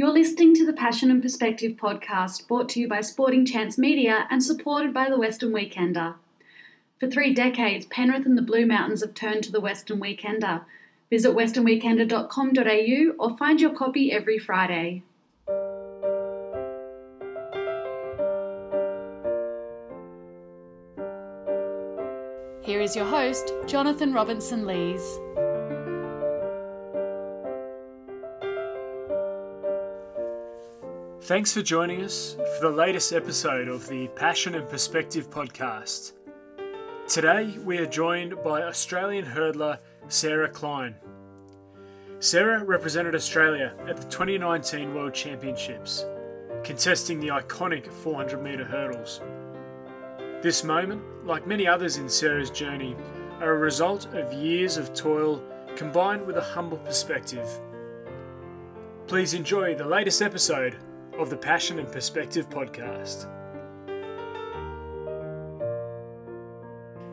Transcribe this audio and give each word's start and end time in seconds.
You're 0.00 0.08
listening 0.08 0.54
to 0.54 0.64
the 0.64 0.72
Passion 0.72 1.10
and 1.10 1.20
Perspective 1.20 1.72
podcast 1.72 2.48
brought 2.48 2.70
to 2.70 2.80
you 2.80 2.88
by 2.88 3.02
Sporting 3.02 3.44
Chance 3.44 3.76
Media 3.76 4.26
and 4.30 4.42
supported 4.42 4.94
by 4.94 5.10
the 5.10 5.18
Western 5.18 5.52
Weekender. 5.52 6.14
For 6.98 7.06
three 7.06 7.34
decades, 7.34 7.84
Penrith 7.84 8.24
and 8.24 8.38
the 8.38 8.40
Blue 8.40 8.64
Mountains 8.64 9.02
have 9.02 9.12
turned 9.12 9.44
to 9.44 9.52
the 9.52 9.60
Western 9.60 10.00
Weekender. 10.00 10.62
Visit 11.10 11.36
westernweekender.com.au 11.36 13.14
or 13.18 13.36
find 13.36 13.60
your 13.60 13.74
copy 13.74 14.10
every 14.10 14.38
Friday. 14.38 15.02
Here 22.62 22.80
is 22.80 22.96
your 22.96 23.04
host, 23.04 23.52
Jonathan 23.66 24.14
Robinson 24.14 24.64
Lees. 24.64 25.18
Thanks 31.30 31.52
for 31.52 31.62
joining 31.62 32.02
us 32.02 32.34
for 32.58 32.68
the 32.68 32.76
latest 32.76 33.12
episode 33.12 33.68
of 33.68 33.86
the 33.86 34.08
Passion 34.16 34.56
and 34.56 34.68
Perspective 34.68 35.30
podcast. 35.30 36.14
Today 37.06 37.56
we 37.64 37.78
are 37.78 37.86
joined 37.86 38.34
by 38.42 38.64
Australian 38.64 39.24
hurdler 39.24 39.78
Sarah 40.08 40.48
Klein. 40.48 40.96
Sarah 42.18 42.64
represented 42.64 43.14
Australia 43.14 43.76
at 43.86 43.96
the 43.96 44.08
2019 44.08 44.92
World 44.92 45.14
Championships, 45.14 46.04
contesting 46.64 47.20
the 47.20 47.28
iconic 47.28 47.86
400 47.86 48.42
metre 48.42 48.64
hurdles. 48.64 49.20
This 50.42 50.64
moment, 50.64 51.00
like 51.24 51.46
many 51.46 51.64
others 51.64 51.96
in 51.96 52.08
Sarah's 52.08 52.50
journey, 52.50 52.96
are 53.38 53.52
a 53.52 53.58
result 53.58 54.12
of 54.16 54.32
years 54.32 54.76
of 54.76 54.94
toil 54.94 55.40
combined 55.76 56.26
with 56.26 56.38
a 56.38 56.42
humble 56.42 56.78
perspective. 56.78 57.48
Please 59.06 59.32
enjoy 59.32 59.76
the 59.76 59.86
latest 59.86 60.22
episode 60.22 60.76
of 61.20 61.28
the 61.28 61.36
Passion 61.36 61.78
and 61.78 61.92
Perspective 61.92 62.48
podcast. 62.48 63.26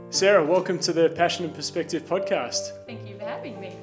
Sarah, 0.09 0.45
welcome 0.45 0.79
to 0.79 0.93
the 0.93 1.09
Passion 1.09 1.43
and 1.43 1.53
Perspective 1.53 2.05
podcast. 2.05 2.71
Thank 2.85 3.05
you 3.05 3.17
for 3.17 3.25
having 3.25 3.59
me. 3.59 3.75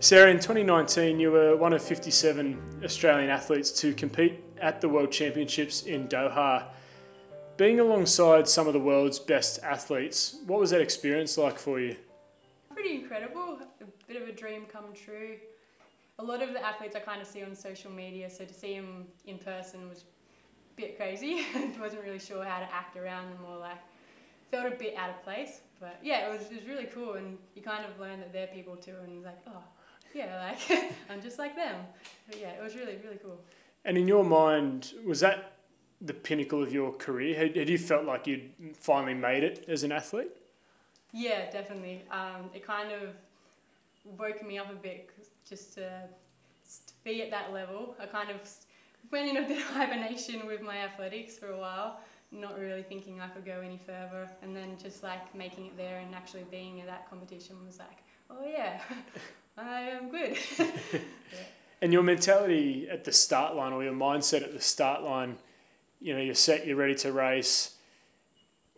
Sarah, 0.00 0.30
in 0.30 0.36
2019, 0.36 1.18
you 1.18 1.30
were 1.32 1.56
one 1.56 1.72
of 1.72 1.80
57 1.80 2.82
Australian 2.84 3.30
athletes 3.30 3.70
to 3.80 3.94
compete 3.94 4.44
at 4.60 4.82
the 4.82 4.88
World 4.90 5.10
Championships 5.10 5.84
in 5.84 6.08
Doha. 6.08 6.64
Being 7.56 7.80
alongside 7.80 8.46
some 8.46 8.66
of 8.66 8.74
the 8.74 8.80
world's 8.80 9.18
best 9.18 9.60
athletes, 9.62 10.40
what 10.46 10.60
was 10.60 10.68
that 10.72 10.82
experience 10.82 11.38
like 11.38 11.58
for 11.58 11.80
you? 11.80 11.96
Pretty 12.74 12.96
incredible, 12.96 13.60
a 13.80 13.84
bit 14.06 14.20
of 14.20 14.28
a 14.28 14.32
dream 14.32 14.66
come 14.70 14.92
true 14.92 15.38
a 16.18 16.22
lot 16.22 16.42
of 16.42 16.52
the 16.52 16.64
athletes 16.64 16.94
I 16.94 17.00
kind 17.00 17.20
of 17.20 17.26
see 17.26 17.42
on 17.42 17.54
social 17.54 17.90
media, 17.90 18.30
so 18.30 18.44
to 18.44 18.54
see 18.54 18.76
them 18.76 19.06
in 19.26 19.38
person 19.38 19.88
was 19.88 20.02
a 20.02 20.76
bit 20.76 20.96
crazy. 20.96 21.44
I 21.54 21.72
wasn't 21.80 22.02
really 22.04 22.18
sure 22.18 22.44
how 22.44 22.60
to 22.60 22.72
act 22.72 22.96
around 22.96 23.30
them 23.30 23.38
or 23.48 23.58
like 23.58 23.78
felt 24.50 24.72
a 24.72 24.76
bit 24.76 24.94
out 24.96 25.10
of 25.10 25.22
place. 25.24 25.60
But 25.80 25.98
yeah, 26.02 26.28
it 26.28 26.38
was, 26.38 26.50
it 26.50 26.54
was 26.54 26.66
really 26.66 26.86
cool, 26.86 27.14
and 27.14 27.36
you 27.54 27.62
kind 27.62 27.84
of 27.84 27.98
learn 27.98 28.20
that 28.20 28.32
they're 28.32 28.46
people 28.46 28.76
too, 28.76 28.94
and 29.02 29.24
like, 29.24 29.38
oh, 29.48 29.62
yeah, 30.14 30.54
like 30.70 30.92
I'm 31.10 31.20
just 31.20 31.38
like 31.38 31.56
them. 31.56 31.76
But 32.28 32.40
yeah, 32.40 32.50
it 32.50 32.62
was 32.62 32.76
really, 32.76 32.96
really 33.04 33.18
cool. 33.22 33.40
And 33.84 33.98
in 33.98 34.08
your 34.08 34.24
mind, 34.24 34.92
was 35.04 35.20
that 35.20 35.52
the 36.00 36.14
pinnacle 36.14 36.62
of 36.62 36.72
your 36.72 36.92
career? 36.92 37.36
Had, 37.36 37.56
had 37.56 37.68
you 37.68 37.78
felt 37.78 38.04
like 38.04 38.26
you'd 38.26 38.50
finally 38.74 39.14
made 39.14 39.42
it 39.42 39.64
as 39.68 39.82
an 39.82 39.92
athlete? 39.92 40.30
Yeah, 41.12 41.50
definitely. 41.50 42.02
Um, 42.10 42.50
it 42.54 42.66
kind 42.66 42.90
of 42.92 43.10
woke 44.18 44.46
me 44.46 44.58
up 44.58 44.70
a 44.70 44.74
bit 44.74 45.10
just 45.48 45.74
to, 45.74 45.80
to 45.80 46.92
be 47.04 47.22
at 47.22 47.30
that 47.30 47.52
level. 47.52 47.94
I 48.00 48.06
kind 48.06 48.30
of 48.30 48.36
went 49.10 49.28
in 49.28 49.36
a 49.36 49.42
bit 49.48 49.58
of 49.58 49.64
hibernation 49.64 50.46
with 50.46 50.62
my 50.62 50.78
athletics 50.78 51.38
for 51.38 51.48
a 51.48 51.58
while, 51.58 52.00
not 52.32 52.58
really 52.58 52.82
thinking 52.82 53.20
I 53.20 53.28
could 53.28 53.44
go 53.44 53.60
any 53.64 53.80
further. 53.86 54.28
And 54.42 54.54
then 54.54 54.76
just 54.82 55.02
like 55.02 55.34
making 55.34 55.66
it 55.66 55.76
there 55.76 56.00
and 56.00 56.14
actually 56.14 56.44
being 56.50 56.80
at 56.80 56.86
that 56.86 57.08
competition 57.08 57.56
was 57.64 57.78
like, 57.78 58.02
oh 58.30 58.44
yeah, 58.46 58.80
I 59.58 59.80
am 59.80 60.10
good. 60.10 60.38
And 61.84 61.92
your 61.92 62.02
mentality 62.02 62.88
at 62.90 63.04
the 63.04 63.12
start 63.12 63.54
line 63.54 63.74
or 63.74 63.84
your 63.84 63.92
mindset 63.92 64.42
at 64.42 64.54
the 64.54 64.60
start 64.62 65.02
line, 65.02 65.36
you 66.00 66.14
know, 66.14 66.20
you're 66.22 66.34
set, 66.34 66.66
you're 66.66 66.78
ready 66.78 66.94
to 66.94 67.12
race 67.12 67.73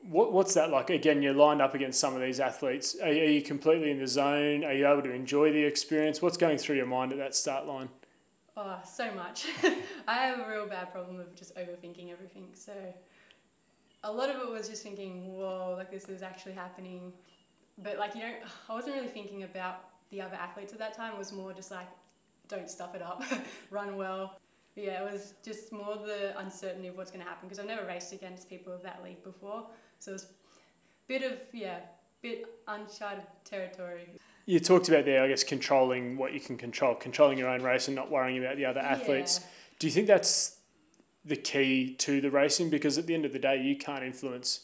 what, 0.09 0.33
what's 0.33 0.55
that 0.55 0.71
like? 0.71 0.91
Again, 0.91 1.23
you're 1.23 1.35
lined 1.35 1.61
up 1.61 1.75
against 1.75 2.01
some 2.01 2.15
of 2.15 2.21
these 2.21 2.41
athletes. 2.41 2.97
Are, 3.03 3.09
are 3.09 3.13
you 3.13 3.43
completely 3.43 3.91
in 3.91 3.99
the 3.99 4.07
zone? 4.07 4.65
Are 4.65 4.73
you 4.73 4.87
able 4.87 5.03
to 5.03 5.13
enjoy 5.13 5.53
the 5.53 5.63
experience? 5.65 6.23
What's 6.23 6.37
going 6.37 6.59
through 6.59 6.77
your 6.77 6.87
mind 6.87 7.13
at 7.13 7.19
that 7.19 7.35
start 7.35 7.67
line? 7.67 7.89
Oh, 8.57 8.79
so 8.85 9.13
much. 9.13 9.47
I 10.09 10.15
have 10.15 10.41
a 10.41 10.49
real 10.49 10.67
bad 10.67 10.93
problem 10.93 11.21
of 11.21 11.35
just 11.35 11.55
overthinking 11.57 12.11
everything. 12.11 12.49
So 12.55 12.73
a 14.05 14.13
lot 14.13 14.31
of 14.31 14.41
it 14.41 14.51
was 14.51 14.69
just 14.69 14.83
thinking, 14.83 15.35
whoa, 15.35 15.75
like 15.77 15.91
this 15.91 16.09
is 16.09 16.23
actually 16.23 16.55
happening. 16.55 17.13
But 17.79 17.99
like, 17.99 18.15
you 18.15 18.23
know, 18.23 18.33
I 18.69 18.73
wasn't 18.73 18.97
really 18.97 19.09
thinking 19.09 19.43
about 19.43 19.85
the 20.11 20.23
other 20.23 20.37
athletes 20.37 20.73
at 20.73 20.79
that 20.79 20.95
time. 20.95 21.13
It 21.13 21.19
was 21.19 21.33
more 21.33 21.53
just 21.53 21.71
like, 21.71 21.89
don't 22.49 22.71
stuff 22.71 22.95
it 22.95 23.03
up, 23.03 23.25
run 23.71 23.97
well. 23.97 24.39
Yeah, 24.77 25.03
it 25.03 25.13
was 25.13 25.35
just 25.43 25.73
more 25.73 25.97
the 25.97 26.39
uncertainty 26.39 26.89
of 26.89 26.97
what's 26.97 27.11
going 27.11 27.25
to 27.25 27.29
happen 27.29 27.49
because 27.49 27.59
I've 27.59 27.67
never 27.67 27.87
raced 27.87 28.13
against 28.13 28.49
people 28.49 28.73
of 28.73 28.83
that 28.83 29.03
league 29.03 29.23
before. 29.25 29.67
So 29.99 30.15
it's 30.15 30.25
a 30.25 30.27
bit 31.09 31.23
of, 31.23 31.39
yeah, 31.53 31.79
bit 32.23 32.47
uncharted 32.69 33.25
territory. 33.45 34.09
You 34.47 34.61
talked 34.61 34.89
about 34.89 35.05
there, 35.05 35.25
I 35.25 35.29
guess, 35.29 35.43
controlling 35.43 36.17
what 36.17 36.33
you 36.33 36.41
can 36.41 36.57
control, 36.57 36.95
controlling 36.95 37.39
your 37.39 37.49
own 37.49 37.63
race 37.63 37.89
and 37.89 37.97
not 37.97 38.11
worrying 38.11 38.39
about 38.39 38.57
the 38.57 38.65
other 38.65 38.81
athletes. 38.81 39.41
Yeah. 39.41 39.49
Do 39.81 39.87
you 39.89 39.93
think 39.93 40.07
that's 40.07 40.59
the 41.25 41.37
key 41.37 41.95
to 41.99 42.21
the 42.21 42.31
racing? 42.31 42.71
Because 42.71 42.97
at 42.97 43.07
the 43.07 43.15
end 43.15 43.25
of 43.25 43.33
the 43.33 43.41
day, 43.41 43.61
you 43.61 43.77
can't 43.77 44.05
influence 44.05 44.61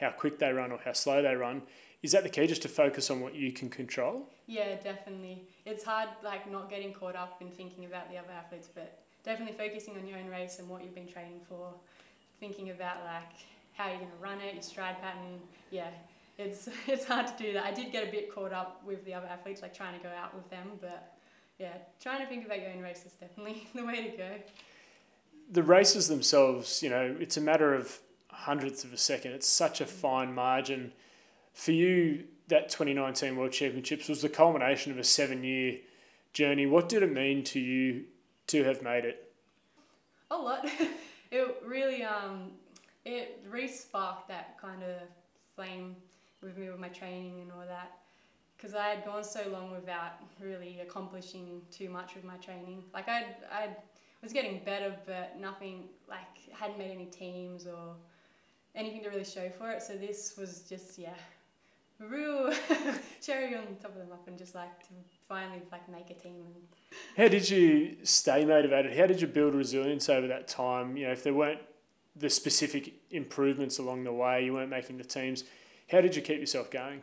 how 0.00 0.10
quick 0.10 0.38
they 0.38 0.52
run 0.52 0.70
or 0.70 0.78
how 0.84 0.92
slow 0.92 1.20
they 1.22 1.34
run. 1.34 1.62
Is 2.02 2.12
that 2.12 2.22
the 2.22 2.28
key, 2.28 2.46
just 2.46 2.62
to 2.62 2.68
focus 2.68 3.10
on 3.10 3.20
what 3.20 3.34
you 3.34 3.50
can 3.50 3.70
control? 3.70 4.28
Yeah, 4.46 4.76
definitely. 4.82 5.48
It's 5.64 5.82
hard, 5.82 6.10
like, 6.22 6.50
not 6.50 6.68
getting 6.68 6.92
caught 6.92 7.16
up 7.16 7.40
in 7.40 7.50
thinking 7.50 7.86
about 7.86 8.10
the 8.10 8.18
other 8.18 8.32
athletes, 8.38 8.68
but 8.72 9.02
definitely 9.24 9.56
focusing 9.56 9.96
on 9.96 10.06
your 10.06 10.18
own 10.18 10.28
race 10.28 10.58
and 10.58 10.68
what 10.68 10.84
you've 10.84 10.94
been 10.94 11.08
training 11.08 11.40
for. 11.48 11.72
Thinking 12.40 12.70
about, 12.70 12.98
like, 13.04 13.32
how 13.74 13.88
you're 13.88 13.98
going 13.98 14.10
to 14.10 14.16
run 14.22 14.40
it, 14.40 14.54
your 14.54 14.62
stride 14.62 15.00
pattern. 15.00 15.40
Yeah, 15.70 15.90
it's 16.38 16.68
it's 16.86 17.04
hard 17.04 17.26
to 17.26 17.34
do 17.42 17.52
that. 17.54 17.64
I 17.64 17.72
did 17.72 17.92
get 17.92 18.06
a 18.08 18.10
bit 18.10 18.34
caught 18.34 18.52
up 18.52 18.82
with 18.84 19.04
the 19.04 19.14
other 19.14 19.26
athletes, 19.26 19.62
like 19.62 19.74
trying 19.74 19.98
to 19.98 20.02
go 20.02 20.10
out 20.10 20.34
with 20.34 20.48
them, 20.50 20.72
but 20.80 21.14
yeah, 21.58 21.74
trying 22.00 22.20
to 22.20 22.26
think 22.26 22.44
about 22.44 22.60
your 22.60 22.70
own 22.70 22.80
race 22.80 23.04
is 23.06 23.12
definitely 23.12 23.68
the 23.74 23.84
way 23.84 24.10
to 24.10 24.16
go. 24.16 24.30
The 25.50 25.62
races 25.62 26.08
themselves, 26.08 26.82
you 26.82 26.90
know, 26.90 27.16
it's 27.20 27.36
a 27.36 27.40
matter 27.40 27.74
of 27.74 28.00
hundredths 28.30 28.84
of 28.84 28.92
a 28.92 28.96
second. 28.96 29.32
It's 29.32 29.46
such 29.46 29.80
a 29.80 29.86
fine 29.86 30.34
margin. 30.34 30.92
For 31.52 31.72
you, 31.72 32.24
that 32.48 32.68
2019 32.68 33.36
World 33.36 33.52
Championships 33.52 34.08
was 34.08 34.22
the 34.22 34.28
culmination 34.28 34.90
of 34.90 34.98
a 34.98 35.04
seven 35.04 35.44
year 35.44 35.78
journey. 36.32 36.66
What 36.66 36.88
did 36.88 37.02
it 37.02 37.12
mean 37.12 37.44
to 37.44 37.60
you 37.60 38.04
to 38.48 38.64
have 38.64 38.82
made 38.82 39.04
it? 39.04 39.32
A 40.30 40.36
lot. 40.36 40.68
it 41.30 41.62
really 41.64 42.02
um, 42.02 42.50
it 43.04 43.44
re-sparked 43.48 44.28
that 44.28 44.58
kind 44.60 44.82
of 44.82 44.96
flame 45.54 45.96
with 46.42 46.56
me 46.58 46.68
with 46.68 46.78
my 46.78 46.88
training 46.88 47.40
and 47.42 47.52
all 47.52 47.66
that 47.66 47.98
because 48.56 48.74
I 48.74 48.88
had 48.88 49.04
gone 49.04 49.24
so 49.24 49.42
long 49.50 49.72
without 49.72 50.12
really 50.40 50.80
accomplishing 50.80 51.60
too 51.70 51.90
much 51.90 52.14
with 52.14 52.24
my 52.24 52.36
training. 52.36 52.84
Like 52.92 53.08
I 53.08 53.26
I 53.52 53.68
was 54.22 54.32
getting 54.32 54.60
better, 54.64 54.94
but 55.06 55.38
nothing 55.38 55.84
like 56.08 56.52
hadn't 56.52 56.78
made 56.78 56.90
any 56.90 57.06
teams 57.06 57.66
or 57.66 57.94
anything 58.74 59.02
to 59.02 59.10
really 59.10 59.24
show 59.24 59.50
for 59.50 59.70
it. 59.70 59.82
So 59.82 59.94
this 59.96 60.36
was 60.38 60.60
just 60.68 60.98
yeah, 60.98 61.14
real 61.98 62.52
cherry 63.22 63.54
on 63.54 63.64
top 63.82 63.92
of 63.92 63.98
the 63.98 64.06
muffin, 64.06 64.38
just 64.38 64.54
like 64.54 64.80
to 64.88 64.94
finally 65.28 65.62
like 65.70 65.88
make 65.90 66.10
a 66.10 66.14
team. 66.14 66.44
And 66.46 66.54
How 67.16 67.28
did 67.28 67.48
you 67.50 67.96
stay 68.02 68.44
motivated? 68.44 68.96
How 68.96 69.06
did 69.06 69.20
you 69.20 69.26
build 69.26 69.54
resilience 69.54 70.08
over 70.08 70.26
that 70.28 70.48
time? 70.48 70.96
You 70.96 71.06
know, 71.06 71.12
if 71.12 71.22
there 71.22 71.34
weren't 71.34 71.60
the 72.16 72.30
specific 72.30 72.94
improvements 73.10 73.78
along 73.78 74.04
the 74.04 74.12
way. 74.12 74.44
You 74.44 74.54
weren't 74.54 74.70
making 74.70 74.98
the 74.98 75.04
teams. 75.04 75.44
How 75.90 76.00
did 76.00 76.14
you 76.14 76.22
keep 76.22 76.40
yourself 76.40 76.70
going? 76.70 77.02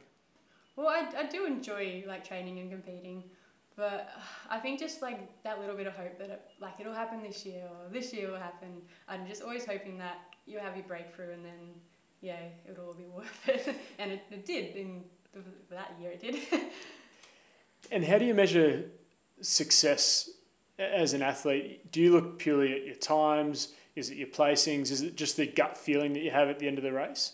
Well, 0.75 0.87
I, 0.87 1.07
I 1.17 1.25
do 1.27 1.45
enjoy 1.45 2.03
like 2.07 2.27
training 2.27 2.59
and 2.59 2.71
competing, 2.71 3.23
but 3.75 4.09
I 4.49 4.59
think 4.59 4.79
just 4.79 5.01
like 5.01 5.43
that 5.43 5.59
little 5.59 5.75
bit 5.75 5.87
of 5.87 5.93
hope 5.93 6.17
that 6.17 6.29
it, 6.29 6.41
like 6.59 6.73
it'll 6.79 6.93
happen 6.93 7.21
this 7.21 7.45
year 7.45 7.63
or 7.63 7.91
this 7.91 8.13
year 8.13 8.31
will 8.31 8.37
happen. 8.37 8.81
I'm 9.07 9.27
just 9.27 9.41
always 9.41 9.65
hoping 9.65 9.97
that 9.97 10.17
you 10.45 10.59
have 10.59 10.75
your 10.75 10.85
breakthrough 10.85 11.33
and 11.33 11.45
then 11.45 11.73
yeah, 12.21 12.39
it'll 12.69 12.87
all 12.87 12.93
be 12.93 13.05
worth 13.15 13.49
it. 13.49 13.75
and 13.99 14.11
it, 14.11 14.23
it 14.31 14.45
did 14.45 14.75
in 14.75 15.03
that 15.69 15.95
year. 15.99 16.11
It 16.11 16.21
did. 16.21 16.35
and 17.91 18.05
how 18.05 18.17
do 18.17 18.25
you 18.25 18.33
measure 18.33 18.85
success 19.41 20.29
as 20.79 21.13
an 21.13 21.21
athlete? 21.21 21.91
Do 21.91 22.01
you 22.01 22.11
look 22.11 22.39
purely 22.39 22.73
at 22.73 22.85
your 22.85 22.95
times? 22.95 23.73
Is 24.01 24.09
it 24.09 24.17
your 24.17 24.29
placings? 24.29 24.89
Is 24.89 25.03
it 25.03 25.15
just 25.15 25.37
the 25.37 25.45
gut 25.45 25.77
feeling 25.77 26.11
that 26.13 26.21
you 26.21 26.31
have 26.31 26.49
at 26.49 26.57
the 26.57 26.67
end 26.67 26.79
of 26.79 26.83
the 26.83 26.91
race? 26.91 27.33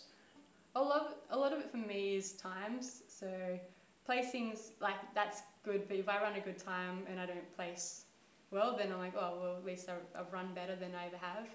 A 0.76 0.82
lot, 0.82 1.16
a 1.30 1.38
lot 1.38 1.54
of 1.54 1.60
it 1.60 1.70
for 1.70 1.78
me 1.78 2.16
is 2.16 2.32
times. 2.32 3.04
So 3.08 3.58
placings, 4.06 4.72
like 4.78 4.96
that's 5.14 5.40
good, 5.64 5.88
but 5.88 5.96
if 5.96 6.10
I 6.10 6.20
run 6.20 6.34
a 6.34 6.40
good 6.40 6.58
time 6.58 7.04
and 7.08 7.18
I 7.18 7.24
don't 7.24 7.56
place 7.56 8.04
well, 8.50 8.76
then 8.76 8.92
I'm 8.92 8.98
like, 8.98 9.14
oh 9.16 9.38
well, 9.40 9.56
at 9.56 9.64
least 9.64 9.88
I've, 9.88 10.30
run 10.30 10.52
better 10.54 10.76
than 10.76 10.94
I 10.94 11.06
ever 11.06 11.16
have. 11.16 11.46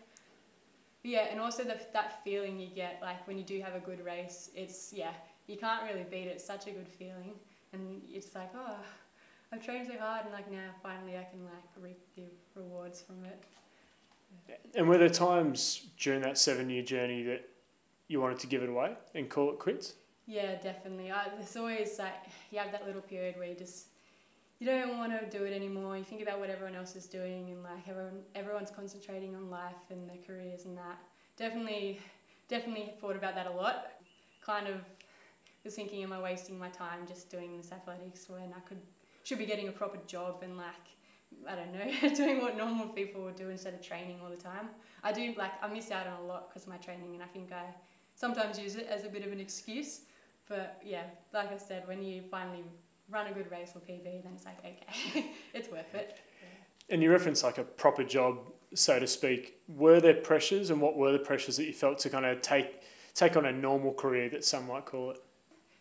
But 1.04 1.12
yeah, 1.12 1.28
and 1.30 1.40
also 1.40 1.64
the, 1.64 1.80
that 1.94 2.24
feeling 2.24 2.60
you 2.60 2.70
get 2.74 2.98
like 3.00 3.28
when 3.28 3.38
you 3.38 3.44
do 3.44 3.62
have 3.62 3.76
a 3.76 3.80
good 3.80 4.04
race, 4.04 4.50
it's 4.56 4.92
yeah, 4.92 5.14
you 5.46 5.58
can't 5.58 5.84
really 5.84 6.06
beat 6.10 6.26
it. 6.26 6.38
It's 6.38 6.46
such 6.46 6.66
a 6.66 6.72
good 6.72 6.90
feeling, 6.90 7.34
and 7.72 8.02
it's 8.10 8.34
like 8.34 8.50
oh, 8.56 8.78
I've 9.52 9.64
trained 9.64 9.88
so 9.88 9.98
hard, 10.00 10.26
and 10.26 10.34
like 10.34 10.52
now 10.52 10.70
finally 10.82 11.18
I 11.18 11.24
can 11.24 11.44
like 11.46 11.70
reap 11.80 12.02
the 12.16 12.24
rewards 12.56 13.00
from 13.00 13.24
it. 13.26 13.44
And 14.76 14.88
were 14.88 14.98
there 14.98 15.10
times 15.10 15.88
during 16.00 16.22
that 16.22 16.38
seven 16.38 16.70
year 16.70 16.84
journey 16.84 17.24
that 17.24 17.48
you 18.08 18.20
wanted 18.20 18.40
to 18.40 18.48
give 18.48 18.64
it 18.64 18.70
away 18.70 18.96
and 19.14 19.30
call 19.30 19.52
it 19.52 19.60
quits? 19.60 19.94
Yeah, 20.26 20.56
definitely. 20.56 21.12
I, 21.12 21.30
there's 21.38 21.56
always 21.56 22.00
like 22.00 22.14
you 22.52 22.60
have 22.60 22.72
that 22.72 22.86
little 22.86 23.02
period 23.02 23.38
where 23.38 23.48
you 23.48 23.56
just 23.56 23.88
you 24.60 24.68
don't 24.68 24.98
want 24.98 25.12
to 25.12 25.38
do 25.38 25.44
it 25.44 25.54
anymore. 25.54 25.98
You 25.98 26.04
think 26.04 26.22
about 26.22 26.40
what 26.40 26.50
everyone 26.50 26.76
else 26.76 26.96
is 26.96 27.06
doing, 27.06 27.50
and 27.52 27.64
like 27.64 27.88
everyone 27.88 28.22
everyone's 28.34 28.72
concentrating 28.72 29.36
on 29.36 29.50
life 29.50 29.90
and 29.90 30.10
their 30.10 30.18
careers 30.26 30.66
and 30.66 30.78
that. 30.78 30.98
Definitely, 31.38 32.00
definitely 32.48 32.94
thought 33.02 33.16
about 33.16 33.36
that 33.36 33.48
a 33.48 33.52
lot. 33.52 33.92
Kind 34.46 34.68
of 34.68 34.76
was 35.64 35.76
thinking, 35.76 36.04
am 36.04 36.14
I 36.14 36.22
wasting 36.22 36.60
my 36.60 36.70
time 36.70 37.08
just 37.08 37.30
doing 37.30 37.58
this 37.58 37.72
athletics 37.72 38.28
when 38.30 38.54
I 38.56 38.60
could 38.68 38.80
should 39.24 39.38
be 39.38 39.46
getting 39.46 39.70
a 39.70 39.72
proper 39.72 39.98
job 40.06 40.44
and 40.44 40.58
like 40.58 40.74
I 41.48 41.56
don't 41.56 41.74
know, 41.74 42.10
doing 42.16 42.42
what 42.42 42.58
normal 42.58 42.88
people 42.88 43.24
would 43.24 43.36
do 43.36 43.50
instead 43.50 43.74
of 43.74 43.82
training 43.82 44.20
all 44.24 44.30
the 44.30 44.36
time. 44.36 44.70
I 45.04 45.12
do 45.12 45.34
like 45.38 45.52
I 45.62 45.68
miss 45.68 45.92
out 45.92 46.08
on 46.08 46.22
a 46.22 46.26
lot 46.26 46.50
because 46.50 46.64
of 46.64 46.70
my 46.70 46.78
training, 46.78 47.14
and 47.14 47.24
I 47.24 47.28
think 47.28 47.52
I 47.52 47.66
sometimes 48.16 48.60
use 48.60 48.76
it 48.76 48.88
as 48.90 49.06
a 49.06 49.10
bit 49.10 49.26
of 49.26 49.32
an 49.32 49.40
excuse 49.40 50.02
but 50.48 50.80
yeah, 50.84 51.04
like 51.34 51.52
I 51.52 51.58
said, 51.58 51.88
when 51.88 52.04
you 52.04 52.24
finally 52.30 52.64
run 53.10 53.28
a 53.28 53.32
good 53.32 53.50
race 53.52 53.72
or 53.76 53.80
PB, 53.80 54.24
then 54.24 54.34
it's 54.36 54.46
like, 54.46 54.60
okay, 54.60 55.32
it's 55.54 55.70
worth 55.70 55.94
it. 55.96 56.18
And 56.90 57.02
you 57.02 57.12
reference 57.12 57.44
like 57.44 57.58
a 57.58 57.64
proper 57.64 58.04
job, 58.04 58.40
so 58.74 59.00
to 59.00 59.08
speak. 59.08 59.60
Were 59.68 60.02
there 60.02 60.16
pressures, 60.16 60.70
and 60.70 60.82
what 60.82 60.98
were 60.98 61.12
the 61.12 61.20
pressures 61.20 61.58
that 61.58 61.66
you 61.66 61.74
felt 61.74 62.00
to 62.00 62.10
kind 62.10 62.26
of 62.26 62.42
take 62.42 62.82
take 63.14 63.38
on 63.38 63.46
a 63.46 63.52
normal 63.52 63.94
career 63.94 64.30
that 64.30 64.44
some 64.44 64.68
might 64.68 64.86
call 64.86 65.12
it? 65.12 65.18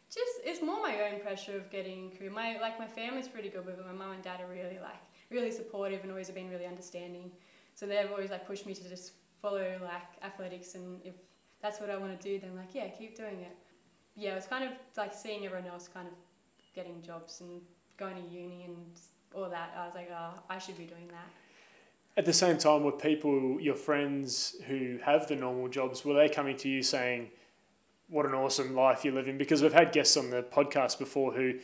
Just 0.08 0.30
it's 0.44 0.62
more 0.62 0.80
my 0.80 1.10
own 1.10 1.20
pressure 1.20 1.56
of 1.56 1.70
getting 1.70 2.12
career. 2.12 2.30
My 2.30 2.58
like 2.60 2.78
my 2.78 2.86
family's 2.86 3.26
pretty 3.26 3.48
good 3.48 3.66
with 3.66 3.78
it. 3.78 3.86
My 3.86 3.92
mum 3.92 4.12
and 4.12 4.22
dad 4.22 4.40
are 4.40 4.46
really 4.46 4.78
like 4.80 5.00
really 5.32 5.50
supportive 5.50 6.02
and 6.02 6.10
always 6.10 6.26
have 6.26 6.36
been 6.36 6.50
really 6.50 6.66
understanding. 6.66 7.30
So 7.74 7.86
they've 7.86 8.10
always 8.10 8.30
like 8.30 8.46
pushed 8.46 8.66
me 8.66 8.74
to 8.74 8.88
just 8.88 9.12
follow 9.40 9.78
like 9.82 10.22
athletics, 10.22 10.74
and 10.74 11.00
if 11.04 11.14
that's 11.60 11.80
what 11.80 11.90
I 11.90 11.96
want 11.96 12.18
to 12.18 12.28
do, 12.28 12.38
then 12.38 12.56
like 12.56 12.74
yeah, 12.74 12.88
keep 12.88 13.16
doing 13.16 13.40
it 13.40 13.56
yeah, 14.16 14.32
it 14.32 14.34
was 14.34 14.46
kind 14.46 14.64
of 14.64 14.70
like 14.96 15.14
seeing 15.14 15.44
everyone 15.46 15.68
else 15.68 15.88
kind 15.88 16.06
of 16.06 16.14
getting 16.74 17.02
jobs 17.02 17.40
and 17.40 17.60
going 17.96 18.14
to 18.16 18.34
uni 18.34 18.64
and 18.64 18.76
all 19.34 19.48
that. 19.48 19.74
I 19.76 19.86
was 19.86 19.94
like, 19.94 20.10
oh, 20.12 20.34
I 20.50 20.58
should 20.58 20.76
be 20.76 20.84
doing 20.84 21.08
that. 21.08 21.28
At 22.16 22.26
the 22.26 22.32
same 22.32 22.58
time, 22.58 22.84
with 22.84 22.98
people, 22.98 23.58
your 23.58 23.74
friends 23.74 24.56
who 24.66 24.98
have 25.02 25.28
the 25.28 25.36
normal 25.36 25.68
jobs, 25.68 26.04
were 26.04 26.14
they 26.14 26.28
coming 26.28 26.56
to 26.58 26.68
you 26.68 26.82
saying, 26.82 27.30
what 28.08 28.26
an 28.26 28.34
awesome 28.34 28.74
life 28.74 29.02
you're 29.02 29.14
living? 29.14 29.38
Because 29.38 29.62
we've 29.62 29.72
had 29.72 29.92
guests 29.92 30.18
on 30.18 30.28
the 30.28 30.42
podcast 30.42 30.98
before 30.98 31.32
who 31.32 31.54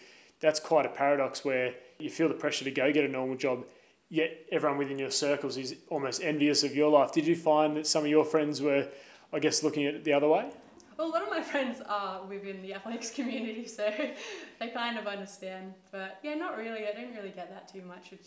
that's 0.40 0.61
quite 0.61 0.87
a 0.87 0.90
paradox 0.90 1.44
where 1.44 1.75
you 1.99 2.11
feel 2.11 2.29
the 2.29 2.35
pressure 2.35 2.64
to 2.64 2.70
go 2.70 2.93
get 2.93 3.05
a 3.05 3.08
normal 3.08 3.37
job, 3.37 3.64
yet 4.08 4.46
everyone 4.52 4.79
within 4.79 4.99
your 4.99 5.11
circles 5.11 5.56
is 5.56 5.76
almost 5.88 6.23
envious 6.23 6.62
of 6.62 6.75
your 6.75 6.90
life. 6.90 7.12
Did 7.12 7.26
you 7.26 7.37
find 7.37 7.76
that 7.76 7.87
some 7.87 8.05
of 8.05 8.11
your 8.11 8.25
friends 8.25 8.62
were, 8.62 8.88
I 9.32 9.38
guess, 9.38 9.62
looking 9.62 9.87
at 9.87 9.94
it 9.94 10.05
the 10.05 10.12
other 10.12 10.29
way? 10.29 10.50
Well, 10.96 11.08
a 11.08 11.11
lot 11.11 11.23
of 11.23 11.31
my 11.31 11.43
friends 11.43 11.81
are 11.88 12.25
within 12.25 12.61
the 12.62 12.75
athletics 12.75 13.11
community, 13.14 13.67
so 13.67 13.88
they 14.61 14.69
kind 14.69 14.99
of 14.99 15.06
understand. 15.06 15.75
But 15.90 16.19
yeah, 16.23 16.35
not 16.35 16.56
really. 16.56 16.87
I 16.87 16.93
don't 16.93 17.14
really 17.14 17.31
get 17.31 17.50
that 17.50 17.73
too 17.73 17.82
much, 17.82 18.11
which 18.11 18.26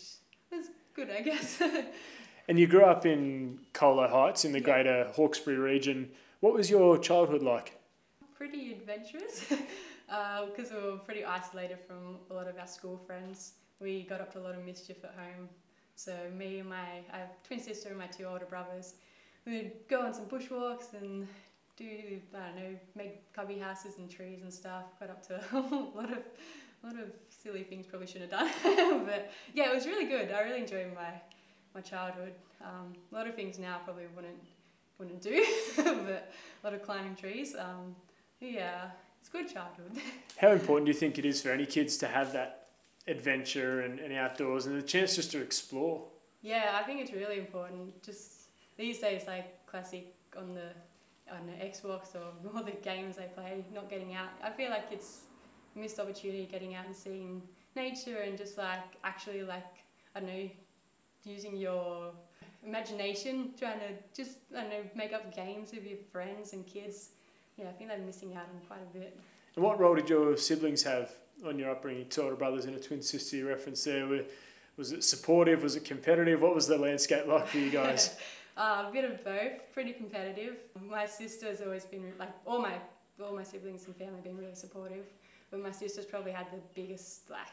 is 0.52 0.70
good, 0.94 1.10
I 1.10 1.20
guess. 1.20 1.62
and 2.48 2.58
you 2.58 2.66
grew 2.66 2.84
up 2.84 3.06
in 3.06 3.58
Colo 3.72 4.08
Heights 4.08 4.44
in 4.44 4.52
the 4.52 4.58
yeah. 4.58 4.64
greater 4.64 5.04
Hawkesbury 5.14 5.58
region. 5.58 6.10
What 6.40 6.54
was 6.54 6.70
your 6.70 6.98
childhood 6.98 7.42
like? 7.42 7.78
Pretty 8.34 8.72
adventurous, 8.72 9.44
because 10.46 10.70
uh, 10.70 10.76
we 10.76 10.90
were 10.90 10.98
pretty 10.98 11.24
isolated 11.24 11.78
from 11.86 12.18
a 12.30 12.34
lot 12.34 12.46
of 12.48 12.58
our 12.58 12.66
school 12.66 12.96
friends. 12.96 13.54
We 13.80 14.02
got 14.02 14.20
up 14.20 14.32
to 14.34 14.38
a 14.38 14.44
lot 14.44 14.54
of 14.54 14.64
mischief 14.64 14.98
at 15.04 15.14
home. 15.14 15.48
So 15.94 16.14
me 16.36 16.58
and 16.58 16.68
my 16.68 17.02
I 17.12 17.18
have 17.18 17.42
twin 17.46 17.60
sister 17.60 17.88
and 17.88 17.98
my 17.98 18.06
two 18.06 18.24
older 18.24 18.44
brothers, 18.44 18.94
we'd 19.46 19.72
go 19.88 20.02
on 20.02 20.12
some 20.12 20.26
bushwalks 20.26 20.94
and 20.94 21.26
do 21.76 22.20
I 22.34 22.46
don't 22.46 22.56
know 22.56 22.76
make 22.94 23.32
cubby 23.32 23.58
houses 23.58 23.98
and 23.98 24.10
trees 24.10 24.42
and 24.42 24.52
stuff. 24.52 24.84
Got 25.00 25.10
up 25.10 25.26
to 25.28 25.36
a 25.52 25.58
lot 25.96 26.10
of 26.10 26.18
a 26.82 26.86
lot 26.86 26.96
of 26.96 27.12
silly 27.28 27.62
things 27.62 27.86
probably 27.86 28.06
shouldn't 28.06 28.32
have 28.32 28.62
done, 28.64 29.04
but 29.06 29.30
yeah, 29.54 29.70
it 29.70 29.74
was 29.74 29.86
really 29.86 30.06
good. 30.06 30.32
I 30.32 30.40
really 30.40 30.60
enjoyed 30.60 30.92
my 30.94 31.12
my 31.74 31.80
childhood. 31.80 32.32
Um, 32.60 32.92
a 33.10 33.14
lot 33.14 33.26
of 33.26 33.34
things 33.34 33.58
now 33.58 33.80
probably 33.84 34.04
wouldn't 34.14 34.42
wouldn't 34.98 35.22
do, 35.22 35.44
but 35.76 36.30
a 36.62 36.64
lot 36.64 36.74
of 36.74 36.82
climbing 36.82 37.16
trees. 37.16 37.54
Um, 37.58 37.94
yeah, 38.40 38.90
it's 39.22 39.28
good 39.28 39.48
childhood. 39.48 40.02
How 40.38 40.50
important 40.50 40.86
do 40.86 40.92
you 40.92 40.98
think 40.98 41.16
it 41.16 41.24
is 41.24 41.40
for 41.40 41.50
any 41.50 41.64
kids 41.64 41.96
to 41.98 42.08
have 42.08 42.32
that 42.32 42.66
adventure 43.06 43.82
and, 43.82 44.00
and 44.00 44.12
outdoors 44.12 44.66
and 44.66 44.76
the 44.76 44.82
chance 44.82 45.14
just 45.14 45.30
to 45.30 45.40
explore? 45.40 46.02
Yeah, 46.42 46.76
I 46.80 46.82
think 46.82 47.00
it's 47.00 47.12
really 47.12 47.38
important. 47.38 48.02
Just 48.02 48.48
these 48.76 48.98
days, 48.98 49.22
like 49.28 49.64
classic 49.64 50.12
on 50.36 50.54
the 50.54 50.70
on 51.32 51.46
the 51.46 51.52
Xbox 51.52 52.16
or 52.16 52.32
all 52.56 52.64
the 52.64 52.72
games 52.72 53.16
they 53.16 53.28
play, 53.32 53.64
not 53.72 53.88
getting 53.88 54.14
out. 54.14 54.30
I 54.42 54.50
feel 54.50 54.70
like 54.70 54.86
it's 54.90 55.20
a 55.76 55.78
missed 55.78 56.00
opportunity 56.00 56.48
getting 56.50 56.74
out 56.74 56.86
and 56.86 56.96
seeing 56.96 57.42
nature 57.76 58.18
and 58.18 58.36
just 58.36 58.58
like 58.58 58.96
actually 59.04 59.44
like 59.44 59.84
I 60.16 60.20
don't 60.20 60.28
know, 60.28 60.50
using 61.22 61.56
your 61.56 62.10
imagination, 62.66 63.52
trying 63.56 63.78
to 63.78 63.90
just 64.12 64.38
I 64.56 64.62
don't 64.62 64.70
know, 64.70 64.82
make 64.96 65.12
up 65.12 65.32
games 65.32 65.70
with 65.72 65.86
your 65.86 65.98
friends 66.10 66.54
and 66.54 66.66
kids. 66.66 67.10
Yeah, 67.62 67.68
I 67.68 67.72
think 67.72 67.90
they're 67.90 67.98
missing 67.98 68.34
out 68.34 68.46
on 68.52 68.60
quite 68.66 68.80
a 68.82 68.98
bit. 68.98 69.16
And 69.54 69.64
what 69.64 69.78
role 69.78 69.94
did 69.94 70.08
your 70.08 70.36
siblings 70.36 70.82
have 70.82 71.12
on 71.46 71.58
your 71.58 71.70
upbringing? 71.70 72.08
Two 72.08 72.22
older 72.22 72.36
brothers 72.36 72.64
and 72.64 72.74
a 72.74 72.80
twin 72.80 73.02
sister 73.02 73.36
you 73.36 73.48
referenced 73.48 73.84
there. 73.84 74.24
was 74.76 74.92
it 74.92 75.04
supportive? 75.04 75.62
Was 75.62 75.76
it 75.76 75.84
competitive? 75.84 76.42
What 76.42 76.54
was 76.54 76.66
the 76.66 76.78
landscape 76.78 77.26
like 77.26 77.46
for 77.46 77.58
you 77.58 77.70
guys? 77.70 78.16
Uh, 78.54 78.84
a 78.86 78.92
bit 78.92 79.06
of 79.06 79.24
both, 79.24 79.72
pretty 79.72 79.94
competitive. 79.94 80.56
My 80.86 81.06
sister's 81.06 81.62
always 81.62 81.86
been 81.86 82.12
like 82.18 82.28
all 82.44 82.60
my 82.60 82.74
all 83.24 83.34
my 83.34 83.44
siblings 83.44 83.86
and 83.86 83.96
family 83.96 84.20
been 84.20 84.36
really 84.36 84.54
supportive, 84.54 85.06
but 85.50 85.58
my 85.58 85.70
sister's 85.70 86.04
probably 86.04 86.32
had 86.32 86.48
the 86.52 86.58
biggest 86.74 87.30
like 87.30 87.46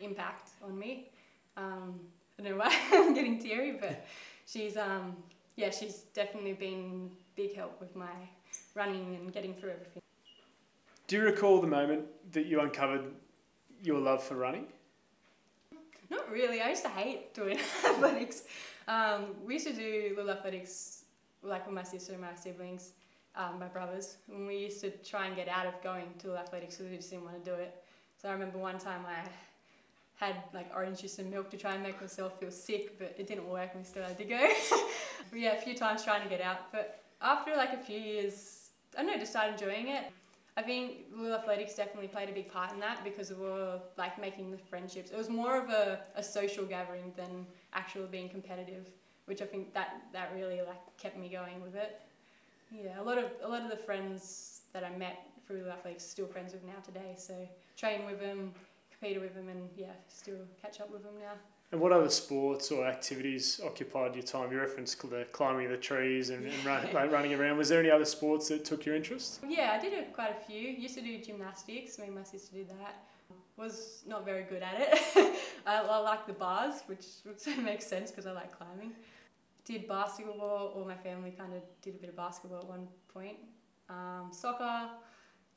impact 0.00 0.52
on 0.64 0.78
me. 0.78 1.10
Um, 1.58 2.00
I 2.38 2.42
don't 2.42 2.52
know 2.52 2.64
why 2.64 2.74
I'm 2.92 3.12
getting 3.12 3.38
teary, 3.38 3.72
but 3.78 4.06
she's 4.46 4.78
um, 4.78 5.18
yeah, 5.56 5.68
she's 5.68 6.04
definitely 6.14 6.54
been 6.54 7.10
big 7.36 7.54
help 7.54 7.78
with 7.78 7.94
my 7.94 8.16
running 8.76 9.16
and 9.16 9.32
getting 9.32 9.54
through 9.54 9.70
everything. 9.70 10.02
Do 11.08 11.16
you 11.16 11.22
recall 11.22 11.60
the 11.60 11.66
moment 11.66 12.04
that 12.32 12.46
you 12.46 12.60
uncovered 12.60 13.04
your 13.82 13.98
love 13.98 14.22
for 14.22 14.36
running? 14.36 14.66
Not 16.10 16.30
really. 16.30 16.60
I 16.60 16.68
used 16.70 16.82
to 16.82 16.88
hate 16.88 17.34
doing 17.34 17.58
athletics. 17.88 18.44
Um, 18.86 19.34
we 19.44 19.54
used 19.54 19.66
to 19.66 19.72
do 19.72 20.14
little 20.16 20.30
athletics 20.30 21.04
like 21.42 21.66
with 21.66 21.74
my 21.74 21.82
sister 21.82 22.12
and 22.12 22.20
my 22.20 22.34
siblings, 22.34 22.92
um, 23.34 23.58
my 23.58 23.66
brothers, 23.66 24.16
and 24.28 24.46
we 24.46 24.58
used 24.58 24.80
to 24.80 24.90
try 24.90 25.26
and 25.26 25.36
get 25.36 25.48
out 25.48 25.66
of 25.66 25.80
going 25.82 26.06
to 26.18 26.28
little 26.28 26.42
athletics 26.42 26.76
because 26.76 26.90
we 26.90 26.96
just 26.96 27.10
didn't 27.10 27.24
want 27.24 27.42
to 27.42 27.50
do 27.50 27.54
it. 27.56 27.82
So 28.20 28.28
I 28.28 28.32
remember 28.32 28.58
one 28.58 28.78
time 28.78 29.02
I 29.06 29.28
had 30.16 30.36
like 30.54 30.70
orange 30.74 31.00
juice 31.02 31.18
and 31.18 31.30
milk 31.30 31.50
to 31.50 31.56
try 31.56 31.74
and 31.74 31.82
make 31.82 32.00
myself 32.00 32.40
feel 32.40 32.50
sick, 32.50 32.98
but 32.98 33.14
it 33.18 33.26
didn't 33.26 33.48
work 33.48 33.70
and 33.74 33.82
we 33.82 33.88
still 33.88 34.02
had 34.02 34.18
to 34.18 34.24
go. 34.24 34.52
yeah, 35.34 35.52
a 35.52 35.60
few 35.60 35.74
times 35.74 36.02
trying 36.02 36.22
to 36.22 36.28
get 36.28 36.40
out, 36.40 36.72
but 36.72 37.02
after 37.20 37.54
like 37.56 37.72
a 37.72 37.78
few 37.78 37.98
years, 37.98 38.55
I 38.96 39.02
don't 39.02 39.10
know, 39.10 39.18
just 39.18 39.32
started 39.32 39.52
enjoying 39.52 39.88
it. 39.88 40.04
I 40.56 40.62
think 40.62 41.06
Little 41.14 41.36
Athletics 41.36 41.74
definitely 41.74 42.08
played 42.08 42.30
a 42.30 42.32
big 42.32 42.50
part 42.50 42.72
in 42.72 42.80
that 42.80 43.04
because 43.04 43.30
we 43.30 43.36
were 43.36 43.78
like 43.98 44.18
making 44.18 44.50
the 44.50 44.56
friendships. 44.56 45.10
It 45.10 45.16
was 45.18 45.28
more 45.28 45.60
of 45.62 45.68
a, 45.68 46.00
a 46.14 46.22
social 46.22 46.64
gathering 46.64 47.12
than 47.14 47.46
actually 47.74 48.06
being 48.06 48.30
competitive, 48.30 48.86
which 49.26 49.42
I 49.42 49.44
think 49.44 49.74
that, 49.74 50.00
that 50.14 50.32
really 50.34 50.62
like 50.62 50.80
kept 50.96 51.18
me 51.18 51.28
going 51.28 51.60
with 51.60 51.74
it. 51.74 52.00
Yeah, 52.72 53.00
a 53.00 53.02
lot 53.02 53.18
of 53.18 53.26
a 53.44 53.48
lot 53.48 53.62
of 53.62 53.70
the 53.70 53.76
friends 53.76 54.62
that 54.72 54.82
I 54.82 54.96
met 54.96 55.18
through 55.46 55.58
Little 55.58 55.72
Athletics 55.72 56.04
still 56.04 56.26
friends 56.26 56.52
with 56.52 56.64
now 56.64 56.80
today. 56.84 57.14
So 57.16 57.34
train 57.76 58.06
with 58.06 58.18
them, 58.18 58.52
competed 58.90 59.22
with 59.22 59.34
them, 59.34 59.48
and 59.48 59.68
yeah, 59.76 59.92
still 60.08 60.38
catch 60.60 60.80
up 60.80 60.90
with 60.90 61.04
them 61.04 61.14
now. 61.20 61.34
And 61.72 61.80
what 61.80 61.90
other 61.90 62.08
sports 62.10 62.70
or 62.70 62.86
activities 62.86 63.60
occupied 63.64 64.14
your 64.14 64.22
time? 64.22 64.52
You 64.52 64.60
referenced 64.60 65.00
the 65.10 65.26
climbing 65.32 65.68
the 65.68 65.76
trees 65.76 66.30
and, 66.30 66.46
and 66.46 66.64
run, 66.64 66.86
like 66.92 67.10
running 67.10 67.34
around. 67.34 67.58
Was 67.58 67.68
there 67.68 67.80
any 67.80 67.90
other 67.90 68.04
sports 68.04 68.48
that 68.48 68.64
took 68.64 68.86
your 68.86 68.94
interest? 68.94 69.40
Yeah, 69.46 69.76
I 69.76 69.82
did 69.82 69.92
a, 69.92 70.04
quite 70.12 70.30
a 70.30 70.44
few. 70.46 70.60
Used 70.60 70.94
to 70.94 71.02
do 71.02 71.20
gymnastics. 71.20 71.98
Me 71.98 72.06
and 72.06 72.14
my 72.14 72.22
sister 72.22 72.54
did 72.54 72.70
that. 72.70 73.02
Was 73.56 74.04
not 74.06 74.24
very 74.24 74.44
good 74.44 74.62
at 74.62 74.74
it. 74.78 75.38
I, 75.66 75.78
I 75.78 75.98
like 75.98 76.26
the 76.26 76.34
bars, 76.34 76.82
which, 76.86 77.06
which 77.24 77.56
makes 77.64 77.84
sense 77.84 78.10
because 78.12 78.26
I 78.26 78.32
like 78.32 78.56
climbing. 78.56 78.92
Did 79.64 79.88
basketball. 79.88 80.72
All 80.76 80.84
my 80.86 80.96
family 80.96 81.32
kind 81.32 81.52
of 81.52 81.62
did 81.82 81.96
a 81.96 81.98
bit 81.98 82.10
of 82.10 82.16
basketball 82.16 82.60
at 82.60 82.68
one 82.68 82.86
point. 83.12 83.38
Um, 83.88 84.28
soccer. 84.30 84.88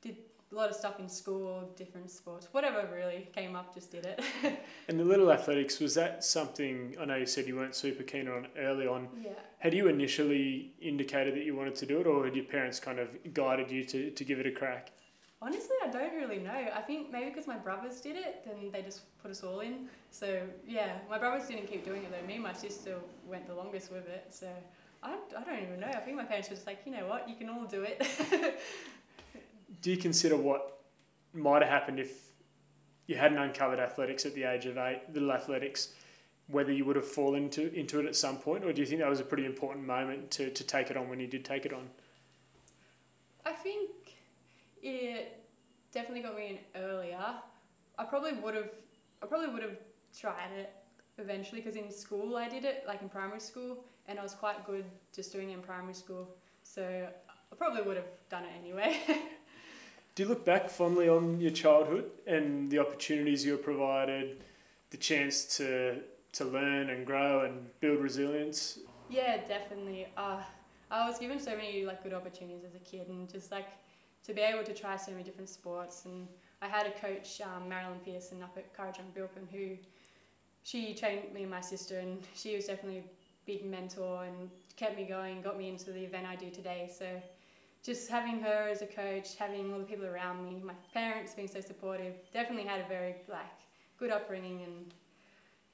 Did 0.02 0.16
a 0.52 0.54
lot 0.54 0.68
of 0.68 0.74
stuff 0.74 0.98
in 0.98 1.08
school, 1.08 1.70
different 1.76 2.10
sports, 2.10 2.48
whatever 2.52 2.88
really 2.92 3.28
came 3.34 3.54
up, 3.54 3.72
just 3.72 3.92
did 3.92 4.04
it. 4.04 4.20
And 4.88 4.98
the 4.98 5.04
little 5.04 5.30
athletics, 5.30 5.78
was 5.78 5.94
that 5.94 6.24
something, 6.24 6.96
I 7.00 7.04
know 7.04 7.14
you 7.14 7.26
said 7.26 7.46
you 7.46 7.54
weren't 7.54 7.76
super 7.76 8.02
keen 8.02 8.26
on 8.28 8.48
early 8.58 8.88
on. 8.88 9.08
yeah. 9.22 9.30
Had 9.58 9.72
you 9.72 9.86
initially 9.86 10.72
indicated 10.80 11.34
that 11.34 11.44
you 11.44 11.54
wanted 11.54 11.76
to 11.76 11.86
do 11.86 12.00
it, 12.00 12.08
or 12.08 12.24
had 12.24 12.34
your 12.34 12.46
parents 12.46 12.80
kind 12.80 12.98
of 12.98 13.08
guided 13.32 13.70
you 13.70 13.84
to, 13.84 14.10
to 14.10 14.24
give 14.24 14.40
it 14.40 14.46
a 14.46 14.50
crack? 14.50 14.90
Honestly, 15.42 15.76
I 15.84 15.88
don't 15.88 16.14
really 16.16 16.38
know. 16.38 16.68
I 16.74 16.82
think 16.82 17.12
maybe 17.12 17.30
because 17.30 17.46
my 17.46 17.56
brothers 17.56 18.00
did 18.00 18.16
it, 18.16 18.42
then 18.44 18.70
they 18.72 18.82
just 18.82 19.02
put 19.22 19.30
us 19.30 19.42
all 19.42 19.60
in. 19.60 19.88
So 20.10 20.42
yeah, 20.66 20.98
my 21.08 21.18
brothers 21.18 21.48
didn't 21.48 21.66
keep 21.66 21.84
doing 21.84 22.02
it 22.02 22.10
though. 22.10 22.26
Me 22.26 22.34
and 22.34 22.42
my 22.42 22.52
sister 22.52 22.96
went 23.26 23.46
the 23.46 23.54
longest 23.54 23.90
with 23.90 24.06
it. 24.08 24.26
So 24.30 24.48
I, 25.02 25.16
I 25.38 25.44
don't 25.44 25.62
even 25.62 25.80
know. 25.80 25.86
I 25.86 26.00
think 26.00 26.16
my 26.16 26.24
parents 26.24 26.50
were 26.50 26.56
just 26.56 26.66
like, 26.66 26.80
you 26.84 26.92
know 26.92 27.06
what, 27.06 27.26
you 27.26 27.36
can 27.36 27.48
all 27.48 27.64
do 27.64 27.82
it. 27.84 28.06
Do 29.80 29.90
you 29.90 29.96
consider 29.96 30.36
what 30.36 30.80
might 31.32 31.62
have 31.62 31.70
happened 31.70 32.00
if 32.00 32.30
you 33.06 33.16
hadn't 33.16 33.38
uncovered 33.38 33.80
athletics 33.80 34.24
at 34.26 34.34
the 34.34 34.44
age 34.44 34.66
of 34.66 34.76
eight, 34.78 35.02
little 35.12 35.32
athletics, 35.32 35.94
whether 36.48 36.72
you 36.72 36.84
would 36.84 36.96
have 36.96 37.06
fallen 37.06 37.44
into, 37.44 37.72
into 37.74 38.00
it 38.00 38.06
at 38.06 38.16
some 38.16 38.36
point, 38.36 38.64
or 38.64 38.72
do 38.72 38.80
you 38.80 38.86
think 38.86 39.00
that 39.00 39.08
was 39.08 39.20
a 39.20 39.24
pretty 39.24 39.46
important 39.46 39.86
moment 39.86 40.30
to, 40.30 40.50
to 40.50 40.64
take 40.64 40.90
it 40.90 40.96
on 40.96 41.08
when 41.08 41.20
you 41.20 41.26
did 41.26 41.44
take 41.44 41.64
it 41.66 41.72
on? 41.72 41.88
I 43.44 43.52
think 43.52 43.90
it 44.82 45.44
definitely 45.92 46.22
got 46.22 46.36
me 46.36 46.60
in 46.74 46.82
earlier. 46.82 47.18
I 47.98 48.04
probably 48.04 48.32
would 48.32 48.54
have, 48.54 48.70
I 49.22 49.26
probably 49.26 49.48
would 49.48 49.62
have 49.62 49.76
tried 50.16 50.52
it 50.56 50.72
eventually 51.18 51.60
because 51.60 51.76
in 51.76 51.90
school 51.90 52.36
I 52.36 52.48
did 52.48 52.64
it, 52.64 52.84
like 52.86 53.02
in 53.02 53.08
primary 53.08 53.40
school, 53.40 53.84
and 54.06 54.18
I 54.18 54.22
was 54.22 54.34
quite 54.34 54.64
good 54.66 54.84
just 55.14 55.32
doing 55.32 55.50
it 55.50 55.54
in 55.54 55.62
primary 55.62 55.94
school. 55.94 56.28
So 56.62 57.08
I 57.52 57.56
probably 57.56 57.82
would 57.82 57.96
have 57.96 58.08
done 58.28 58.44
it 58.44 58.52
anyway. 58.58 58.98
Do 60.14 60.22
you 60.24 60.28
look 60.28 60.44
back 60.44 60.68
fondly 60.68 61.08
on 61.08 61.40
your 61.40 61.50
childhood 61.52 62.10
and 62.26 62.70
the 62.70 62.78
opportunities 62.78 63.44
you 63.44 63.52
were 63.52 63.58
provided, 63.58 64.38
the 64.90 64.96
chance 64.96 65.56
to 65.56 66.00
to 66.32 66.44
learn 66.44 66.90
and 66.90 67.04
grow 67.04 67.44
and 67.44 67.68
build 67.80 67.98
resilience? 68.00 68.78
yeah, 69.10 69.38
definitely. 69.46 70.06
Uh, 70.16 70.40
I 70.90 71.08
was 71.08 71.18
given 71.18 71.38
so 71.38 71.56
many 71.56 71.84
like 71.84 72.02
good 72.02 72.14
opportunities 72.14 72.64
as 72.64 72.74
a 72.74 72.78
kid, 72.78 73.08
and 73.08 73.28
just 73.28 73.50
like 73.50 73.68
to 74.24 74.32
be 74.32 74.40
able 74.40 74.64
to 74.64 74.74
try 74.74 74.96
so 74.96 75.10
many 75.12 75.24
different 75.24 75.48
sports. 75.48 76.04
And 76.04 76.28
I 76.62 76.68
had 76.68 76.86
a 76.86 76.92
coach, 76.92 77.40
um, 77.40 77.68
Marilyn 77.68 77.98
Pearson, 78.04 78.42
up 78.42 78.56
at 78.56 78.74
Kurrajong 78.76 79.12
Bilpin, 79.16 79.48
who 79.50 79.76
she 80.62 80.94
trained 80.94 81.32
me 81.32 81.42
and 81.42 81.50
my 81.50 81.60
sister, 81.60 81.98
and 81.98 82.22
she 82.34 82.54
was 82.54 82.66
definitely 82.66 82.98
a 82.98 83.04
big 83.46 83.64
mentor 83.64 84.24
and 84.24 84.50
kept 84.76 84.96
me 84.96 85.04
going, 85.04 85.42
got 85.42 85.58
me 85.58 85.68
into 85.68 85.90
the 85.90 86.04
event 86.04 86.26
I 86.26 86.36
do 86.36 86.50
today. 86.50 86.90
So 86.96 87.06
just 87.84 88.08
having 88.08 88.40
her 88.40 88.68
as 88.68 88.82
a 88.82 88.86
coach, 88.86 89.36
having 89.36 89.72
all 89.72 89.78
the 89.78 89.84
people 89.84 90.06
around 90.06 90.44
me, 90.44 90.60
my 90.62 90.74
parents 90.92 91.34
being 91.34 91.48
so 91.48 91.60
supportive, 91.60 92.14
definitely 92.32 92.68
had 92.68 92.80
a 92.80 92.88
very 92.88 93.16
like 93.28 93.44
good 93.98 94.10
upbringing 94.10 94.62
and 94.62 94.94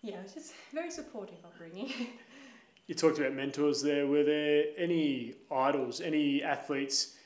yeah, 0.02 0.18
it 0.18 0.22
was 0.22 0.34
just 0.34 0.52
very 0.72 0.90
supportive 0.90 1.38
upbringing. 1.44 1.92
You 2.88 2.94
talked 2.94 3.18
about 3.18 3.32
mentors 3.34 3.82
there. 3.82 4.06
Were 4.06 4.22
there 4.22 4.66
any 4.78 5.34
idols, 5.50 6.00
any 6.00 6.40
athletes, 6.44 7.16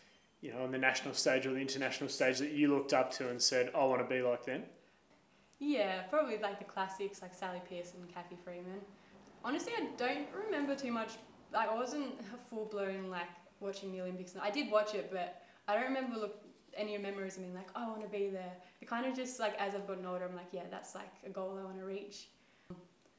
you 0.40 0.54
know, 0.54 0.62
on 0.62 0.72
the 0.72 0.78
national 0.78 1.12
stage 1.12 1.44
or 1.44 1.52
the 1.52 1.60
international 1.60 2.08
stage 2.08 2.38
that 2.38 2.52
you 2.52 2.74
looked 2.74 2.94
up 2.94 3.10
to 3.16 3.28
and 3.28 3.40
said, 3.42 3.70
I 3.74 3.84
want 3.84 4.00
to 4.00 4.08
be 4.08 4.22
like 4.22 4.46
them? 4.46 4.62
yeah, 5.60 6.00
probably 6.08 6.38
like 6.38 6.58
the 6.58 6.64
classics 6.64 7.20
like 7.20 7.34
Sally 7.34 7.60
Pearson, 7.68 8.00
Cathy 8.12 8.36
Freeman. 8.42 8.80
Honestly, 9.44 9.72
I 9.76 9.88
don't 9.96 10.26
remember 10.46 10.74
too 10.74 10.90
much. 10.90 11.12
Like 11.52 11.68
I 11.68 11.74
wasn't 11.74 12.14
a 12.34 12.38
full 12.48 12.64
blown 12.64 13.10
like 13.10 13.28
watching 13.60 13.92
the 13.92 14.00
Olympics. 14.00 14.34
I 14.40 14.50
did 14.50 14.70
watch 14.70 14.94
it, 14.94 15.10
but 15.10 15.42
I 15.68 15.74
don't 15.74 15.84
remember 15.84 16.18
look 16.18 16.42
any 16.76 16.96
memories 16.98 17.36
of 17.36 17.42
being 17.42 17.54
like, 17.54 17.68
oh, 17.74 17.84
I 17.84 17.88
want 17.88 18.02
to 18.02 18.08
be 18.08 18.28
there. 18.28 18.52
It 18.80 18.88
kind 18.88 19.06
of 19.06 19.14
just 19.14 19.40
like 19.40 19.54
as 19.60 19.74
I've 19.74 19.86
gotten 19.86 20.06
older, 20.06 20.24
I'm 20.24 20.36
like, 20.36 20.48
yeah, 20.52 20.64
that's 20.70 20.94
like 20.94 21.12
a 21.26 21.30
goal 21.30 21.58
I 21.60 21.64
want 21.64 21.78
to 21.78 21.84
reach. 21.84 22.28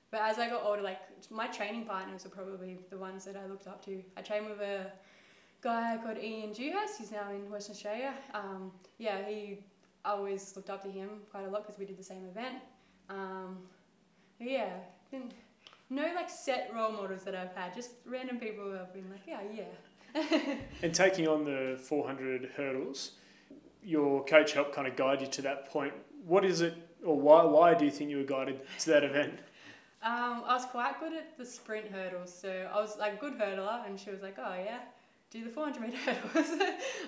But 0.09 0.21
as 0.23 0.39
I 0.39 0.49
got 0.49 0.63
older, 0.63 0.81
like 0.81 0.99
my 1.29 1.47
training 1.47 1.85
partners 1.85 2.25
are 2.25 2.29
probably 2.29 2.79
the 2.89 2.97
ones 2.97 3.23
that 3.25 3.37
I 3.37 3.45
looked 3.45 3.67
up 3.67 3.83
to. 3.85 4.03
I 4.17 4.21
trained 4.21 4.49
with 4.49 4.59
a 4.59 4.91
guy 5.61 5.97
called 6.03 6.17
Ian 6.17 6.51
Dewhurst. 6.51 6.97
He's 6.97 7.11
now 7.11 7.31
in 7.31 7.49
Western 7.49 7.75
Australia. 7.75 8.13
Um, 8.33 8.71
yeah, 8.97 9.25
he 9.25 9.59
I 10.03 10.11
always 10.11 10.55
looked 10.55 10.69
up 10.69 10.81
to 10.83 10.89
him 10.89 11.09
quite 11.29 11.45
a 11.45 11.49
lot 11.49 11.63
because 11.63 11.77
we 11.79 11.85
did 11.85 11.97
the 11.97 12.03
same 12.03 12.25
event. 12.25 12.55
Um, 13.09 13.59
yeah, 14.39 14.71
no 15.89 16.03
like 16.15 16.29
set 16.29 16.71
role 16.73 16.91
models 16.91 17.23
that 17.23 17.35
I've 17.35 17.53
had, 17.53 17.75
just 17.75 17.91
random 18.05 18.39
people 18.39 18.63
who 18.63 18.71
have 18.71 18.93
been 18.93 19.09
like, 19.11 19.21
yeah, 19.27 19.41
yeah. 19.53 19.63
And 20.83 20.93
taking 20.93 21.27
on 21.27 21.45
the 21.45 21.79
400 21.81 22.51
hurdles, 22.57 23.11
your 23.83 24.23
coach 24.25 24.53
helped 24.53 24.73
kind 24.73 24.87
of 24.87 24.95
guide 24.95 25.21
you 25.21 25.27
to 25.27 25.41
that 25.43 25.69
point. 25.69 25.93
What 26.25 26.45
is 26.45 26.61
it, 26.61 26.75
or 27.03 27.19
why, 27.19 27.43
why 27.43 27.73
do 27.73 27.85
you 27.85 27.91
think 27.91 28.09
you 28.09 28.17
were 28.17 28.23
guided 28.23 28.61
to 28.79 28.89
that 28.91 29.03
event? 29.03 29.39
Um, 30.03 30.43
I 30.45 30.55
was 30.55 30.65
quite 30.65 30.99
good 30.99 31.13
at 31.13 31.37
the 31.37 31.45
sprint 31.45 31.87
hurdles, 31.87 32.33
so 32.33 32.69
I 32.73 32.81
was 32.81 32.97
like 32.97 33.13
a 33.13 33.17
good 33.17 33.37
hurdler, 33.37 33.85
and 33.85 33.99
she 33.99 34.09
was 34.09 34.21
like, 34.23 34.37
"Oh 34.39 34.55
yeah, 34.55 34.79
do 35.29 35.43
the 35.43 35.49
400 35.51 35.79
meter 35.79 35.97
hurdles." 36.05 36.59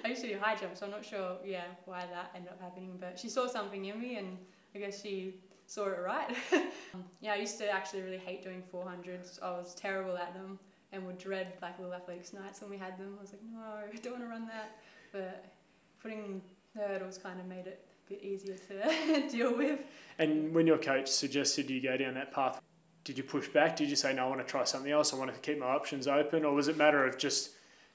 I 0.05 0.09
used 0.09 0.21
to 0.21 0.27
do 0.27 0.37
high 0.39 0.55
jump, 0.55 0.77
so 0.77 0.85
I'm 0.85 0.91
not 0.91 1.03
sure, 1.03 1.37
yeah, 1.43 1.63
why 1.85 2.05
that 2.05 2.31
ended 2.35 2.51
up 2.51 2.61
happening, 2.61 2.97
but 2.99 3.17
she 3.17 3.29
saw 3.29 3.47
something 3.47 3.83
in 3.85 3.99
me, 3.99 4.17
and 4.17 4.37
I 4.75 4.79
guess 4.79 5.01
she 5.01 5.35
saw 5.65 5.87
it 5.87 5.99
right. 6.05 6.35
yeah, 7.21 7.33
I 7.33 7.37
used 7.37 7.57
to 7.59 7.69
actually 7.69 8.03
really 8.03 8.17
hate 8.19 8.43
doing 8.43 8.61
400s. 8.71 9.41
I 9.41 9.49
was 9.51 9.73
terrible 9.73 10.15
at 10.15 10.35
them, 10.35 10.59
and 10.93 11.05
would 11.05 11.17
dread 11.17 11.53
like 11.61 11.77
little 11.79 11.93
athletics 11.93 12.31
nights 12.31 12.61
when 12.61 12.69
we 12.69 12.77
had 12.77 12.97
them. 12.97 13.15
I 13.17 13.21
was 13.21 13.33
like, 13.33 13.41
"No, 13.51 13.59
I 13.59 13.95
don't 14.01 14.13
want 14.13 14.23
to 14.23 14.29
run 14.29 14.45
that," 14.47 14.77
but 15.11 15.45
putting 16.01 16.41
hurdles 16.75 17.17
kind 17.17 17.39
of 17.39 17.47
made 17.47 17.67
it 17.67 17.85
a 18.05 18.13
bit 18.13 18.23
easier 18.23 18.55
to 18.55 19.29
deal 19.31 19.55
with. 19.57 19.79
And 20.19 20.53
when 20.53 20.67
your 20.67 20.77
coach 20.77 21.07
suggested 21.09 21.69
you 21.69 21.81
go 21.81 21.97
down 21.97 22.13
that 22.15 22.31
path, 22.31 22.61
did 23.03 23.17
you 23.17 23.23
push 23.23 23.47
back? 23.47 23.75
Did 23.75 23.89
you 23.89 23.95
say, 23.95 24.13
no, 24.13 24.25
I 24.25 24.29
want 24.29 24.45
to 24.45 24.49
try 24.49 24.63
something 24.63 24.91
else? 24.91 25.13
I 25.13 25.17
want 25.17 25.33
to 25.33 25.39
keep 25.39 25.59
my 25.59 25.67
options 25.67 26.07
open? 26.07 26.45
Or 26.45 26.53
was 26.53 26.67
it 26.67 26.75
a 26.75 26.77
matter 26.77 27.05
of 27.05 27.17
just 27.17 27.51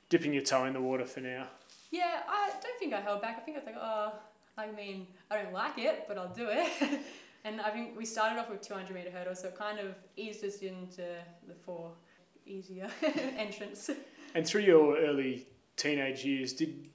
dipping 0.09 0.33
your 0.33 0.43
toe 0.43 0.67
in 0.67 0.75
the 0.75 0.81
water 0.81 1.07
for 1.07 1.21
now? 1.21 1.47
Yeah, 1.91 2.21
I 2.29 2.51
don't 2.63 2.79
think 2.79 2.93
I 2.93 3.01
held 3.01 3.23
back. 3.23 3.39
I 3.39 3.41
think 3.41 3.57
I 3.57 3.61
was 3.61 3.67
like, 3.67 3.79
oh, 3.81 4.13
I 4.59 4.71
mean, 4.73 5.07
I 5.31 5.43
don't 5.43 5.53
like 5.53 5.79
it, 5.79 6.05
but 6.07 6.19
I'll 6.19 6.33
do 6.33 6.49
it. 6.51 7.01
and 7.45 7.61
I 7.61 7.71
think 7.71 7.97
we 7.97 8.05
started 8.05 8.39
off 8.39 8.51
with 8.51 8.61
200 8.61 8.93
meter 8.95 9.11
hurdles, 9.11 9.41
so 9.41 9.49
it 9.49 9.57
kind 9.57 9.79
of 9.79 9.95
eased 10.17 10.45
us 10.45 10.59
into 10.59 11.05
the 11.47 11.55
four 11.55 11.93
easier 12.49 12.89
entrance. 13.37 13.91
And 14.35 14.47
through 14.47 14.63
your 14.63 14.99
early 14.99 15.47
teenage 15.77 16.25
years, 16.25 16.53
did 16.53 16.89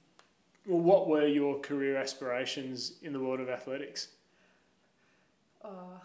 well, 0.66 0.80
what 0.80 1.08
were 1.08 1.26
your 1.26 1.60
career 1.60 1.96
aspirations 1.96 2.94
in 3.02 3.12
the 3.12 3.20
world 3.20 3.40
of 3.40 3.48
athletics? 3.48 4.08
Oh, 5.62 6.00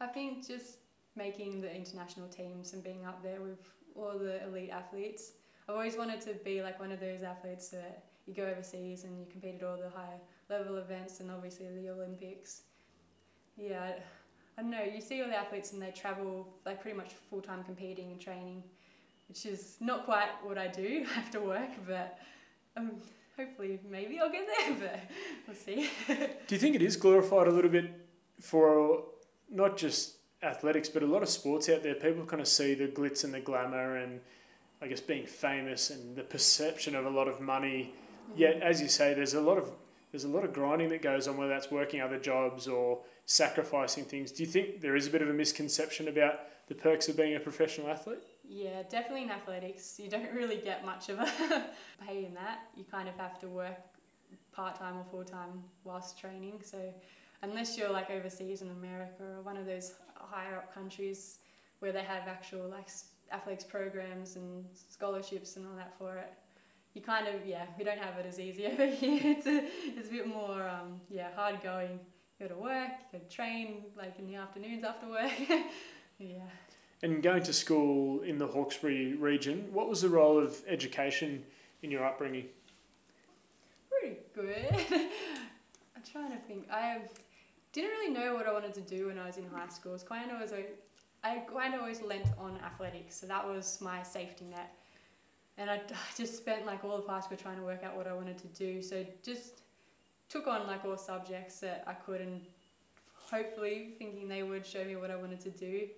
I 0.00 0.06
think 0.06 0.46
just 0.46 0.78
making 1.16 1.60
the 1.60 1.72
international 1.72 2.28
teams 2.28 2.72
and 2.72 2.82
being 2.82 3.04
up 3.04 3.22
there 3.22 3.40
with 3.40 3.58
all 3.94 4.18
the 4.18 4.42
elite 4.44 4.70
athletes. 4.70 5.32
I've 5.68 5.74
always 5.74 5.96
wanted 5.96 6.20
to 6.22 6.34
be 6.44 6.62
like 6.62 6.80
one 6.80 6.92
of 6.92 7.00
those 7.00 7.22
athletes 7.22 7.68
that 7.68 8.04
you 8.26 8.34
go 8.34 8.44
overseas 8.44 9.04
and 9.04 9.18
you 9.18 9.26
compete 9.30 9.56
at 9.60 9.66
all 9.66 9.76
the 9.76 9.90
higher 9.90 10.18
level 10.48 10.76
events 10.78 11.20
and 11.20 11.30
obviously 11.30 11.66
the 11.68 11.90
Olympics. 11.90 12.62
Yeah, 13.56 13.92
I, 14.56 14.62
don't 14.62 14.70
know. 14.70 14.82
You 14.82 15.00
see 15.00 15.22
all 15.22 15.28
the 15.28 15.36
athletes 15.36 15.72
and 15.72 15.82
they 15.82 15.90
travel 15.90 16.48
like 16.64 16.80
pretty 16.80 16.96
much 16.96 17.12
full 17.28 17.40
time 17.40 17.62
competing 17.64 18.10
and 18.10 18.20
training, 18.20 18.62
which 19.30 19.46
is 19.46 19.76
not 19.78 20.04
quite 20.06 20.28
what 20.42 20.58
I 20.58 20.66
do 20.66 21.06
after 21.16 21.40
work, 21.40 21.70
but 21.86 22.18
um, 22.76 22.90
hopefully 23.38 23.78
maybe 23.88 24.18
I'll 24.18 24.30
get 24.30 24.46
there, 24.46 24.76
but 24.80 25.00
we'll 25.46 25.56
see. 25.56 25.88
Do 26.08 26.54
you 26.54 26.58
think 26.58 26.74
it 26.74 26.82
is 26.82 26.96
glorified 26.96 27.46
a 27.46 27.50
little 27.52 27.70
bit 27.70 27.92
for 28.40 29.04
not 29.48 29.76
just 29.76 30.16
athletics, 30.42 30.88
but 30.88 31.04
a 31.04 31.06
lot 31.06 31.22
of 31.22 31.28
sports 31.28 31.68
out 31.68 31.84
there? 31.84 31.94
People 31.94 32.24
kind 32.24 32.42
of 32.42 32.48
see 32.48 32.74
the 32.74 32.88
glitz 32.88 33.22
and 33.22 33.32
the 33.32 33.40
glamour 33.40 33.98
and 33.98 34.20
I 34.82 34.88
guess 34.88 35.00
being 35.00 35.26
famous 35.26 35.90
and 35.90 36.16
the 36.16 36.24
perception 36.24 36.96
of 36.96 37.06
a 37.06 37.10
lot 37.10 37.28
of 37.28 37.40
money. 37.40 37.94
Yet, 38.34 38.60
as 38.62 38.82
you 38.82 38.88
say, 38.88 39.14
there's 39.14 39.34
a 39.34 39.40
lot 39.40 39.58
of 39.58 39.70
there's 40.10 40.24
a 40.24 40.28
lot 40.28 40.44
of 40.44 40.52
grinding 40.52 40.88
that 40.88 41.02
goes 41.02 41.28
on, 41.28 41.36
whether 41.36 41.50
that's 41.50 41.70
working 41.70 42.00
other 42.00 42.18
jobs 42.18 42.66
or 42.66 42.98
sacrificing 43.26 44.04
things. 44.04 44.32
Do 44.32 44.42
you 44.42 44.48
think 44.48 44.80
there 44.80 44.96
is 44.96 45.06
a 45.06 45.10
bit 45.10 45.22
of 45.22 45.30
a 45.30 45.32
misconception 45.32 46.08
about 46.08 46.40
the 46.66 46.74
perks 46.74 47.08
of 47.08 47.16
being 47.16 47.36
a 47.36 47.40
professional 47.40 47.88
athlete? 47.88 48.18
Yeah, 48.52 48.82
definitely 48.82 49.22
in 49.22 49.30
athletics, 49.30 50.00
you 50.00 50.10
don't 50.10 50.32
really 50.34 50.56
get 50.56 50.84
much 50.84 51.08
of 51.08 51.20
a 51.20 51.24
pay 52.06 52.24
in 52.24 52.34
that. 52.34 52.62
You 52.76 52.84
kind 52.90 53.08
of 53.08 53.14
have 53.14 53.38
to 53.40 53.46
work 53.46 53.78
part 54.50 54.74
time 54.74 54.98
or 54.98 55.04
full 55.08 55.22
time 55.22 55.62
whilst 55.84 56.18
training. 56.18 56.60
So, 56.64 56.92
unless 57.42 57.78
you're 57.78 57.90
like 57.90 58.10
overseas 58.10 58.60
in 58.60 58.70
America 58.70 59.22
or 59.36 59.42
one 59.42 59.56
of 59.56 59.66
those 59.66 59.94
higher 60.16 60.56
up 60.56 60.74
countries 60.74 61.38
where 61.78 61.92
they 61.92 62.02
have 62.02 62.26
actual 62.26 62.68
like 62.68 62.88
athletics 63.32 63.62
programs 63.62 64.34
and 64.34 64.64
scholarships 64.74 65.56
and 65.56 65.64
all 65.64 65.76
that 65.76 65.96
for 65.96 66.16
it, 66.16 66.32
you 66.94 67.02
kind 67.02 67.28
of 67.28 67.46
yeah, 67.46 67.66
we 67.78 67.84
don't 67.84 68.00
have 68.00 68.18
it 68.18 68.26
as 68.26 68.40
easy 68.40 68.66
over 68.72 68.86
here. 68.86 69.20
It's 69.22 69.46
a, 69.46 69.64
it's 69.96 70.08
a 70.08 70.10
bit 70.10 70.26
more 70.26 70.68
um, 70.68 71.00
yeah 71.08 71.28
hard 71.36 71.62
going. 71.62 72.00
You 72.40 72.48
got 72.48 72.54
to 72.56 72.60
work, 72.60 72.90
you 73.12 73.20
got 73.20 73.30
to 73.30 73.36
train 73.36 73.84
like 73.96 74.18
in 74.18 74.26
the 74.26 74.34
afternoons 74.34 74.82
after 74.82 75.08
work. 75.08 75.30
yeah. 76.18 76.48
And 77.02 77.22
going 77.22 77.42
to 77.44 77.52
school 77.52 78.20
in 78.20 78.38
the 78.38 78.46
Hawkesbury 78.46 79.14
region, 79.14 79.68
what 79.72 79.88
was 79.88 80.02
the 80.02 80.08
role 80.08 80.38
of 80.38 80.60
education 80.68 81.44
in 81.82 81.90
your 81.90 82.04
upbringing? 82.04 82.48
pretty 84.00 84.16
good. 84.34 84.74
I'm 85.96 86.02
trying 86.10 86.30
to 86.30 86.38
think. 86.46 86.68
I 86.70 86.98
didn't 87.72 87.90
really 87.90 88.12
know 88.12 88.34
what 88.34 88.46
I 88.46 88.52
wanted 88.52 88.74
to 88.74 88.80
do 88.80 89.08
when 89.08 89.18
I 89.18 89.26
was 89.26 89.36
in 89.36 89.46
high 89.46 89.68
school. 89.68 89.94
It's 89.94 90.02
kind 90.02 90.30
of 90.30 90.52
a, 90.52 90.64
I 91.22 91.38
kind 91.52 91.74
of 91.74 91.80
always 91.80 92.02
lent 92.02 92.26
on 92.38 92.58
athletics, 92.64 93.20
so 93.20 93.26
that 93.26 93.46
was 93.46 93.80
my 93.80 94.02
safety 94.02 94.46
net. 94.46 94.72
And 95.58 95.70
I 95.70 95.80
just 96.16 96.36
spent 96.36 96.66
like 96.66 96.84
all 96.84 96.96
of 96.96 97.06
high 97.06 97.20
school 97.20 97.36
trying 97.36 97.56
to 97.56 97.62
work 97.62 97.84
out 97.84 97.96
what 97.96 98.06
I 98.06 98.12
wanted 98.12 98.38
to 98.38 98.46
do. 98.48 98.82
So 98.82 99.04
just 99.22 99.62
took 100.28 100.46
on 100.46 100.66
like 100.66 100.84
all 100.84 100.96
subjects 100.96 101.60
that 101.60 101.84
I 101.86 101.94
could, 101.94 102.20
and 102.20 102.40
hopefully 103.14 103.90
thinking 103.98 104.28
they 104.28 104.42
would 104.42 104.66
show 104.66 104.84
me 104.84 104.96
what 104.96 105.10
I 105.10 105.16
wanted 105.16 105.40
to 105.40 105.50
do. 105.50 105.88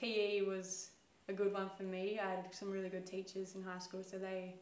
PE 0.00 0.42
was 0.42 0.90
a 1.28 1.32
good 1.32 1.52
one 1.52 1.70
for 1.76 1.84
me. 1.84 2.20
I 2.22 2.30
had 2.30 2.54
some 2.54 2.70
really 2.70 2.88
good 2.88 3.06
teachers 3.06 3.54
in 3.54 3.62
high 3.62 3.78
school, 3.78 4.02
so 4.02 4.18
they 4.18 4.54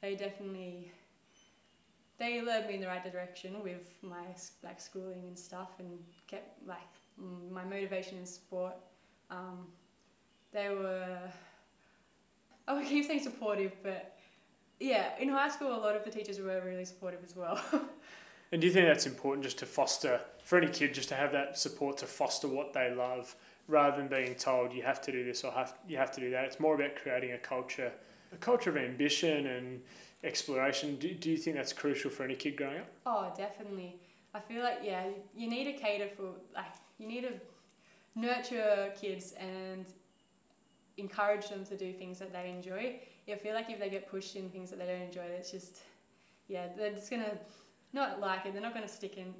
they 0.00 0.14
definitely 0.14 0.92
they 2.18 2.42
led 2.42 2.68
me 2.68 2.74
in 2.74 2.80
the 2.80 2.86
right 2.86 3.02
direction 3.02 3.62
with 3.62 3.94
my 4.02 4.26
like 4.62 4.80
schooling 4.80 5.24
and 5.26 5.38
stuff, 5.38 5.70
and 5.78 5.98
kept 6.26 6.66
like 6.66 6.78
my 7.50 7.64
motivation 7.64 8.18
in 8.18 8.26
sport. 8.26 8.74
Um, 9.30 9.66
they 10.52 10.68
were 10.68 11.18
I 12.68 12.84
keep 12.84 13.06
saying 13.06 13.22
supportive, 13.22 13.72
but 13.82 14.16
yeah, 14.78 15.10
in 15.18 15.28
high 15.28 15.50
school 15.50 15.74
a 15.74 15.80
lot 15.80 15.96
of 15.96 16.04
the 16.04 16.10
teachers 16.10 16.38
were 16.38 16.62
really 16.64 16.84
supportive 16.84 17.20
as 17.24 17.34
well. 17.36 17.60
and 18.52 18.60
do 18.60 18.66
you 18.66 18.72
think 18.72 18.86
that's 18.86 19.06
important 19.06 19.44
just 19.44 19.58
to 19.58 19.66
foster 19.66 20.20
for 20.44 20.58
any 20.58 20.68
kid 20.68 20.94
just 20.94 21.08
to 21.08 21.14
have 21.14 21.32
that 21.32 21.58
support 21.58 21.98
to 21.98 22.06
foster 22.06 22.48
what 22.48 22.72
they 22.72 22.92
love 22.94 23.34
rather 23.70 23.96
than 23.96 24.08
being 24.08 24.34
told 24.34 24.72
you 24.72 24.82
have 24.82 25.00
to 25.02 25.12
do 25.12 25.24
this 25.24 25.44
or 25.44 25.52
have 25.52 25.74
you 25.88 25.96
have 25.96 26.10
to 26.12 26.20
do 26.20 26.30
that? 26.30 26.44
It's 26.44 26.60
more 26.60 26.74
about 26.74 26.96
creating 26.96 27.32
a 27.32 27.38
culture, 27.38 27.92
a 28.32 28.36
culture 28.36 28.70
of 28.70 28.76
ambition 28.76 29.46
and 29.46 29.80
exploration. 30.24 30.96
Do, 30.96 31.14
do 31.14 31.30
you 31.30 31.36
think 31.36 31.56
that's 31.56 31.72
crucial 31.72 32.10
for 32.10 32.24
any 32.24 32.34
kid 32.34 32.56
growing 32.56 32.80
up? 32.80 32.88
Oh, 33.06 33.32
definitely. 33.36 33.96
I 34.34 34.40
feel 34.40 34.62
like 34.62 34.80
yeah, 34.82 35.04
you 35.34 35.48
need 35.48 35.64
to 35.64 35.72
cater 35.72 36.08
for 36.16 36.32
like 36.54 36.72
you 36.98 37.06
need 37.06 37.22
to 37.22 37.32
nurture 38.14 38.92
kids 39.00 39.32
and 39.32 39.86
encourage 40.96 41.48
them 41.48 41.64
to 41.64 41.76
do 41.76 41.92
things 41.92 42.18
that 42.18 42.32
they 42.32 42.50
enjoy. 42.50 43.00
I 43.30 43.36
feel 43.36 43.54
like 43.54 43.70
if 43.70 43.78
they 43.78 43.88
get 43.88 44.10
pushed 44.10 44.34
in 44.34 44.50
things 44.50 44.70
that 44.70 44.80
they 44.80 44.86
don't 44.86 45.02
enjoy, 45.02 45.22
it's 45.22 45.52
just 45.52 45.78
yeah, 46.48 46.66
they're 46.76 46.92
just 46.92 47.10
gonna 47.10 47.38
not 47.92 48.20
like 48.20 48.44
it. 48.46 48.52
They're 48.52 48.62
not 48.62 48.74
gonna 48.74 48.88
stick 48.88 49.16
in 49.16 49.32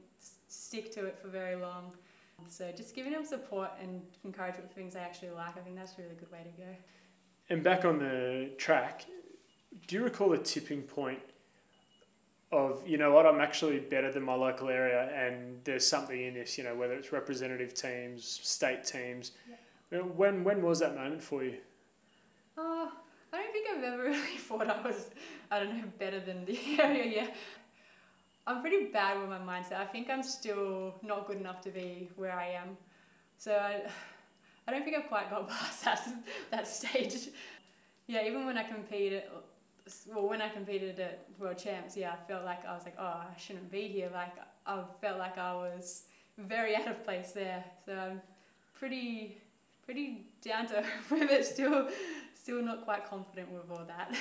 stick 0.48 0.92
to 0.94 1.06
it 1.06 1.18
for 1.18 1.28
very 1.28 1.56
long. 1.56 1.92
So 2.48 2.70
just 2.76 2.94
giving 2.94 3.12
them 3.12 3.24
support 3.24 3.70
and 3.80 4.02
encouragement 4.24 4.68
for 4.68 4.74
things 4.74 4.94
they 4.94 5.00
actually 5.00 5.30
like, 5.30 5.56
I 5.56 5.60
think 5.60 5.76
that's 5.76 5.98
a 5.98 6.02
really 6.02 6.14
good 6.14 6.30
way 6.30 6.40
to 6.44 6.62
go. 6.62 6.68
And 7.48 7.62
back 7.62 7.84
on 7.84 7.98
the 7.98 8.50
track, 8.58 9.04
do 9.86 9.96
you 9.96 10.04
recall 10.04 10.32
a 10.32 10.38
tipping 10.38 10.82
point 10.82 11.20
of 12.52 12.86
you 12.86 12.98
know 12.98 13.12
what 13.12 13.26
I'm 13.26 13.40
actually 13.40 13.78
better 13.78 14.10
than 14.10 14.22
my 14.22 14.34
local 14.34 14.68
area 14.68 15.08
and 15.14 15.60
there's 15.64 15.86
something 15.86 16.20
in 16.20 16.34
this 16.34 16.58
you 16.58 16.64
know 16.64 16.74
whether 16.74 16.94
it's 16.94 17.12
representative 17.12 17.74
teams 17.74 18.24
state 18.24 18.84
teams 18.84 19.32
yeah. 19.92 19.98
when 19.98 20.42
when 20.42 20.62
was 20.62 20.80
that 20.80 20.96
moment 20.96 21.22
for 21.22 21.44
you 21.44 21.58
uh, 22.58 22.88
I 23.32 23.42
don't 23.42 23.52
think 23.52 23.68
I've 23.70 23.84
ever 23.84 24.02
really 24.02 24.38
thought 24.38 24.68
I 24.68 24.80
was 24.82 25.10
I 25.50 25.60
don't 25.60 25.76
know 25.76 25.84
better 25.98 26.18
than 26.18 26.44
the 26.44 26.58
area 26.80 27.04
yeah 27.04 27.26
I'm 28.46 28.60
pretty 28.60 28.86
bad 28.86 29.20
with 29.20 29.28
my 29.28 29.38
mindset 29.38 29.78
I 29.80 29.86
think 29.86 30.10
I'm 30.10 30.22
still 30.22 30.94
not 31.02 31.26
good 31.26 31.38
enough 31.38 31.60
to 31.62 31.70
be 31.70 32.10
where 32.16 32.32
I 32.32 32.48
am 32.50 32.76
so 33.38 33.52
I, 33.52 33.82
I 34.68 34.72
don't 34.72 34.84
think 34.84 34.96
I've 34.96 35.08
quite 35.08 35.30
got 35.30 35.48
past 35.50 35.84
that, 35.84 36.08
that 36.50 36.68
stage 36.68 37.28
yeah 38.06 38.26
even 38.26 38.46
when 38.46 38.58
I 38.58 38.64
competed 38.64 39.24
well, 40.06 40.28
when 40.28 40.40
I 40.42 40.48
competed 40.48 40.98
at 41.00 41.26
World 41.38 41.58
Champs, 41.58 41.96
yeah, 41.96 42.12
I 42.12 42.28
felt 42.28 42.44
like 42.44 42.64
I 42.66 42.74
was 42.74 42.84
like, 42.84 42.96
oh, 42.98 43.02
I 43.02 43.38
shouldn't 43.38 43.70
be 43.70 43.88
here. 43.88 44.10
Like, 44.12 44.34
I 44.66 44.82
felt 45.00 45.18
like 45.18 45.38
I 45.38 45.54
was 45.54 46.04
very 46.38 46.76
out 46.76 46.88
of 46.88 47.04
place 47.04 47.32
there. 47.32 47.64
So 47.84 47.94
I'm 47.94 48.22
pretty, 48.74 49.38
pretty 49.84 50.26
down 50.42 50.66
to 50.68 50.78
earth 50.78 50.86
with 51.10 51.30
it. 51.30 51.44
Still, 51.44 51.88
still 52.34 52.62
not 52.62 52.84
quite 52.84 53.08
confident 53.08 53.50
with 53.50 53.70
all 53.70 53.84
that. 53.86 54.14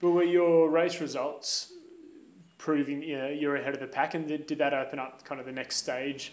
but 0.00 0.10
were 0.10 0.24
your 0.24 0.70
race 0.70 1.00
results 1.00 1.72
proving 2.62 3.02
you 3.02 3.18
know, 3.18 3.28
you're 3.28 3.56
ahead 3.56 3.74
of 3.74 3.80
the 3.80 3.86
pack, 3.88 4.14
and 4.14 4.28
did, 4.28 4.46
did 4.46 4.58
that 4.58 4.72
open 4.72 5.00
up 5.00 5.24
kind 5.24 5.40
of 5.40 5.46
the 5.46 5.52
next 5.52 5.76
stage 5.76 6.32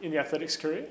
in 0.00 0.10
the 0.10 0.18
athletics 0.18 0.56
career? 0.56 0.86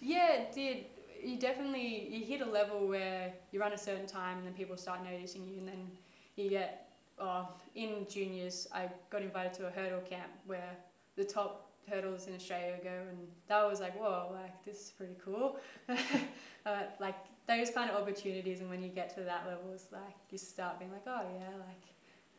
Yeah, 0.00 0.34
it 0.34 0.52
did. 0.54 0.84
You 1.22 1.36
definitely 1.38 2.08
you 2.08 2.24
hit 2.24 2.40
a 2.40 2.48
level 2.48 2.86
where 2.86 3.32
you 3.50 3.60
run 3.60 3.72
a 3.72 3.78
certain 3.78 4.06
time, 4.06 4.38
and 4.38 4.46
then 4.46 4.54
people 4.54 4.76
start 4.76 5.04
noticing 5.04 5.44
you, 5.44 5.58
and 5.58 5.68
then 5.68 5.90
you 6.36 6.48
get 6.48 6.88
oh, 7.18 7.48
in 7.74 8.06
juniors 8.08 8.68
I 8.72 8.88
got 9.10 9.22
invited 9.22 9.52
to 9.54 9.66
a 9.66 9.70
hurdle 9.70 10.00
camp 10.00 10.30
where 10.46 10.76
the 11.16 11.24
top 11.24 11.66
hurdles 11.88 12.28
in 12.28 12.34
Australia 12.36 12.76
go 12.82 13.02
and 13.08 13.18
that 13.48 13.68
was 13.68 13.80
like 13.80 13.98
whoa 14.00 14.30
like 14.32 14.64
this 14.64 14.76
is 14.76 14.92
pretty 14.96 15.16
cool 15.24 15.58
uh, 15.88 16.82
like 17.00 17.16
those 17.48 17.70
kind 17.70 17.90
of 17.90 18.00
opportunities 18.00 18.60
and 18.60 18.70
when 18.70 18.80
you 18.80 18.88
get 18.88 19.12
to 19.16 19.22
that 19.22 19.44
level 19.48 19.72
it's 19.74 19.90
like 19.90 20.14
you 20.30 20.38
start 20.38 20.78
being 20.78 20.92
like 20.92 21.02
oh 21.08 21.22
yeah 21.36 21.48
like 21.66 21.82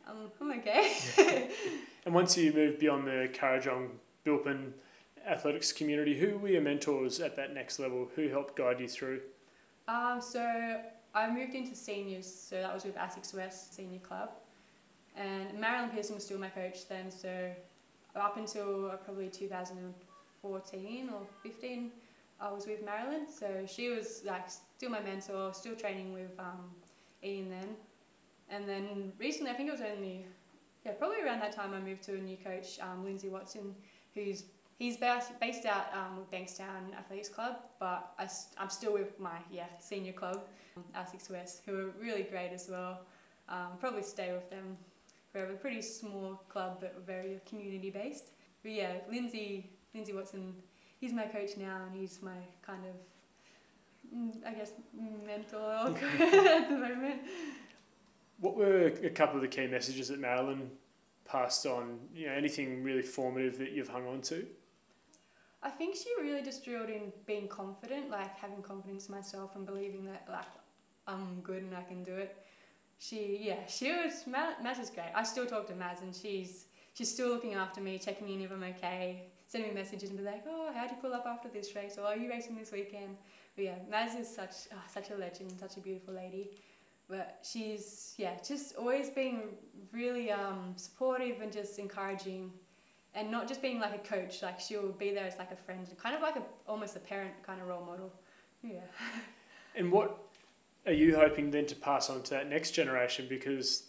I'm, 0.07 0.31
I'm 0.39 0.59
okay 0.59 0.93
yeah. 1.17 1.43
and 2.05 2.13
once 2.13 2.37
you 2.37 2.53
move 2.53 2.79
beyond 2.79 3.07
the 3.07 3.29
Kurrajong 3.33 3.89
Bilpin 4.25 4.71
athletics 5.27 5.71
community 5.71 6.17
who 6.17 6.37
were 6.37 6.49
your 6.49 6.61
mentors 6.61 7.19
at 7.19 7.35
that 7.35 7.53
next 7.53 7.79
level 7.79 8.09
who 8.15 8.27
helped 8.29 8.55
guide 8.55 8.79
you 8.79 8.87
through 8.87 9.21
um, 9.87 10.21
so 10.21 10.79
I 11.13 11.29
moved 11.29 11.53
into 11.53 11.75
seniors, 11.75 12.33
so 12.33 12.55
that 12.61 12.73
was 12.73 12.85
with 12.85 12.95
ASICS 12.95 13.35
West 13.35 13.75
Senior 13.75 13.99
Club. 13.99 14.29
And 15.17 15.59
Marilyn 15.59 15.89
Pearson 15.89 16.15
was 16.15 16.23
still 16.23 16.39
my 16.39 16.47
coach 16.47 16.87
then, 16.87 17.11
so 17.11 17.51
up 18.15 18.37
until 18.37 18.89
probably 19.03 19.27
2014 19.27 21.09
or 21.09 21.21
15, 21.43 21.91
I 22.39 22.51
was 22.51 22.65
with 22.65 22.85
Marilyn. 22.85 23.25
So 23.29 23.65
she 23.67 23.89
was 23.89 24.21
like 24.25 24.49
still 24.49 24.89
my 24.89 25.01
mentor, 25.01 25.53
still 25.53 25.75
training 25.75 26.13
with 26.13 26.31
um, 26.39 26.71
Ian 27.23 27.49
then. 27.49 27.75
And 28.51 28.67
then 28.67 29.13
recently, 29.17 29.51
I 29.51 29.53
think 29.55 29.69
it 29.69 29.71
was 29.71 29.81
only, 29.81 30.25
yeah, 30.85 30.91
probably 30.93 31.21
around 31.21 31.39
that 31.39 31.53
time 31.53 31.73
I 31.73 31.79
moved 31.79 32.03
to 32.03 32.15
a 32.15 32.17
new 32.19 32.37
coach, 32.37 32.79
um, 32.81 33.03
Lindsay 33.03 33.29
Watson, 33.29 33.73
who's 34.13 34.43
he's 34.77 34.97
based, 34.97 35.39
based 35.39 35.65
out 35.65 35.85
um, 35.93 36.25
Bankstown 36.33 36.93
Athletics 36.97 37.29
Club, 37.29 37.57
but 37.79 38.13
I, 38.19 38.27
I'm 38.57 38.69
still 38.69 38.93
with 38.93 39.19
my 39.19 39.37
yeah 39.51 39.67
senior 39.79 40.13
club. 40.13 40.41
ASICS 40.95 41.29
West, 41.29 41.61
who 41.65 41.77
are 41.77 41.89
really 41.99 42.23
great 42.23 42.51
as 42.53 42.69
well. 42.69 43.01
Um, 43.49 43.77
probably 43.79 44.03
stay 44.03 44.31
with 44.31 44.49
them 44.49 44.77
forever. 45.31 45.53
Pretty 45.53 45.81
small 45.81 46.41
club, 46.49 46.77
but 46.79 47.03
very 47.05 47.39
community 47.47 47.89
based. 47.89 48.31
But 48.63 48.71
yeah, 48.71 48.93
Lindsay, 49.09 49.69
Lindsay 49.93 50.13
Watson, 50.13 50.53
he's 50.99 51.13
my 51.13 51.25
coach 51.25 51.57
now, 51.57 51.81
and 51.85 51.99
he's 51.99 52.21
my 52.21 52.37
kind 52.65 52.83
of, 52.85 54.17
mm, 54.17 54.45
I 54.45 54.53
guess, 54.53 54.71
mentor 55.25 55.95
at 56.19 56.69
the 56.69 56.75
moment. 56.75 57.21
What 58.39 58.55
were 58.55 58.87
a 58.87 59.09
couple 59.09 59.35
of 59.35 59.41
the 59.41 59.47
key 59.47 59.67
messages 59.67 60.07
that 60.07 60.19
Marilyn 60.19 60.71
passed 61.25 61.65
on? 61.65 61.99
You 62.13 62.27
know, 62.27 62.33
anything 62.33 62.83
really 62.83 63.03
formative 63.03 63.57
that 63.59 63.71
you've 63.71 63.89
hung 63.89 64.07
on 64.07 64.21
to? 64.23 64.45
I 65.63 65.69
think 65.69 65.95
she 65.95 66.09
really 66.19 66.41
just 66.41 66.65
drilled 66.65 66.89
in 66.89 67.13
being 67.27 67.47
confident, 67.47 68.09
like 68.09 68.35
having 68.37 68.63
confidence 68.63 69.07
in 69.07 69.15
myself 69.15 69.55
and 69.55 69.65
believing 69.65 70.05
that 70.05 70.25
like 70.27 70.45
I'm 71.07 71.41
good 71.41 71.63
and 71.63 71.75
I 71.75 71.83
can 71.83 72.03
do 72.03 72.15
it. 72.15 72.35
She, 72.97 73.39
yeah, 73.41 73.65
she 73.67 73.91
was, 73.91 74.25
Maz 74.27 74.79
is 74.79 74.89
great. 74.89 75.11
I 75.15 75.23
still 75.23 75.45
talk 75.45 75.67
to 75.67 75.73
Maz 75.73 76.01
and 76.01 76.15
she's, 76.15 76.65
she's 76.93 77.11
still 77.11 77.29
looking 77.29 77.55
after 77.55 77.81
me, 77.81 77.97
checking 77.97 78.29
in 78.29 78.41
if 78.41 78.51
I'm 78.51 78.63
okay, 78.63 79.23
sending 79.47 79.73
me 79.73 79.81
messages 79.81 80.09
and 80.09 80.19
be 80.19 80.23
like, 80.23 80.43
oh, 80.47 80.71
how'd 80.73 80.91
you 80.91 80.97
pull 81.01 81.13
up 81.13 81.25
after 81.25 81.49
this 81.49 81.75
race? 81.75 81.97
Or 81.97 82.05
are 82.05 82.15
you 82.15 82.29
racing 82.29 82.55
this 82.55 82.71
weekend? 82.71 83.17
But 83.55 83.65
yeah, 83.65 83.75
Maz 83.91 84.19
is 84.19 84.33
such, 84.33 84.67
oh, 84.71 84.83
such 84.87 85.09
a 85.09 85.15
legend, 85.15 85.59
such 85.59 85.77
a 85.77 85.79
beautiful 85.79 86.13
lady. 86.13 86.51
But 87.11 87.39
she's, 87.43 88.13
yeah, 88.17 88.35
just 88.47 88.77
always 88.77 89.09
being 89.09 89.49
really 89.91 90.31
um, 90.31 90.73
supportive 90.77 91.41
and 91.41 91.51
just 91.51 91.77
encouraging 91.77 92.53
and 93.13 93.29
not 93.29 93.49
just 93.49 93.61
being 93.61 93.81
like 93.81 93.93
a 93.93 94.07
coach, 94.07 94.41
like 94.41 94.61
she'll 94.61 94.93
be 94.93 95.13
there 95.13 95.25
as 95.25 95.37
like 95.37 95.51
a 95.51 95.55
friend, 95.57 95.85
kind 96.01 96.15
of 96.15 96.21
like 96.21 96.37
a, 96.37 96.43
almost 96.65 96.95
a 96.95 96.99
parent 96.99 97.33
kind 97.45 97.59
of 97.61 97.67
role 97.67 97.85
model. 97.85 98.13
Yeah. 98.63 98.79
And 99.73 99.89
what 99.89 100.17
are 100.85 100.91
you 100.91 101.15
hoping 101.15 101.49
then 101.49 101.65
to 101.67 101.75
pass 101.77 102.09
on 102.09 102.23
to 102.23 102.31
that 102.31 102.49
next 102.49 102.71
generation? 102.71 103.25
Because 103.29 103.83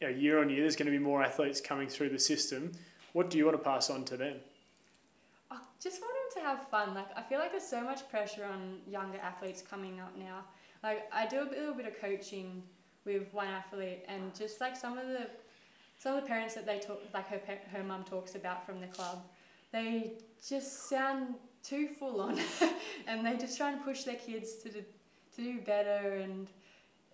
you 0.00 0.08
know, 0.08 0.16
year 0.16 0.40
on 0.40 0.48
year, 0.48 0.62
there's 0.62 0.76
going 0.76 0.90
to 0.90 0.98
be 0.98 1.02
more 1.02 1.22
athletes 1.22 1.60
coming 1.60 1.88
through 1.88 2.08
the 2.08 2.18
system. 2.18 2.72
What 3.12 3.28
do 3.28 3.36
you 3.36 3.44
want 3.44 3.58
to 3.58 3.62
pass 3.62 3.90
on 3.90 4.06
to 4.06 4.16
them? 4.16 4.36
I 5.50 5.58
just 5.78 6.00
want 6.00 6.14
them 6.14 6.42
to 6.42 6.48
have 6.48 6.68
fun. 6.68 6.94
Like 6.94 7.08
I 7.14 7.20
feel 7.20 7.38
like 7.38 7.50
there's 7.50 7.68
so 7.68 7.84
much 7.84 8.08
pressure 8.08 8.46
on 8.46 8.78
younger 8.88 9.18
athletes 9.18 9.60
coming 9.60 10.00
up 10.00 10.16
now. 10.16 10.44
Like 10.84 11.08
I 11.10 11.26
do 11.26 11.40
a 11.40 11.48
little 11.48 11.72
bit 11.72 11.86
of 11.86 11.98
coaching 11.98 12.62
with 13.06 13.32
one 13.32 13.48
athlete, 13.48 14.04
and 14.06 14.34
just 14.34 14.60
like 14.60 14.76
some 14.76 14.98
of 14.98 15.08
the 15.08 15.28
some 15.98 16.14
of 16.14 16.22
the 16.22 16.28
parents 16.28 16.54
that 16.54 16.66
they 16.66 16.78
talk, 16.78 17.00
like 17.14 17.26
her 17.28 17.40
her 17.72 17.82
mum 17.82 18.04
talks 18.04 18.34
about 18.34 18.66
from 18.66 18.82
the 18.82 18.86
club, 18.88 19.24
they 19.72 20.12
just 20.46 20.90
sound 20.90 21.36
too 21.62 21.88
full 21.88 22.20
on, 22.20 22.38
and 23.06 23.24
they 23.24 23.38
just 23.38 23.56
try 23.56 23.72
and 23.72 23.82
push 23.82 24.04
their 24.04 24.16
kids 24.16 24.56
to 24.56 24.68
the 24.68 24.84
to 25.36 25.42
do 25.42 25.60
better 25.62 26.18
and 26.22 26.48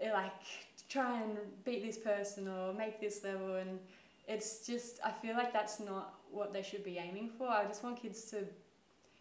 eh, 0.01 0.13
like 0.13 0.43
try 0.89 1.23
and 1.23 1.39
beat 1.65 1.85
this 1.87 1.97
person 1.97 2.49
or 2.49 2.75
make 2.75 3.01
this 3.01 3.23
level 3.25 3.55
and 3.55 3.79
it's 4.29 4.67
just 4.67 4.99
I 5.05 5.11
feel 5.11 5.35
like 5.35 5.53
that's 5.53 5.81
not 5.81 6.15
what 6.31 6.53
they 6.53 6.63
should 6.63 6.85
be 6.85 6.99
aiming 6.99 7.31
for. 7.39 7.49
I 7.49 7.65
just 7.65 7.83
want 7.83 8.03
kids 8.03 8.25
to 8.33 8.45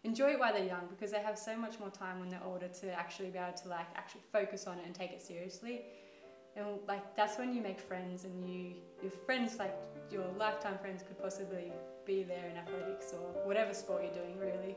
enjoy 0.04 0.30
it 0.30 0.38
while 0.38 0.52
they're 0.52 0.64
young 0.64 0.86
because 0.88 1.10
they 1.10 1.20
have 1.20 1.38
so 1.38 1.56
much 1.56 1.78
more 1.78 1.90
time 1.90 2.20
when 2.20 2.28
they're 2.28 2.42
older 2.44 2.68
to 2.68 2.92
actually 2.92 3.28
be 3.28 3.38
able 3.38 3.56
to 3.56 3.68
like 3.68 3.86
actually 3.94 4.22
focus 4.32 4.66
on 4.66 4.78
it 4.78 4.86
and 4.86 4.94
take 4.94 5.12
it 5.12 5.20
seriously. 5.20 5.82
And 6.56 6.66
like 6.88 7.14
that's 7.16 7.38
when 7.38 7.54
you 7.54 7.60
make 7.62 7.80
friends 7.80 8.24
and 8.24 8.48
you 8.48 8.74
your 9.02 9.12
friends 9.12 9.58
like 9.58 9.74
your 10.10 10.24
lifetime 10.38 10.78
friends 10.78 11.02
could 11.02 11.20
possibly 11.20 11.72
be 12.04 12.22
there 12.22 12.48
in 12.50 12.56
athletics 12.56 13.12
or 13.12 13.46
whatever 13.46 13.74
sport 13.74 14.02
you're 14.02 14.24
doing 14.24 14.38
really. 14.38 14.76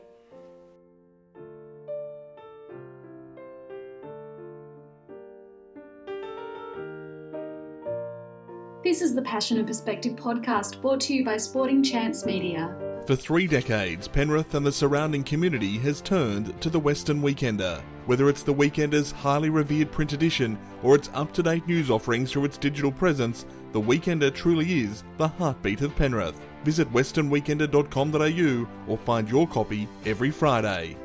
This 8.84 9.00
is 9.00 9.14
the 9.14 9.22
Passion 9.22 9.56
and 9.56 9.66
Perspective 9.66 10.14
podcast 10.14 10.80
brought 10.82 11.00
to 11.00 11.14
you 11.14 11.24
by 11.24 11.38
Sporting 11.38 11.82
Chance 11.82 12.26
Media. 12.26 12.83
For 13.06 13.14
three 13.14 13.46
decades, 13.46 14.08
Penrith 14.08 14.54
and 14.54 14.64
the 14.64 14.72
surrounding 14.72 15.24
community 15.24 15.76
has 15.80 16.00
turned 16.00 16.58
to 16.62 16.70
the 16.70 16.80
Western 16.80 17.20
Weekender. 17.20 17.82
Whether 18.06 18.30
it's 18.30 18.42
the 18.42 18.54
Weekender's 18.54 19.12
highly 19.12 19.50
revered 19.50 19.92
print 19.92 20.14
edition 20.14 20.58
or 20.82 20.94
its 20.94 21.10
up 21.12 21.30
to 21.34 21.42
date 21.42 21.66
news 21.66 21.90
offerings 21.90 22.32
through 22.32 22.46
its 22.46 22.56
digital 22.56 22.90
presence, 22.90 23.44
the 23.72 23.80
Weekender 23.80 24.34
truly 24.34 24.84
is 24.84 25.04
the 25.18 25.28
heartbeat 25.28 25.82
of 25.82 25.94
Penrith. 25.96 26.40
Visit 26.64 26.90
westernweekender.com.au 26.94 28.66
or 28.90 28.96
find 28.96 29.28
your 29.28 29.46
copy 29.48 29.86
every 30.06 30.30
Friday. 30.30 30.96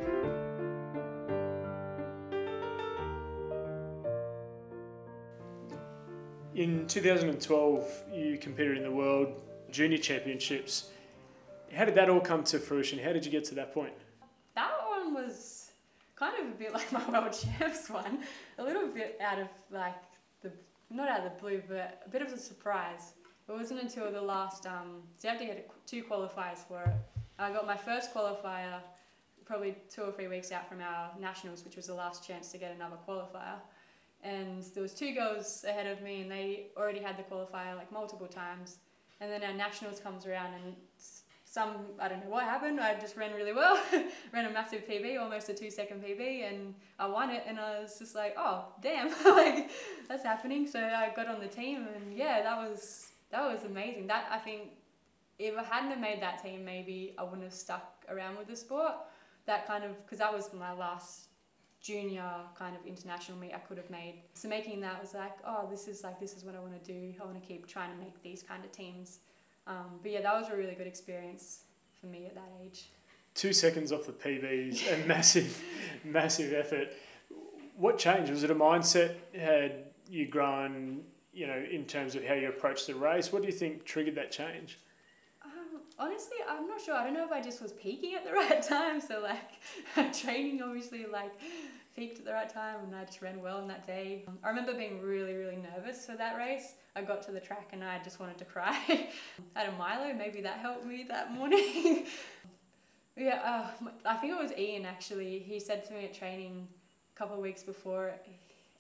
In 6.56 6.88
2012, 6.88 8.04
you 8.14 8.38
competed 8.38 8.78
in 8.78 8.84
the 8.84 8.92
World 8.92 9.34
Junior 9.70 9.98
Championships. 9.98 10.92
How 11.74 11.86
did 11.86 11.96
that 11.96 12.10
all 12.10 12.20
come 12.20 12.44
to 12.46 12.60
fruition? 12.60 13.00
How 13.00 13.14
did 13.14 13.26
you 13.26 13.32
get 13.32 13.44
to 13.46 13.56
that 13.56 13.74
point? 13.74 13.94
That 14.56 14.72
one 14.88 15.14
was 15.14 15.72
kind 16.16 16.34
of 16.40 16.48
a 16.48 16.58
bit 16.58 16.74
like 16.80 16.92
my 16.92 17.10
world 17.10 17.34
champs 17.34 17.90
one, 17.90 18.20
a 18.58 18.64
little 18.64 18.88
bit 18.88 19.18
out 19.22 19.40
of 19.40 19.48
like 19.72 19.96
the 20.42 20.52
not 20.90 21.08
out 21.08 21.20
of 21.20 21.24
the 21.26 21.40
blue, 21.40 21.62
but 21.68 22.02
a 22.06 22.10
bit 22.10 22.22
of 22.22 22.34
a 22.34 22.38
surprise. 22.38 23.14
It 23.48 23.52
wasn't 23.52 23.82
until 23.82 24.12
the 24.12 24.22
last 24.22 24.68
um, 24.68 25.02
so 25.18 25.28
you 25.28 25.32
have 25.32 25.40
to 25.40 25.46
get 25.46 25.72
two 25.88 26.04
qualifiers 26.04 26.60
for 26.68 26.84
it. 26.84 26.94
I 27.40 27.52
got 27.52 27.66
my 27.66 27.78
first 27.78 28.14
qualifier 28.14 28.82
probably 29.46 29.76
two 29.90 30.04
or 30.04 30.12
three 30.12 30.28
weeks 30.28 30.52
out 30.52 30.70
from 30.70 30.80
our 30.80 31.10
nationals, 31.20 31.66
which 31.66 31.76
was 31.76 31.88
the 31.88 31.94
last 31.94 32.26
chance 32.26 32.52
to 32.52 32.60
get 32.60 32.72
another 32.76 32.98
qualifier. 33.08 33.56
And 34.24 34.64
there 34.76 34.84
was 34.84 34.94
two 34.94 35.14
girls 35.16 35.66
ahead 35.68 35.88
of 35.88 36.04
me, 36.04 36.22
and 36.22 36.30
they 36.30 36.68
already 36.78 37.00
had 37.00 37.18
the 37.18 37.24
qualifier 37.24 37.76
like 37.76 37.92
multiple 37.92 38.28
times. 38.28 38.78
And 39.22 39.32
then 39.32 39.44
our 39.44 39.54
nationals 39.54 40.00
comes 40.00 40.28
around, 40.28 40.54
and 40.54 40.76
some 41.52 41.78
I 42.00 42.08
don't 42.08 42.24
know 42.24 42.30
what 42.30 42.44
happened. 42.44 42.80
I 42.80 43.00
just 43.00 43.18
ran 43.18 43.34
really 43.34 43.54
well, 43.54 43.82
ran 44.34 44.46
a 44.46 44.52
massive 44.52 44.88
PB, 44.88 45.20
almost 45.20 45.50
a 45.50 45.54
two 45.54 45.72
second 45.72 46.04
PB, 46.04 46.48
and 46.48 46.76
I 47.00 47.08
won 47.08 47.32
it. 47.32 47.44
And 47.48 47.60
I 47.60 47.80
was 47.80 47.98
just 47.98 48.14
like, 48.14 48.36
oh 48.38 48.66
damn, 48.82 49.08
like 49.26 49.72
that's 50.08 50.24
happening. 50.24 50.68
So 50.68 50.80
I 50.80 51.12
got 51.16 51.28
on 51.28 51.40
the 51.40 51.48
team, 51.48 51.88
and 51.96 52.16
yeah, 52.16 52.44
that 52.44 52.58
was 52.58 53.10
that 53.32 53.42
was 53.42 53.64
amazing. 53.64 54.06
That 54.08 54.28
I 54.32 54.38
think 54.38 54.74
if 55.40 55.58
I 55.58 55.64
hadn't 55.64 55.90
have 55.90 56.00
made 56.00 56.22
that 56.22 56.44
team, 56.44 56.64
maybe 56.64 57.16
I 57.18 57.24
wouldn't 57.24 57.44
have 57.44 57.54
stuck 57.54 58.06
around 58.10 58.38
with 58.38 58.48
the 58.48 58.56
sport. 58.56 58.94
That 59.48 59.66
kind 59.66 59.84
of 59.84 60.00
because 60.06 60.20
that 60.20 60.32
was 60.32 60.54
my 60.54 60.74
last 60.74 61.30
junior 61.82 62.30
kind 62.56 62.76
of 62.76 62.86
international 62.86 63.38
meet 63.40 63.54
I 63.56 63.60
could 63.60 63.78
have 63.78 63.90
made. 63.90 64.22
So 64.36 64.48
making 64.50 64.82
that 64.82 65.02
was 65.02 65.16
like, 65.16 65.38
oh, 65.48 65.68
this 65.68 65.88
is 65.88 66.04
like 66.04 66.20
this 66.20 66.36
is 66.36 66.44
what 66.44 66.56
I 66.56 66.60
want 66.60 66.84
to 66.84 66.94
do. 66.94 67.16
I 67.20 67.26
want 67.26 67.42
to 67.42 67.48
keep 67.48 67.66
trying 67.66 67.92
to 67.92 67.98
make 67.98 68.22
these 68.22 68.44
kind 68.44 68.64
of 68.64 68.72
teams. 68.72 69.22
Um, 69.70 70.00
but 70.02 70.12
yeah, 70.12 70.22
that 70.22 70.34
was 70.34 70.50
a 70.50 70.56
really 70.58 70.74
good 70.74 70.88
experience 70.88 71.62
for 72.02 72.08
me 72.08 72.26
at 72.26 72.34
that 72.34 72.52
age. 72.64 72.90
Two 73.36 73.54
seconds 73.54 73.92
off 73.92 74.06
the 74.08 74.12
PBs 74.12 74.92
and 74.92 75.06
massive, 75.08 75.64
massive 76.04 76.52
effort. 76.54 76.90
What 77.78 78.00
changed? 78.00 78.32
Was 78.32 78.44
it 78.44 78.50
a 78.50 78.56
mindset? 78.56 79.16
Had 79.40 79.86
you 80.10 80.28
grown, 80.28 81.04
you 81.32 81.46
know, 81.46 81.64
in 81.72 81.86
terms 81.86 82.16
of 82.16 82.26
how 82.26 82.34
you 82.34 82.50
approached 82.50 82.88
the 82.88 82.96
race? 82.96 83.32
What 83.32 83.44
do 83.44 83.48
you 83.48 83.54
think 83.54 83.86
triggered 83.86 84.16
that 84.16 84.32
change? 84.32 84.80
Um, 85.46 85.82
honestly, 86.00 86.38
I'm 86.50 86.68
not 86.68 86.82
sure. 86.82 86.96
I 86.96 87.04
don't 87.04 87.14
know 87.14 87.26
if 87.26 87.32
I 87.32 87.40
just 87.40 87.62
was 87.62 87.72
peaking 87.72 88.16
at 88.16 88.26
the 88.26 88.32
right 88.34 88.62
time. 88.64 89.00
So 89.00 89.22
like, 89.22 90.14
training 90.14 90.64
obviously 90.64 91.06
like 91.06 91.32
peaked 92.00 92.20
at 92.20 92.26
the 92.26 92.32
right 92.32 92.50
time, 92.50 92.78
and 92.86 92.96
I 92.96 93.04
just 93.04 93.22
ran 93.22 93.42
well 93.42 93.58
on 93.58 93.68
that 93.68 93.86
day. 93.86 94.24
I 94.42 94.48
remember 94.48 94.74
being 94.74 95.02
really, 95.02 95.34
really 95.34 95.58
nervous 95.58 96.06
for 96.06 96.16
that 96.16 96.38
race. 96.38 96.76
I 96.96 97.02
got 97.02 97.22
to 97.24 97.32
the 97.32 97.42
track 97.42 97.70
and 97.74 97.84
I 97.84 98.00
just 98.02 98.22
wanted 98.22 98.38
to 98.38 98.46
cry. 98.46 98.74
Had 99.54 99.68
a 99.68 99.72
Milo, 99.74 100.14
maybe 100.14 100.40
that 100.42 100.60
helped 100.60 100.86
me 100.86 101.06
that 101.10 101.34
morning. 101.38 102.06
yeah, 103.18 103.42
uh, 103.44 103.90
I 104.06 104.16
think 104.16 104.34
it 104.34 104.42
was 104.42 104.54
Ian 104.58 104.86
actually. 104.86 105.40
He 105.40 105.60
said 105.60 105.84
to 105.88 105.94
me 105.94 106.06
at 106.06 106.14
training 106.14 106.68
a 107.14 107.20
couple 107.20 107.36
of 107.36 107.42
weeks 107.42 107.64
before, 107.64 108.14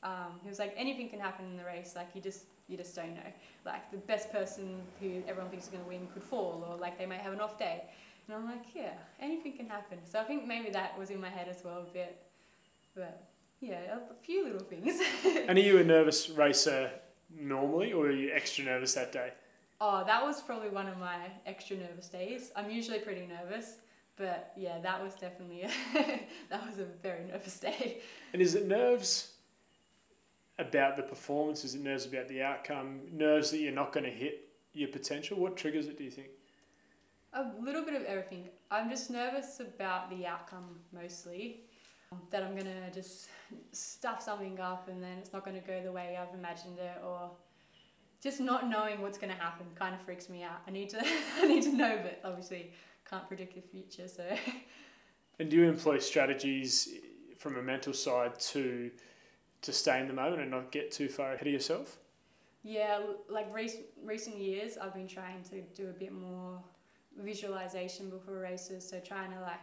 um, 0.01 0.39
he 0.41 0.47
was 0.47 0.60
like, 0.60 0.73
anything 0.77 1.10
can 1.10 1.19
happen 1.19 1.45
in 1.45 1.58
the 1.58 1.65
race. 1.65 1.93
Like 1.97 2.08
you 2.13 2.21
just 2.21 2.43
you 2.69 2.77
just 2.77 2.95
don't 2.95 3.15
know. 3.15 3.32
Like 3.65 3.91
the 3.91 3.97
best 3.97 4.32
person 4.32 4.82
who 5.01 5.21
everyone 5.27 5.49
thinks 5.49 5.65
is 5.65 5.71
going 5.71 5.84
to 5.84 5.89
win 5.89 6.08
could 6.13 6.23
fall, 6.23 6.65
or 6.69 6.77
like 6.77 6.97
they 6.97 7.05
might 7.05 7.19
have 7.19 7.34
an 7.34 7.41
off 7.41 7.60
day. 7.60 7.84
And 8.27 8.38
I'm 8.38 8.45
like, 8.45 8.63
yeah, 8.73 8.93
anything 9.19 9.58
can 9.58 9.67
happen. 9.67 9.97
So 10.05 10.19
I 10.19 10.23
think 10.23 10.47
maybe 10.47 10.69
that 10.69 10.97
was 10.97 11.10
in 11.10 11.19
my 11.19 11.29
head 11.29 11.47
as 11.49 11.63
well 11.65 11.79
a 11.79 11.93
bit. 11.93 12.29
But 12.99 13.23
yeah, 13.62 13.97
a 14.12 14.13
few 14.13 14.43
little 14.43 14.59
things. 14.59 14.99
and 15.47 15.57
are 15.57 15.62
you 15.62 15.77
a 15.77 15.83
nervous 15.83 16.29
racer 16.29 16.91
normally, 17.33 17.93
or 17.93 18.07
are 18.07 18.12
you 18.12 18.31
extra 18.33 18.65
nervous 18.65 18.93
that 18.95 19.13
day? 19.13 19.31
Oh, 19.79 20.03
that 20.05 20.21
was 20.21 20.41
probably 20.41 20.69
one 20.69 20.88
of 20.88 20.97
my 20.97 21.31
extra 21.45 21.77
nervous 21.77 22.09
days. 22.09 22.51
I'm 22.57 22.69
usually 22.69 22.99
pretty 22.99 23.25
nervous, 23.25 23.77
but 24.17 24.51
yeah, 24.57 24.79
that 24.81 25.01
was 25.01 25.13
definitely 25.13 25.62
a 25.62 25.69
that 26.49 26.65
was 26.67 26.79
a 26.79 26.85
very 27.01 27.23
nervous 27.23 27.57
day. 27.57 28.01
And 28.33 28.41
is 28.41 28.55
it 28.55 28.67
nerves 28.67 29.31
about 30.57 30.97
the 30.97 31.03
performance? 31.03 31.63
Is 31.63 31.75
it 31.75 31.81
nerves 31.81 32.05
about 32.05 32.27
the 32.27 32.41
outcome? 32.41 32.99
Nerves 33.13 33.49
that 33.51 33.59
you're 33.59 33.71
not 33.71 33.93
going 33.93 34.03
to 34.03 34.12
hit 34.12 34.49
your 34.73 34.89
potential? 34.89 35.39
What 35.39 35.55
triggers 35.55 35.88
it? 35.88 35.97
Do 35.97 36.03
you 36.03 36.12
think? 36.12 36.27
A 37.31 37.51
little 37.62 37.85
bit 37.85 37.93
of 37.93 38.03
everything. 38.03 38.49
I'm 38.69 38.89
just 38.89 39.09
nervous 39.09 39.62
about 39.62 40.09
the 40.09 40.25
outcome 40.25 40.79
mostly. 40.91 41.62
That 42.32 42.43
I'm 42.43 42.56
gonna 42.56 42.89
just 42.91 43.30
stuff 43.72 44.22
something 44.22 44.60
up 44.60 44.88
and 44.88 45.02
then 45.02 45.17
it's 45.19 45.32
not 45.32 45.45
gonna 45.45 45.60
go 45.60 45.82
the 45.84 45.91
way 45.91 46.17
I've 46.19 46.34
imagined 46.34 46.80
it, 46.80 47.02
or 47.06 47.32
just 48.22 48.39
not 48.39 48.67
knowing 48.67 49.02
what's 49.02 49.17
gonna 49.17 49.34
happen 49.34 49.67
kind 49.76 49.93
of 49.93 50.02
freaks 50.02 50.28
me 50.28 50.43
out. 50.43 50.62
I 50.67 50.72
need 50.72 50.89
to 50.89 51.02
I 51.38 51.48
need 51.48 51.63
to 51.63 51.74
know, 51.74 52.00
but 52.02 52.19
obviously 52.24 52.72
can't 53.10 53.28
predict 53.28 53.56
the 53.56 53.62
future. 53.62 54.08
So. 54.08 54.24
And 55.39 55.50
do 55.50 55.56
you 55.56 55.69
employ 55.69 56.00
strategies 56.00 56.89
from 57.38 57.56
a 57.58 57.62
mental 57.62 57.93
side 57.93 58.39
to 58.39 58.91
to 59.62 59.74
stay 59.74 60.00
in 60.00 60.08
the 60.08 60.13
moment 60.13 60.41
and 60.41 60.52
not 60.52 60.72
get 60.72 60.91
too 60.91 61.10
far 61.10 61.34
ahead 61.34 61.48
of 61.48 61.54
yourself? 61.54 61.98
Yeah, 62.63 63.00
like 63.30 63.54
recent 63.54 63.86
recent 64.04 64.38
years, 64.38 64.78
I've 64.78 64.93
been 64.93 65.08
trying 65.08 65.43
to 65.43 65.62
do 65.76 65.89
a 65.89 65.93
bit 65.93 66.12
more 66.12 66.62
visualization 67.17 68.10
before 68.10 68.39
races. 68.39 68.88
So 68.88 69.00
trying 69.00 69.32
to 69.32 69.39
like, 69.41 69.60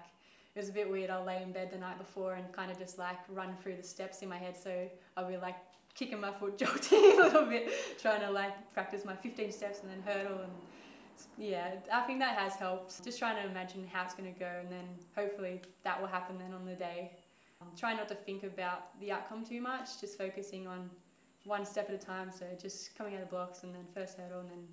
it 0.56 0.60
was 0.60 0.70
a 0.70 0.72
bit 0.72 0.90
weird. 0.90 1.10
I'll 1.10 1.24
lay 1.24 1.42
in 1.42 1.52
bed 1.52 1.70
the 1.70 1.76
night 1.76 1.98
before 1.98 2.34
and 2.34 2.50
kind 2.50 2.70
of 2.70 2.78
just 2.78 2.98
like 2.98 3.18
run 3.28 3.54
through 3.62 3.76
the 3.76 3.82
steps 3.82 4.22
in 4.22 4.28
my 4.28 4.38
head. 4.38 4.56
So 4.56 4.88
I'll 5.16 5.28
be 5.28 5.36
like 5.36 5.56
kicking 5.94 6.18
my 6.18 6.32
foot, 6.32 6.56
jolting 6.58 7.20
a 7.20 7.24
little 7.24 7.44
bit, 7.44 7.68
trying 8.00 8.22
to 8.22 8.30
like 8.30 8.72
practice 8.72 9.04
my 9.04 9.14
15 9.14 9.52
steps 9.52 9.80
and 9.82 9.90
then 9.90 10.02
hurdle 10.02 10.38
and 10.38 10.52
yeah, 11.38 11.74
I 11.92 12.02
think 12.02 12.18
that 12.20 12.38
has 12.38 12.54
helped. 12.56 13.02
Just 13.04 13.18
trying 13.18 13.36
to 13.42 13.48
imagine 13.48 13.86
how 13.90 14.04
it's 14.04 14.14
going 14.14 14.32
to 14.32 14.38
go, 14.38 14.50
and 14.60 14.70
then 14.70 14.84
hopefully 15.14 15.62
that 15.82 15.98
will 15.98 16.08
happen 16.08 16.36
then 16.38 16.52
on 16.52 16.66
the 16.66 16.74
day. 16.74 17.12
Try 17.76 17.94
not 17.94 18.08
to 18.08 18.14
think 18.14 18.42
about 18.42 18.98
the 19.00 19.12
outcome 19.12 19.44
too 19.44 19.62
much, 19.62 20.00
just 20.00 20.18
focusing 20.18 20.66
on 20.66 20.90
one 21.44 21.64
step 21.64 21.88
at 21.88 21.94
a 21.94 21.98
time. 21.98 22.30
So 22.30 22.44
just 22.60 22.96
coming 22.96 23.14
out 23.14 23.22
of 23.22 23.30
blocks 23.30 23.62
and 23.62 23.74
then 23.74 23.84
first 23.94 24.18
hurdle 24.18 24.40
and 24.40 24.50
then 24.50 24.66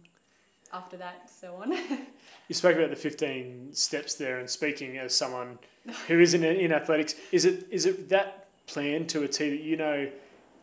after 0.74 0.98
that, 0.98 1.30
so 1.30 1.56
on. 1.56 1.72
you 2.48 2.56
spoke 2.56 2.76
about 2.76 2.90
the 2.90 2.96
15 2.96 3.70
steps 3.74 4.16
there, 4.16 4.40
and 4.40 4.50
speaking 4.50 4.98
as 4.98 5.16
someone 5.16 5.60
who 6.08 6.20
is 6.20 6.34
in, 6.34 6.44
in 6.44 6.74
athletics, 6.74 7.16
is 7.32 7.46
it 7.46 7.68
is 7.70 7.86
it 7.86 8.10
that 8.10 8.48
plan 8.68 9.06
to 9.08 9.24
a 9.24 9.28
T 9.28 9.50
that 9.50 9.62
you 9.62 9.78
know 9.78 10.10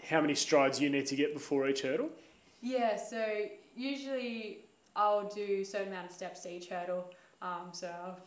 how 0.09 0.21
many 0.21 0.35
strides 0.35 0.81
you 0.81 0.91
need 0.91 1.07
to 1.07 1.17
get 1.17 1.33
before 1.33 1.69
each 1.69 1.83
hurdle? 1.83 2.11
Yeah, 2.61 2.97
so 2.97 3.47
usually 3.77 4.59
I'll 4.97 5.29
do 5.29 5.61
a 5.61 5.65
certain 5.65 5.89
amount 5.89 6.07
of 6.07 6.13
steps 6.13 6.41
to 6.41 6.51
each 6.51 6.69
hurdle. 6.69 7.11
Um, 7.43 7.69
so 7.73 7.89
I'll 7.89 8.19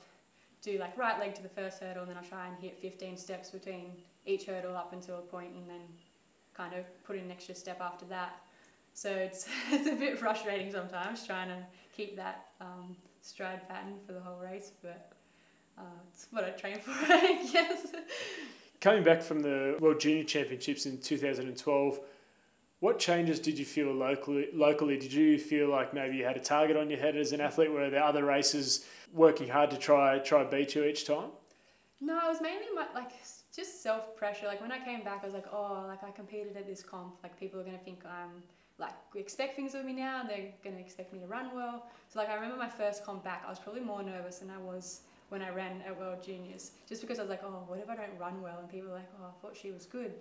do 0.61 0.77
like 0.79 0.97
right 0.97 1.19
leg 1.19 1.35
to 1.35 1.43
the 1.43 1.49
first 1.49 1.79
hurdle, 1.81 2.03
and 2.03 2.09
then 2.09 2.17
I'll 2.17 2.23
try 2.23 2.47
and 2.47 2.57
hit 2.59 2.79
15 2.79 3.17
steps 3.17 3.49
between 3.49 3.91
each 4.25 4.45
hurdle 4.45 4.75
up 4.75 4.93
until 4.93 5.19
a 5.19 5.21
point, 5.21 5.53
and 5.55 5.69
then 5.69 5.81
kind 6.55 6.73
of 6.73 6.85
put 7.03 7.17
in 7.17 7.23
an 7.23 7.31
extra 7.31 7.53
step 7.53 7.81
after 7.81 8.05
that. 8.05 8.37
So 8.93 9.09
it's, 9.11 9.47
it's 9.71 9.87
a 9.87 9.95
bit 9.95 10.17
frustrating 10.17 10.71
sometimes 10.71 11.25
trying 11.25 11.49
to 11.49 11.57
keep 11.95 12.15
that 12.15 12.47
um, 12.61 12.95
stride 13.21 13.67
pattern 13.67 13.95
for 14.05 14.13
the 14.13 14.19
whole 14.19 14.39
race, 14.39 14.71
but 14.81 15.11
uh, 15.77 15.81
it's 16.11 16.27
what 16.31 16.43
I 16.43 16.51
train 16.51 16.77
for, 16.79 16.91
I 16.91 17.47
guess. 17.51 17.87
Coming 18.81 19.03
back 19.03 19.21
from 19.21 19.41
the 19.41 19.77
World 19.79 19.99
Junior 19.99 20.23
Championships 20.23 20.85
in 20.85 20.99
2012, 20.99 21.99
What 22.79 22.99
changes 22.99 23.39
did 23.39 23.57
you 23.57 23.63
feel 23.63 23.93
locally? 23.93 24.49
Locally, 24.53 24.97
did 24.97 25.13
you 25.13 25.39
feel 25.39 25.69
like 25.69 25.93
maybe 25.93 26.17
you 26.17 26.25
had 26.25 26.35
a 26.35 26.41
target 26.41 26.75
on 26.75 26.89
your 26.89 26.99
head 26.99 27.15
as 27.15 27.31
an 27.31 27.39
athlete? 27.39 27.71
Were 27.71 27.89
there 27.89 28.03
other 28.03 28.25
races 28.25 28.85
working 29.13 29.47
hard 29.47 29.69
to 29.71 29.77
try 29.77 30.19
try 30.19 30.43
beat 30.43 30.75
you 30.75 30.83
each 30.83 31.05
time? 31.07 31.29
No, 32.01 32.17
it 32.25 32.27
was 32.27 32.41
mainly 32.41 32.65
my, 32.75 32.87
like 32.93 33.11
just 33.55 33.81
self 33.81 34.17
pressure. 34.17 34.47
Like 34.47 34.59
when 34.59 34.73
I 34.73 34.79
came 34.83 35.01
back, 35.01 35.21
I 35.23 35.25
was 35.25 35.33
like, 35.33 35.45
oh, 35.53 35.85
like 35.87 36.03
I 36.03 36.11
competed 36.11 36.57
at 36.57 36.67
this 36.67 36.83
comp. 36.83 37.15
Like 37.23 37.39
people 37.39 37.57
are 37.61 37.63
gonna 37.63 37.77
think 37.77 38.05
I'm 38.05 38.43
like 38.79 38.93
expect 39.15 39.55
things 39.55 39.75
of 39.75 39.85
me 39.85 39.93
now. 39.93 40.23
They're 40.27 40.51
gonna 40.63 40.79
expect 40.79 41.13
me 41.13 41.19
to 41.19 41.27
run 41.27 41.53
well. 41.53 41.85
So 42.09 42.19
like 42.19 42.29
I 42.29 42.35
remember 42.35 42.57
my 42.57 42.69
first 42.69 43.05
comp 43.05 43.23
back, 43.23 43.43
I 43.45 43.49
was 43.49 43.59
probably 43.59 43.81
more 43.81 44.03
nervous 44.03 44.39
than 44.39 44.49
I 44.49 44.57
was 44.57 45.01
when 45.29 45.41
I 45.41 45.49
ran 45.49 45.81
at 45.87 45.97
World 45.97 46.23
Juniors, 46.23 46.71
just 46.87 47.01
because 47.01 47.17
I 47.17 47.23
was 47.23 47.29
like, 47.29 47.43
oh, 47.43 47.63
what 47.67 47.79
if 47.79 47.89
I 47.89 47.95
don't 47.95 48.17
run 48.19 48.41
well? 48.41 48.59
And 48.59 48.69
people 48.69 48.89
were 48.89 48.95
like, 48.95 49.09
oh, 49.19 49.25
I 49.27 49.41
thought 49.41 49.57
she 49.57 49.71
was 49.71 49.85
good. 49.85 50.13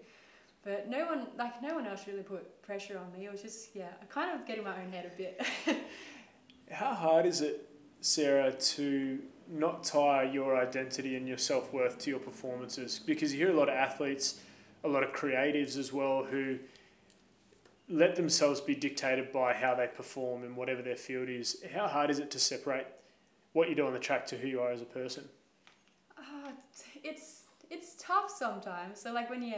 But 0.64 0.88
no 0.88 1.04
one, 1.06 1.26
like 1.36 1.60
no 1.62 1.74
one 1.74 1.86
else, 1.86 2.06
really 2.06 2.22
put 2.22 2.62
pressure 2.62 2.98
on 2.98 3.12
me. 3.12 3.26
It 3.26 3.32
was 3.32 3.42
just, 3.42 3.74
yeah, 3.74 3.88
I 4.00 4.04
kind 4.06 4.38
of 4.38 4.46
get 4.46 4.58
in 4.58 4.64
my 4.64 4.80
own 4.80 4.92
head 4.92 5.10
a 5.12 5.16
bit. 5.16 5.44
How 6.70 6.94
hard 6.94 7.26
is 7.26 7.40
it, 7.40 7.68
Sarah, 8.00 8.52
to 8.52 9.18
not 9.48 9.84
tie 9.84 10.22
your 10.22 10.56
identity 10.56 11.16
and 11.16 11.26
your 11.26 11.36
self 11.36 11.72
worth 11.72 11.98
to 12.00 12.10
your 12.10 12.20
performances? 12.20 13.00
Because 13.04 13.32
you 13.32 13.38
hear 13.38 13.50
a 13.50 13.56
lot 13.56 13.68
of 13.68 13.74
athletes, 13.74 14.40
a 14.84 14.88
lot 14.88 15.02
of 15.02 15.12
creatives 15.12 15.76
as 15.76 15.92
well, 15.92 16.24
who 16.24 16.58
let 17.88 18.16
themselves 18.16 18.61
be 18.61 18.75
dictated 18.75 19.33
by 19.33 19.53
how 19.53 19.75
they 19.75 19.87
perform 19.87 20.45
in 20.45 20.57
whatever 20.57 20.83
their 20.83 20.97
field 20.97 21.29
is. 21.29 21.62
How 21.75 21.88
hard 21.88 22.11
is 22.11 22.18
it 22.18 22.31
to 22.33 22.38
separate 22.38 22.87
what 23.53 23.68
you 23.68 23.75
do 23.75 23.87
on 23.87 23.92
the 23.92 23.99
track 23.99 24.27
to 24.27 24.37
who 24.37 24.49
you 24.49 24.61
are 24.61 24.71
as 24.71 24.81
a 24.81 24.87
person? 24.87 25.29
Uh, 26.16 26.53
it's 27.03 27.42
it's 27.71 27.95
tough 27.99 28.31
sometimes. 28.31 29.01
So 29.01 29.12
like 29.12 29.31
when 29.31 29.42
you 29.42 29.57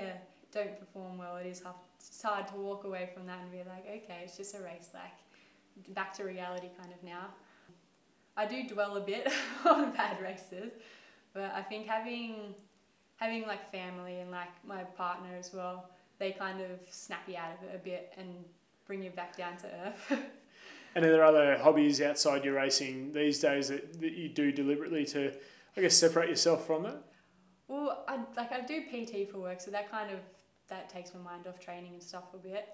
don't 0.52 0.78
perform 0.78 1.18
well, 1.18 1.36
it 1.36 1.46
is 1.46 1.60
tough. 1.60 1.76
It's 1.96 2.22
hard 2.22 2.46
to 2.48 2.54
walk 2.54 2.84
away 2.84 3.10
from 3.12 3.26
that 3.26 3.40
and 3.40 3.50
be 3.50 3.58
like, 3.58 3.84
okay, 3.86 4.22
it's 4.24 4.36
just 4.36 4.54
a 4.54 4.62
race. 4.62 4.90
Like 4.94 5.94
back 5.94 6.12
to 6.14 6.24
reality, 6.24 6.68
kind 6.78 6.92
of 6.92 7.02
now. 7.02 7.26
I 8.36 8.46
do 8.46 8.66
dwell 8.66 8.96
a 8.96 9.00
bit 9.00 9.30
on 9.64 9.92
bad 9.92 10.20
races, 10.20 10.72
but 11.32 11.52
I 11.54 11.62
think 11.62 11.86
having 11.86 12.54
having 13.16 13.46
like 13.46 13.70
family 13.70 14.20
and 14.20 14.30
like 14.30 14.48
my 14.66 14.82
partner 14.82 15.36
as 15.38 15.52
well, 15.52 15.90
they 16.18 16.32
kind 16.32 16.60
of 16.60 16.70
snap 16.90 17.22
you 17.26 17.36
out 17.36 17.52
of 17.52 17.68
it 17.68 17.74
a 17.74 17.78
bit 17.78 18.12
and 18.16 18.28
bring 18.86 19.02
you 19.02 19.10
back 19.10 19.36
down 19.36 19.56
to 19.58 19.66
earth. 19.66 20.20
and 20.94 21.04
are 21.04 21.10
there 21.10 21.24
other 21.24 21.58
hobbies 21.58 22.00
outside 22.00 22.44
your 22.44 22.54
racing 22.54 23.12
these 23.12 23.40
days 23.40 23.68
that, 23.68 24.00
that 24.00 24.12
you 24.12 24.28
do 24.28 24.52
deliberately 24.52 25.04
to, 25.06 25.32
I 25.76 25.80
guess, 25.80 25.96
separate 25.96 26.28
yourself 26.28 26.66
from 26.66 26.84
that? 26.84 27.02
Well, 27.68 28.04
I 28.06 28.18
like 28.36 28.52
I 28.52 28.60
do 28.60 28.82
PT 28.82 29.30
for 29.30 29.38
work, 29.38 29.60
so 29.60 29.70
that 29.70 29.90
kind 29.90 30.10
of 30.10 30.18
that 30.68 30.90
takes 30.90 31.14
my 31.14 31.20
mind 31.20 31.46
off 31.46 31.58
training 31.58 31.94
and 31.94 32.02
stuff 32.02 32.24
a 32.34 32.36
bit. 32.36 32.68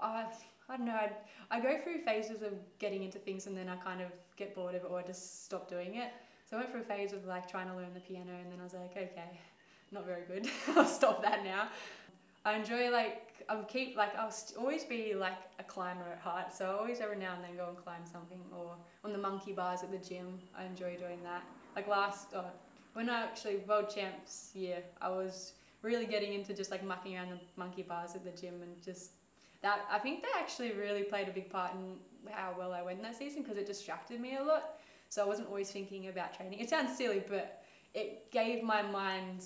I 0.00 0.26
I 0.68 0.76
don't 0.76 0.86
know. 0.86 0.94
I 0.94 1.10
I 1.50 1.60
go 1.60 1.78
through 1.78 2.00
phases 2.00 2.42
of 2.42 2.52
getting 2.78 3.02
into 3.04 3.18
things 3.18 3.46
and 3.46 3.56
then 3.56 3.68
I 3.68 3.76
kind 3.76 4.00
of 4.00 4.08
get 4.36 4.54
bored 4.54 4.74
of 4.74 4.82
it 4.82 4.90
or 4.90 4.98
I 4.98 5.02
just 5.02 5.44
stop 5.44 5.68
doing 5.68 5.94
it. 5.94 6.10
So 6.48 6.56
I 6.56 6.60
went 6.60 6.72
through 6.72 6.80
a 6.80 6.84
phase 6.84 7.12
of 7.12 7.24
like 7.24 7.48
trying 7.48 7.68
to 7.68 7.76
learn 7.76 7.94
the 7.94 8.00
piano 8.00 8.32
and 8.42 8.50
then 8.50 8.58
I 8.60 8.64
was 8.64 8.74
like, 8.74 8.90
okay, 8.90 9.38
not 9.92 10.06
very 10.06 10.22
good. 10.26 10.48
I'll 10.76 10.86
stop 10.86 11.22
that 11.22 11.44
now. 11.44 11.68
I 12.44 12.54
enjoy 12.54 12.90
like 12.90 13.44
I'll 13.48 13.64
keep 13.64 13.96
like 13.96 14.16
I'll 14.16 14.30
st- 14.30 14.58
always 14.58 14.84
be 14.84 15.14
like 15.14 15.38
a 15.58 15.62
climber 15.62 16.04
at 16.10 16.18
heart. 16.18 16.52
So 16.52 16.66
I 16.66 16.78
always 16.78 17.00
every 17.00 17.16
now 17.16 17.34
and 17.34 17.44
then 17.44 17.56
go 17.56 17.68
and 17.68 17.76
climb 17.76 18.04
something 18.10 18.40
or 18.56 18.74
on 19.04 19.12
the 19.12 19.18
monkey 19.18 19.52
bars 19.52 19.82
at 19.82 19.90
the 19.90 19.98
gym. 19.98 20.38
I 20.56 20.64
enjoy 20.64 20.96
doing 20.96 21.22
that. 21.24 21.44
Like 21.76 21.88
last 21.88 22.28
oh, 22.34 22.46
when 22.94 23.08
I 23.08 23.22
actually 23.22 23.58
world 23.68 23.90
champs 23.94 24.50
year, 24.54 24.82
I 25.00 25.08
was 25.08 25.52
really 25.82 26.06
getting 26.06 26.32
into 26.34 26.54
just 26.54 26.70
like 26.70 26.84
mucking 26.84 27.16
around 27.16 27.30
the 27.30 27.38
monkey 27.56 27.82
bars 27.82 28.14
at 28.14 28.24
the 28.24 28.30
gym 28.30 28.62
and 28.62 28.80
just 28.82 29.12
that 29.62 29.80
I 29.90 29.98
think 29.98 30.22
that 30.22 30.32
actually 30.38 30.72
really 30.72 31.04
played 31.04 31.28
a 31.28 31.32
big 31.32 31.48
part 31.50 31.72
in 31.74 31.96
how 32.30 32.54
well 32.58 32.72
I 32.72 32.82
went 32.82 33.02
that 33.02 33.16
season 33.16 33.42
because 33.42 33.56
it 33.56 33.66
distracted 33.66 34.20
me 34.20 34.36
a 34.36 34.42
lot. 34.42 34.80
So 35.08 35.22
I 35.22 35.26
wasn't 35.26 35.48
always 35.48 35.70
thinking 35.70 36.08
about 36.08 36.34
training. 36.36 36.58
It 36.58 36.70
sounds 36.70 36.96
silly, 36.96 37.22
but 37.28 37.62
it 37.94 38.30
gave 38.30 38.62
my 38.62 38.82
mind 38.82 39.44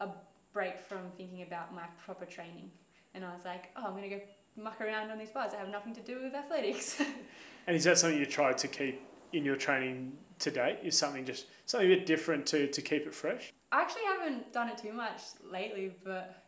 a 0.00 0.08
break 0.56 0.80
from 0.80 1.00
thinking 1.18 1.42
about 1.42 1.74
my 1.74 1.82
proper 2.02 2.24
training. 2.24 2.70
And 3.12 3.22
I 3.22 3.34
was 3.34 3.44
like, 3.44 3.68
oh, 3.76 3.84
I'm 3.84 3.90
going 3.90 4.08
to 4.08 4.16
go 4.16 4.22
muck 4.56 4.80
around 4.80 5.10
on 5.10 5.18
these 5.18 5.28
bars 5.28 5.52
I 5.52 5.58
have 5.58 5.68
nothing 5.68 5.94
to 5.96 6.00
do 6.00 6.18
with 6.22 6.34
athletics. 6.34 6.98
and 7.66 7.76
is 7.76 7.84
that 7.84 7.98
something 7.98 8.18
you 8.18 8.24
try 8.24 8.54
to 8.54 8.66
keep 8.66 9.02
in 9.34 9.44
your 9.44 9.56
training 9.56 10.12
to 10.38 10.50
date? 10.50 10.78
Is 10.82 10.96
something 10.96 11.26
just 11.26 11.44
something 11.66 11.92
a 11.92 11.94
bit 11.94 12.06
different 12.06 12.46
to, 12.46 12.68
to 12.68 12.80
keep 12.80 13.06
it 13.06 13.14
fresh? 13.14 13.52
I 13.70 13.82
actually 13.82 14.04
haven't 14.06 14.50
done 14.54 14.70
it 14.70 14.78
too 14.78 14.94
much 14.94 15.20
lately, 15.52 15.92
but 16.02 16.42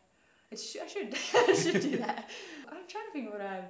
it's, 0.49 0.75
I 0.83 0.87
should 0.87 1.15
I 1.35 1.53
should 1.53 1.79
do 1.79 1.97
that. 1.97 2.31
I'm 2.67 2.87
trying 2.87 3.05
to 3.05 3.11
think 3.13 3.31
what 3.31 3.41
I've 3.41 3.65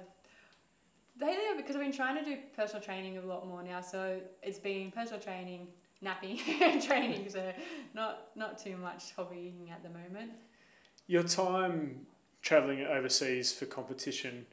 lately 1.20 1.44
because 1.58 1.76
I've 1.76 1.82
been 1.82 1.92
trying 1.92 2.16
to 2.16 2.24
do 2.24 2.38
personal 2.56 2.82
training 2.82 3.18
a 3.18 3.20
lot 3.20 3.46
more 3.46 3.62
now. 3.62 3.82
So 3.82 4.20
it's 4.42 4.58
been 4.58 4.90
personal 4.90 5.20
training, 5.20 5.68
napping, 6.00 6.38
and 6.62 6.82
training. 6.82 7.28
So 7.28 7.52
not 7.94 8.28
not 8.36 8.58
too 8.58 8.76
much 8.76 9.16
hobbying 9.16 9.70
at 9.70 9.82
the 9.82 9.90
moment. 9.90 10.32
Your 11.06 11.22
time 11.22 12.06
traveling 12.42 12.82
overseas 12.82 13.52
for 13.52 13.66
competition 13.66 14.46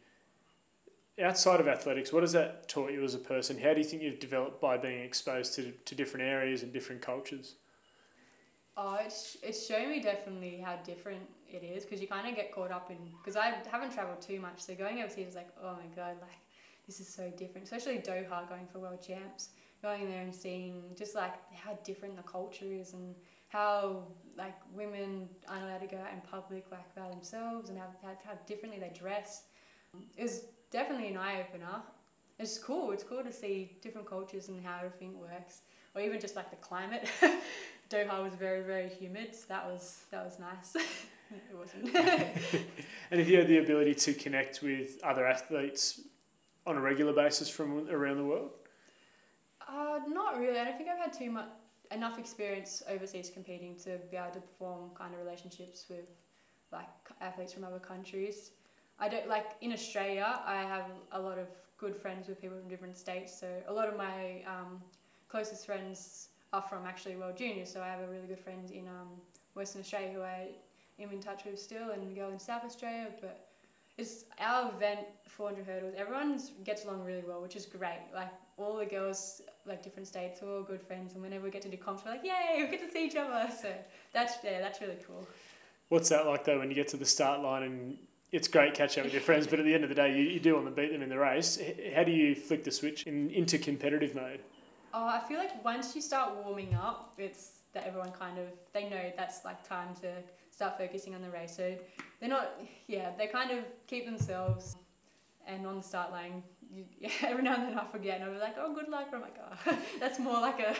outside 1.22 1.60
of 1.60 1.68
athletics, 1.68 2.14
what 2.14 2.24
has 2.24 2.32
that 2.34 2.68
taught 2.68 2.92
you 2.92 3.04
as 3.04 3.16
a 3.16 3.20
person? 3.20 3.60
How 3.60 3.74
do 3.74 3.80
you 3.80 3.84
think 3.84 4.02
you've 4.02 4.20
developed 4.20 4.62
by 4.62 4.78
being 4.78 5.04
exposed 5.04 5.56
to, 5.56 5.72
to 5.72 5.96
different 5.96 6.28
areas 6.28 6.64
and 6.64 6.72
different 6.72 7.02
cultures? 7.02 7.56
Oh, 8.76 9.00
it's, 9.04 9.38
it's 9.42 9.66
shown 9.66 9.90
me 9.90 10.00
definitely 10.00 10.64
how 10.64 10.76
different 10.84 11.22
it 11.50 11.64
is 11.64 11.84
because 11.84 12.00
you 12.02 12.08
kind 12.08 12.28
of 12.28 12.36
get 12.36 12.52
caught 12.52 12.72
up 12.72 12.92
in 12.92 12.98
because 13.18 13.36
I 13.36 13.56
haven't 13.72 13.94
traveled 13.94 14.22
too 14.22 14.40
much, 14.40 14.60
so 14.60 14.76
going 14.76 15.02
overseas 15.02 15.30
is 15.30 15.36
like 15.36 15.50
oh 15.64 15.74
my 15.74 15.96
god, 15.96 16.18
like 16.22 16.38
this 16.86 17.00
is 17.00 17.08
so 17.08 17.32
different. 17.38 17.64
Especially 17.64 17.98
Doha, 18.00 18.48
going 18.48 18.68
for 18.72 18.80
world 18.80 19.02
champs, 19.02 19.50
going 19.82 20.10
there 20.10 20.22
and 20.22 20.34
seeing 20.34 20.84
just 20.98 21.16
like 21.16 21.34
how 21.54 21.78
different 21.84 22.16
the 22.16 22.24
culture 22.24 22.66
is 22.66 22.94
and 22.94 23.16
how 23.50 24.04
like 24.38 24.56
women 24.74 25.30
aren't 25.48 25.64
allowed 25.64 25.82
to 25.82 25.88
go 25.88 25.98
out 25.98 26.14
in 26.14 26.22
public 26.30 26.66
like 26.72 26.94
by 26.96 27.10
themselves 27.10 27.70
and 27.70 27.78
how, 27.78 27.86
how, 28.02 28.18
how 28.26 28.34
differently 28.46 28.80
they 28.80 28.92
dress. 28.98 29.44
Was 30.20 30.46
definitely 30.72 31.08
an 31.08 31.18
eye 31.18 31.42
opener. 31.42 31.82
It's 32.40 32.58
cool. 32.58 32.92
It's 32.92 33.04
cool 33.04 33.24
to 33.24 33.32
see 33.32 33.78
different 33.82 34.08
cultures 34.08 34.50
and 34.50 34.64
how 34.64 34.78
everything 34.78 35.20
works, 35.20 35.62
or 35.96 36.02
even 36.02 36.20
just 36.20 36.36
like 36.36 36.52
the 36.52 36.58
climate. 36.58 37.08
Doha 37.90 38.22
was 38.22 38.34
very 38.34 38.62
very 38.62 38.90
humid. 38.90 39.34
So 39.34 39.46
that 39.50 39.66
was 39.66 40.04
that 40.12 40.24
was 40.24 40.38
nice. 40.38 40.76
it 41.32 41.58
wasn't. 41.58 41.96
and 43.12 43.22
if 43.22 43.28
you 43.28 43.38
had 43.38 43.48
the 43.48 43.58
ability 43.58 43.96
to 43.96 44.14
connect 44.14 44.62
with 44.62 45.00
other 45.04 45.26
athletes 45.26 46.02
on 46.68 46.76
a 46.76 46.82
regular 46.82 47.14
basis 47.14 47.50
from 47.50 47.90
around 47.90 48.18
the 48.18 48.26
world? 48.26 48.52
Uh, 49.68 50.00
not 50.08 50.38
really. 50.40 50.60
I 50.60 50.64
don't 50.64 50.78
think 50.78 50.90
I've 50.90 51.00
had 51.00 51.14
too 51.14 51.30
much 51.30 51.50
enough 51.92 52.20
experience 52.20 52.84
overseas 52.90 53.30
competing 53.34 53.76
to 53.78 53.98
be 54.12 54.18
able 54.18 54.32
to 54.34 54.42
form 54.58 54.90
kind 54.98 55.14
of 55.14 55.20
relationships 55.20 55.86
with 55.90 56.06
like 56.72 56.88
athletes 57.22 57.54
from 57.54 57.64
other 57.64 57.80
countries. 57.80 58.52
I 59.00 59.10
don't 59.10 59.28
like 59.28 59.52
in 59.62 59.74
Australia. 59.74 60.40
I 60.46 60.56
have 60.56 60.86
a 61.12 61.20
lot 61.20 61.38
of 61.38 61.48
good 61.78 61.96
friends 61.96 62.28
with 62.28 62.42
people 62.42 62.58
from 62.58 62.68
different 62.68 62.98
states. 62.98 63.38
So 63.38 63.48
a 63.68 63.74
lot 63.74 63.88
of 63.88 63.98
my 63.98 64.44
um, 64.48 64.82
closest 65.30 65.66
friends 65.66 66.30
are 66.54 66.62
from 66.62 66.86
actually 66.86 67.16
World 67.16 67.38
Juniors. 67.38 67.72
So 67.72 67.82
I 67.82 67.88
have 67.88 68.00
a 68.00 68.08
really 68.08 68.28
good 68.28 68.40
friend 68.40 68.70
in 68.72 68.88
um, 68.88 69.10
Western 69.54 69.82
Australia 69.82 70.12
who 70.14 70.22
I 70.22 70.50
am 71.00 71.12
in 71.12 71.20
touch 71.22 71.44
with 71.46 71.60
still, 71.60 71.92
and 71.92 72.12
a 72.12 72.20
girl 72.20 72.32
in 72.32 72.40
South 72.40 72.64
Australia. 72.64 73.10
But 73.22 73.47
it's 73.98 74.26
our 74.40 74.72
event, 74.72 75.00
400 75.28 75.66
hurdles. 75.66 75.94
Everyone 75.98 76.40
gets 76.64 76.86
along 76.86 77.04
really 77.04 77.24
well, 77.28 77.42
which 77.42 77.56
is 77.56 77.66
great. 77.66 78.02
Like 78.14 78.32
all 78.58 78.78
the 78.78 78.86
girls, 78.86 79.42
like 79.66 79.82
different 79.82 80.08
states, 80.08 80.40
we're 80.42 80.56
all 80.56 80.64
good 80.64 80.82
friends, 80.82 81.14
and 81.14 81.22
whenever 81.22 81.46
we 81.46 81.52
get 81.52 81.64
to 81.64 81.70
do 81.70 81.78
comps, 81.78 82.04
we're 82.06 82.12
like, 82.12 82.24
yay, 82.24 82.64
we 82.64 82.68
get 82.68 82.86
to 82.86 82.92
see 82.92 83.06
each 83.06 83.16
other. 83.16 83.50
So 83.62 83.74
that's 84.14 84.36
yeah, 84.44 84.60
that's 84.60 84.82
really 84.82 84.98
cool. 85.06 85.28
What's 85.90 86.10
that 86.10 86.28
like 86.28 86.46
though 86.46 86.60
when 86.60 86.70
you 86.70 86.76
get 86.76 86.90
to 86.90 86.98
the 86.98 87.06
start 87.06 87.42
line 87.42 87.64
and 87.64 87.98
it's 88.32 88.48
great 88.48 88.74
catching 88.74 89.02
up 89.02 89.06
with 89.06 89.14
your 89.14 89.22
friends, 89.22 89.48
but 89.48 89.58
at 89.58 89.66
the 89.66 89.74
end 89.74 89.84
of 89.84 89.90
the 89.90 89.96
day, 89.96 90.16
you, 90.16 90.24
you 90.24 90.40
do 90.40 90.54
want 90.56 90.66
to 90.66 90.72
beat 90.72 90.92
them 90.92 91.02
in 91.02 91.10
the 91.10 91.18
race. 91.18 91.60
How 91.96 92.04
do 92.04 92.12
you 92.12 92.36
flick 92.36 92.64
the 92.66 92.72
switch 92.72 93.04
in, 93.04 93.30
into 93.30 93.58
competitive 93.58 94.14
mode? 94.14 94.42
Oh, 94.94 95.08
I 95.08 95.20
feel 95.28 95.38
like 95.38 95.64
once 95.64 95.96
you 95.96 96.02
start 96.02 96.36
warming 96.44 96.74
up, 96.74 97.14
it's 97.18 97.60
that 97.74 97.88
everyone 97.88 98.12
kind 98.12 98.38
of 98.38 98.46
they 98.74 98.90
know 98.90 99.12
that's 99.16 99.46
like 99.46 99.68
time 99.68 99.96
to 100.02 100.12
start 100.58 100.76
focusing 100.76 101.14
on 101.14 101.22
the 101.22 101.30
race. 101.30 101.56
So 101.56 101.76
they're 102.20 102.30
not, 102.30 102.60
yeah, 102.88 103.12
they 103.16 103.28
kind 103.28 103.52
of 103.52 103.64
keep 103.86 104.06
themselves. 104.06 104.76
And 105.46 105.68
on 105.68 105.78
the 105.78 105.84
start 105.84 106.12
line, 106.12 106.42
you, 106.70 106.84
yeah, 107.00 107.10
every 107.22 107.44
now 107.44 107.54
and 107.54 107.64
then 107.70 107.78
I 107.78 107.86
forget, 107.86 108.16
and 108.16 108.26
I'll 108.26 108.34
be 108.34 108.40
like, 108.40 108.56
"Oh, 108.60 108.74
good 108.74 108.90
luck." 108.90 109.08
I'm 109.14 109.22
like, 109.22 109.38
"Oh, 109.40 109.78
that's 110.02 110.20
more 110.20 110.42
like 110.42 110.60
a 110.60 110.76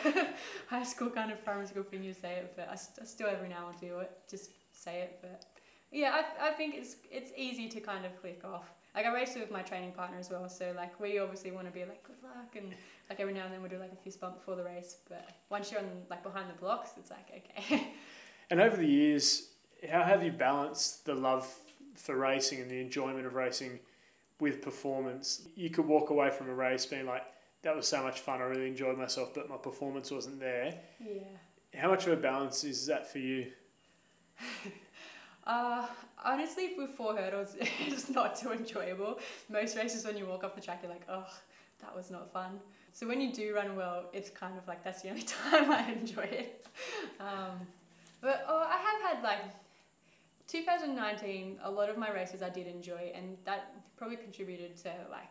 high 0.68 0.82
school 0.82 1.08
kind 1.08 1.32
of 1.32 1.42
primary 1.42 1.66
school 1.66 1.84
thing 1.84 2.02
you 2.02 2.12
say 2.12 2.32
it." 2.34 2.52
But 2.54 2.68
I, 2.68 2.72
I 2.74 3.04
still 3.04 3.28
every 3.28 3.48
now 3.48 3.68
and 3.68 3.78
then 3.80 3.88
do 3.88 4.00
it, 4.00 4.10
just 4.28 4.50
say 4.72 5.00
it. 5.04 5.20
But 5.22 5.46
yeah, 5.90 6.20
I, 6.20 6.48
I 6.48 6.50
think 6.50 6.74
it's 6.74 6.96
it's 7.10 7.30
easy 7.34 7.66
to 7.70 7.80
kind 7.80 8.04
of 8.04 8.20
click 8.20 8.42
off. 8.44 8.70
Like 8.94 9.06
I 9.06 9.14
race 9.14 9.34
with 9.36 9.50
my 9.50 9.62
training 9.62 9.92
partner 9.92 10.18
as 10.18 10.28
well, 10.28 10.50
so 10.50 10.74
like 10.76 11.00
we 11.00 11.18
obviously 11.18 11.50
want 11.50 11.66
to 11.66 11.72
be 11.72 11.86
like 11.86 12.02
good 12.02 12.22
luck 12.22 12.54
and 12.54 12.74
like 13.08 13.20
every 13.20 13.32
now 13.32 13.44
and 13.46 13.54
then 13.54 13.62
we'll 13.62 13.70
do 13.70 13.78
like 13.78 13.92
a 13.92 14.02
fist 14.04 14.20
bump 14.20 14.34
before 14.34 14.56
the 14.56 14.64
race. 14.64 14.98
But 15.08 15.30
once 15.48 15.72
you're 15.72 15.80
on 15.80 15.88
like 16.10 16.22
behind 16.22 16.50
the 16.50 16.60
blocks, 16.60 16.90
it's 16.98 17.10
like 17.10 17.42
okay. 17.58 17.88
and 18.50 18.60
over 18.60 18.76
the 18.76 18.86
years, 18.86 19.48
how 19.90 20.02
have 20.02 20.22
you 20.22 20.32
balanced 20.32 21.04
the 21.04 21.14
love 21.14 21.46
for 21.98 22.16
racing 22.16 22.60
and 22.60 22.70
the 22.70 22.80
enjoyment 22.80 23.26
of 23.26 23.34
racing 23.34 23.80
with 24.40 24.62
performance. 24.62 25.48
You 25.56 25.70
could 25.70 25.86
walk 25.86 26.10
away 26.10 26.30
from 26.30 26.48
a 26.48 26.54
race 26.54 26.86
being 26.86 27.06
like, 27.06 27.24
that 27.62 27.74
was 27.74 27.88
so 27.88 28.02
much 28.02 28.20
fun, 28.20 28.40
I 28.40 28.44
really 28.44 28.68
enjoyed 28.68 28.96
myself, 28.96 29.34
but 29.34 29.48
my 29.48 29.56
performance 29.56 30.10
wasn't 30.10 30.38
there. 30.38 30.74
Yeah. 31.04 31.22
How 31.74 31.90
much 31.90 32.06
of 32.06 32.12
a 32.12 32.16
balance 32.16 32.62
is 32.64 32.86
that 32.86 33.10
for 33.10 33.18
you? 33.18 33.48
Uh, 35.46 35.86
honestly, 36.22 36.74
with 36.76 36.90
four 36.90 37.16
hurdles, 37.16 37.56
it's 37.86 38.10
not 38.10 38.36
too 38.36 38.52
enjoyable. 38.52 39.18
Most 39.48 39.78
races, 39.78 40.04
when 40.04 40.14
you 40.14 40.26
walk 40.26 40.44
off 40.44 40.54
the 40.54 40.60
track, 40.60 40.80
you're 40.82 40.92
like, 40.92 41.06
oh, 41.08 41.26
that 41.80 41.96
was 41.96 42.10
not 42.10 42.30
fun. 42.30 42.60
So 42.92 43.08
when 43.08 43.18
you 43.18 43.32
do 43.32 43.54
run 43.54 43.74
well, 43.74 44.10
it's 44.12 44.28
kind 44.28 44.58
of 44.58 44.68
like 44.68 44.84
that's 44.84 45.00
the 45.00 45.08
only 45.08 45.22
time 45.50 45.70
I 45.70 45.90
enjoy 45.90 46.24
it. 46.24 46.66
Um, 47.18 47.66
but 48.20 48.44
oh, 48.46 48.58
I 48.58 48.76
have 48.76 49.14
had 49.14 49.24
like 49.24 49.40
2019. 50.48 51.58
A 51.62 51.70
lot 51.70 51.88
of 51.88 51.96
my 51.96 52.10
races 52.10 52.42
I 52.42 52.48
did 52.48 52.66
enjoy, 52.66 53.12
and 53.14 53.36
that 53.44 53.74
probably 53.96 54.16
contributed 54.16 54.76
to 54.78 54.92
like 55.10 55.28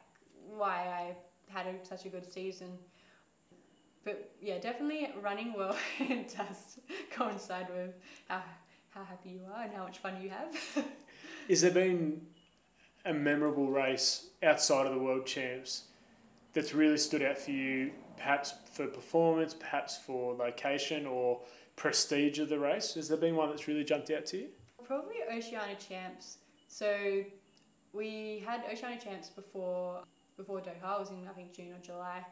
why 0.55 0.87
I 0.87 1.15
had 1.51 1.67
a, 1.67 1.85
such 1.85 2.05
a 2.05 2.09
good 2.09 2.31
season. 2.31 2.77
But 4.03 4.31
yeah, 4.41 4.57
definitely 4.59 5.09
running 5.21 5.53
well 5.53 5.75
does 6.37 6.79
coincide 7.11 7.67
with 7.69 7.95
how 8.29 8.41
how 8.91 9.03
happy 9.03 9.29
you 9.29 9.41
are 9.53 9.63
and 9.63 9.73
how 9.73 9.83
much 9.83 9.97
fun 9.99 10.21
you 10.21 10.29
have. 10.29 10.85
Is 11.47 11.61
there 11.61 11.71
been 11.71 12.21
a 13.05 13.13
memorable 13.13 13.69
race 13.69 14.27
outside 14.41 14.85
of 14.85 14.93
the 14.93 14.99
world 14.99 15.25
champs 15.25 15.83
that's 16.53 16.73
really 16.73 16.97
stood 16.97 17.21
out 17.21 17.37
for 17.37 17.51
you, 17.51 17.91
perhaps 18.17 18.53
for 18.73 18.87
performance, 18.87 19.53
perhaps 19.53 19.97
for 19.97 20.33
location 20.33 21.05
or 21.05 21.41
prestige 21.75 22.39
of 22.39 22.49
the 22.49 22.59
race? 22.59 22.95
Has 22.95 23.07
there 23.09 23.17
been 23.17 23.35
one 23.35 23.49
that's 23.49 23.67
really 23.67 23.83
jumped 23.83 24.09
out 24.09 24.25
to 24.27 24.37
you? 24.37 24.47
Probably 24.87 25.15
Oceania 25.29 25.75
Champs. 25.75 26.37
So 26.69 27.23
we 27.93 28.43
had 28.45 28.63
Oceania 28.71 28.99
Champs 28.99 29.29
before 29.29 30.01
before 30.37 30.59
Doha. 30.59 30.95
It 30.95 30.99
was 30.99 31.09
in 31.09 31.27
I 31.29 31.33
think 31.33 31.53
June 31.53 31.73
or 31.73 31.81
July. 31.83 32.25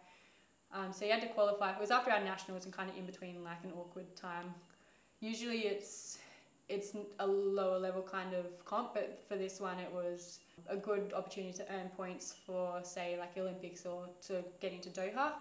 Um, 0.74 0.94
so 0.94 1.06
you 1.06 1.12
had 1.12 1.22
to 1.22 1.28
qualify. 1.28 1.74
It 1.74 1.80
was 1.80 1.92
after 1.92 2.12
our 2.12 2.24
nationals 2.24 2.66
and 2.66 2.74
kind 2.74 2.90
of 2.90 2.98
in 2.98 3.06
between 3.06 3.44
like 3.44 3.64
an 3.64 3.72
awkward 3.78 4.16
time. 4.16 4.54
Usually 5.20 5.60
it's 5.60 6.20
it's 6.70 6.96
a 7.20 7.28
lower 7.28 7.78
level 7.78 8.02
kind 8.02 8.34
of 8.34 8.64
comp, 8.66 8.94
but 8.94 9.22
for 9.28 9.36
this 9.36 9.60
one 9.60 9.80
it 9.80 9.92
was 9.92 10.40
a 10.68 10.78
good 10.78 11.14
opportunity 11.14 11.54
to 11.54 11.66
earn 11.74 11.90
points 11.90 12.36
for 12.46 12.80
say 12.84 13.18
like 13.20 13.38
Olympics 13.38 13.86
or 13.86 14.08
to 14.28 14.44
get 14.62 14.72
into 14.72 14.90
Doha. 14.90 15.34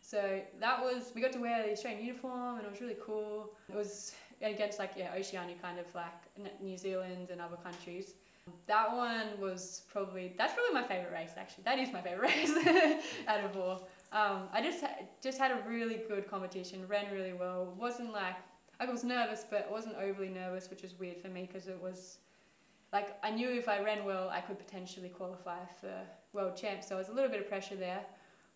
So 0.00 0.40
that 0.60 0.82
was 0.82 1.12
we 1.14 1.20
got 1.22 1.32
to 1.32 1.40
wear 1.40 1.62
the 1.62 1.72
Australian 1.72 2.04
uniform 2.04 2.56
and 2.56 2.66
it 2.66 2.70
was 2.70 2.80
really 2.80 2.96
cool. 3.04 3.52
It 3.68 3.76
was 3.76 4.14
against 4.42 4.78
like 4.78 4.92
yeah 4.96 5.14
Oceania 5.16 5.56
kind 5.60 5.78
of 5.78 5.86
like 5.94 6.60
New 6.60 6.76
Zealand 6.76 7.28
and 7.30 7.40
other 7.40 7.56
countries. 7.56 8.14
That 8.66 8.94
one 8.94 9.40
was 9.40 9.82
probably 9.90 10.34
that's 10.36 10.52
probably 10.54 10.74
my 10.74 10.86
favorite 10.86 11.12
race 11.12 11.32
actually. 11.36 11.64
That 11.64 11.78
is 11.78 11.92
my 11.92 12.02
favorite 12.02 12.30
race 12.34 13.02
out 13.28 13.44
of 13.44 13.56
all. 13.56 13.88
Um, 14.12 14.48
I 14.52 14.62
just 14.62 14.84
just 15.22 15.38
had 15.38 15.50
a 15.50 15.62
really 15.68 16.02
good 16.08 16.28
competition, 16.28 16.86
ran 16.86 17.12
really 17.12 17.32
well. 17.32 17.74
wasn't 17.78 18.12
like 18.12 18.36
I 18.80 18.86
was 18.86 19.04
nervous, 19.04 19.44
but 19.48 19.70
wasn't 19.70 19.96
overly 19.96 20.28
nervous, 20.28 20.68
which 20.68 20.82
was 20.82 20.98
weird 20.98 21.18
for 21.18 21.28
me 21.28 21.42
because 21.42 21.68
it 21.68 21.80
was 21.80 22.18
like 22.92 23.16
I 23.22 23.30
knew 23.30 23.50
if 23.50 23.68
I 23.68 23.82
ran 23.82 24.04
well, 24.04 24.28
I 24.28 24.40
could 24.40 24.58
potentially 24.58 25.08
qualify 25.08 25.58
for 25.80 25.92
world 26.32 26.56
champs. 26.56 26.88
So 26.88 26.94
there 26.94 26.98
was 26.98 27.08
a 27.08 27.12
little 27.12 27.30
bit 27.30 27.40
of 27.40 27.48
pressure 27.48 27.76
there, 27.76 28.04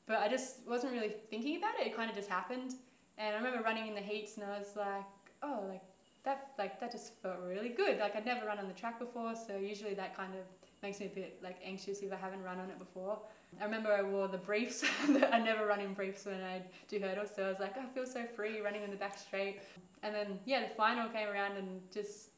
but 0.07 0.19
I 0.19 0.29
just 0.29 0.67
wasn't 0.67 0.93
really 0.93 1.15
thinking 1.31 1.57
about 1.57 1.75
it. 1.81 1.87
It 1.87 1.97
kind 1.97 2.11
of 2.11 2.17
just 2.17 2.29
happened, 2.29 2.75
and 3.17 3.35
I 3.35 3.39
remember 3.39 3.63
running 3.63 3.89
in 3.89 3.95
the 3.95 4.01
heats, 4.01 4.37
and 4.37 4.45
I 4.45 4.59
was 4.59 4.77
like, 4.77 5.05
oh, 5.43 5.65
like 5.69 5.83
that, 6.25 6.51
like 6.59 6.81
that 6.81 6.93
just 6.93 7.15
felt 7.23 7.39
really 7.47 7.71
good. 7.71 7.99
Like 7.99 8.17
I'd 8.17 8.27
never 8.27 8.47
run 8.47 8.59
on 8.59 8.69
the 8.69 8.75
track 8.75 8.99
before, 8.99 9.35
so 9.35 9.57
usually 9.57 9.95
that 9.95 10.17
kind 10.17 10.35
of 10.35 10.41
makes 10.83 11.01
me 11.01 11.07
a 11.07 11.09
bit 11.09 11.39
like 11.43 11.57
anxious 11.65 12.01
if 12.01 12.13
I 12.13 12.17
haven't 12.17 12.43
run 12.43 12.59
on 12.59 12.71
it 12.71 12.79
before. 12.79 13.19
I 13.61 13.65
remember 13.65 13.93
I 13.93 14.03
wore 14.03 14.29
the 14.29 14.39
briefs. 14.39 14.85
I 15.33 15.39
never 15.39 15.67
run 15.67 15.81
in 15.81 15.95
briefs 15.95 16.27
when 16.27 16.43
I 16.43 16.63
do 16.89 16.99
hurdles, 16.99 17.31
so 17.35 17.45
I 17.45 17.49
was 17.49 17.61
like, 17.61 17.75
oh, 17.79 17.83
I 17.83 17.87
feel 17.95 18.07
so 18.07 18.25
free 18.25 18.61
running 18.61 18.83
in 18.83 18.91
the 18.91 18.97
back 18.97 19.19
straight. 19.19 19.61
And 20.03 20.15
then 20.15 20.39
yeah, 20.45 20.69
the 20.69 20.75
final 20.75 21.09
came 21.09 21.29
around 21.29 21.57
and 21.57 21.81
just 21.93 22.31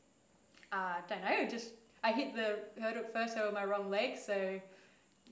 uh, 0.73 0.95
don't 1.09 1.23
know, 1.23 1.49
just 1.49 1.71
I 2.03 2.13
hit 2.13 2.35
the 2.35 2.61
hurdle 2.81 3.05
first 3.13 3.37
with 3.37 3.53
my 3.53 3.65
wrong 3.65 3.91
leg, 3.91 4.17
so 4.17 4.61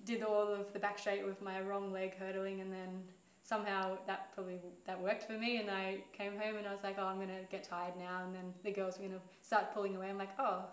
did 0.04 0.22
all 0.22 0.52
of 0.52 0.72
the 0.72 0.78
back 0.78 0.98
straight 0.98 1.24
with 1.24 1.40
my 1.40 1.60
wrong 1.60 1.92
leg 1.92 2.16
hurdling, 2.18 2.60
and 2.60 2.72
then 2.72 3.02
somehow 3.48 3.96
that 4.06 4.34
probably 4.34 4.60
that 4.86 5.00
worked 5.00 5.24
for 5.24 5.32
me. 5.32 5.56
And 5.56 5.70
I 5.70 5.98
came 6.12 6.32
home 6.32 6.56
and 6.56 6.66
I 6.66 6.72
was 6.72 6.82
like, 6.82 6.96
oh, 6.98 7.06
I'm 7.06 7.18
gonna 7.18 7.44
get 7.50 7.64
tired 7.64 7.94
now, 7.98 8.24
and 8.24 8.34
then 8.34 8.52
the 8.62 8.72
girls 8.72 8.98
were 8.98 9.06
gonna 9.06 9.20
start 9.42 9.72
pulling 9.72 9.96
away. 9.96 10.10
I'm 10.10 10.18
like, 10.18 10.38
oh, 10.38 10.64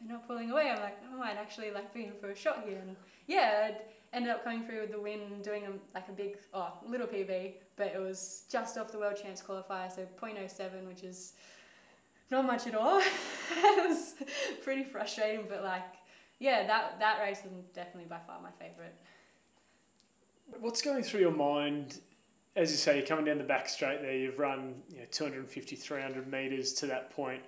they're 0.00 0.12
not 0.12 0.26
pulling 0.26 0.50
away. 0.50 0.70
I'm 0.70 0.80
like, 0.80 0.98
oh, 1.04 1.16
I 1.16 1.18
might 1.18 1.36
actually 1.36 1.70
like 1.70 1.92
being 1.92 2.12
for 2.20 2.30
a 2.30 2.36
shot 2.36 2.64
here, 2.66 2.78
and 2.78 2.96
yeah. 3.26 3.70
I'd 3.70 3.82
ended 4.12 4.30
up 4.30 4.44
coming 4.44 4.62
through 4.64 4.80
with 4.82 4.92
the 4.92 5.00
win, 5.00 5.40
doing 5.42 5.64
a, 5.64 5.70
like 5.94 6.08
a 6.08 6.12
big, 6.12 6.36
oh, 6.52 6.74
little 6.86 7.06
PB, 7.06 7.54
but 7.76 7.86
it 7.94 7.98
was 7.98 8.44
just 8.50 8.76
off 8.76 8.92
the 8.92 8.98
World 8.98 9.16
Champs 9.20 9.42
qualifier, 9.42 9.90
so 9.90 10.06
0.07, 10.20 10.86
which 10.86 11.02
is 11.02 11.32
not 12.30 12.44
much 12.44 12.66
at 12.66 12.74
all. 12.74 13.00
it 13.50 13.88
was 13.88 14.14
pretty 14.62 14.84
frustrating, 14.84 15.46
but 15.48 15.64
like, 15.64 15.94
yeah, 16.40 16.66
that, 16.66 16.98
that 16.98 17.20
race 17.20 17.40
was 17.42 17.52
definitely 17.74 18.04
by 18.04 18.18
far 18.26 18.38
my 18.42 18.50
favourite. 18.58 18.92
What's 20.60 20.82
going 20.82 21.02
through 21.02 21.20
your 21.20 21.30
mind 21.30 22.00
as 22.54 22.70
you 22.70 22.76
say, 22.76 22.98
you're 22.98 23.06
coming 23.06 23.24
down 23.24 23.38
the 23.38 23.44
back 23.44 23.68
straight 23.68 24.02
there, 24.02 24.16
you've 24.16 24.38
run 24.38 24.82
you 24.90 24.98
know, 24.98 25.06
250, 25.10 25.76
300 25.76 26.30
metres 26.30 26.72
to 26.74 26.86
that 26.86 27.10
point. 27.10 27.42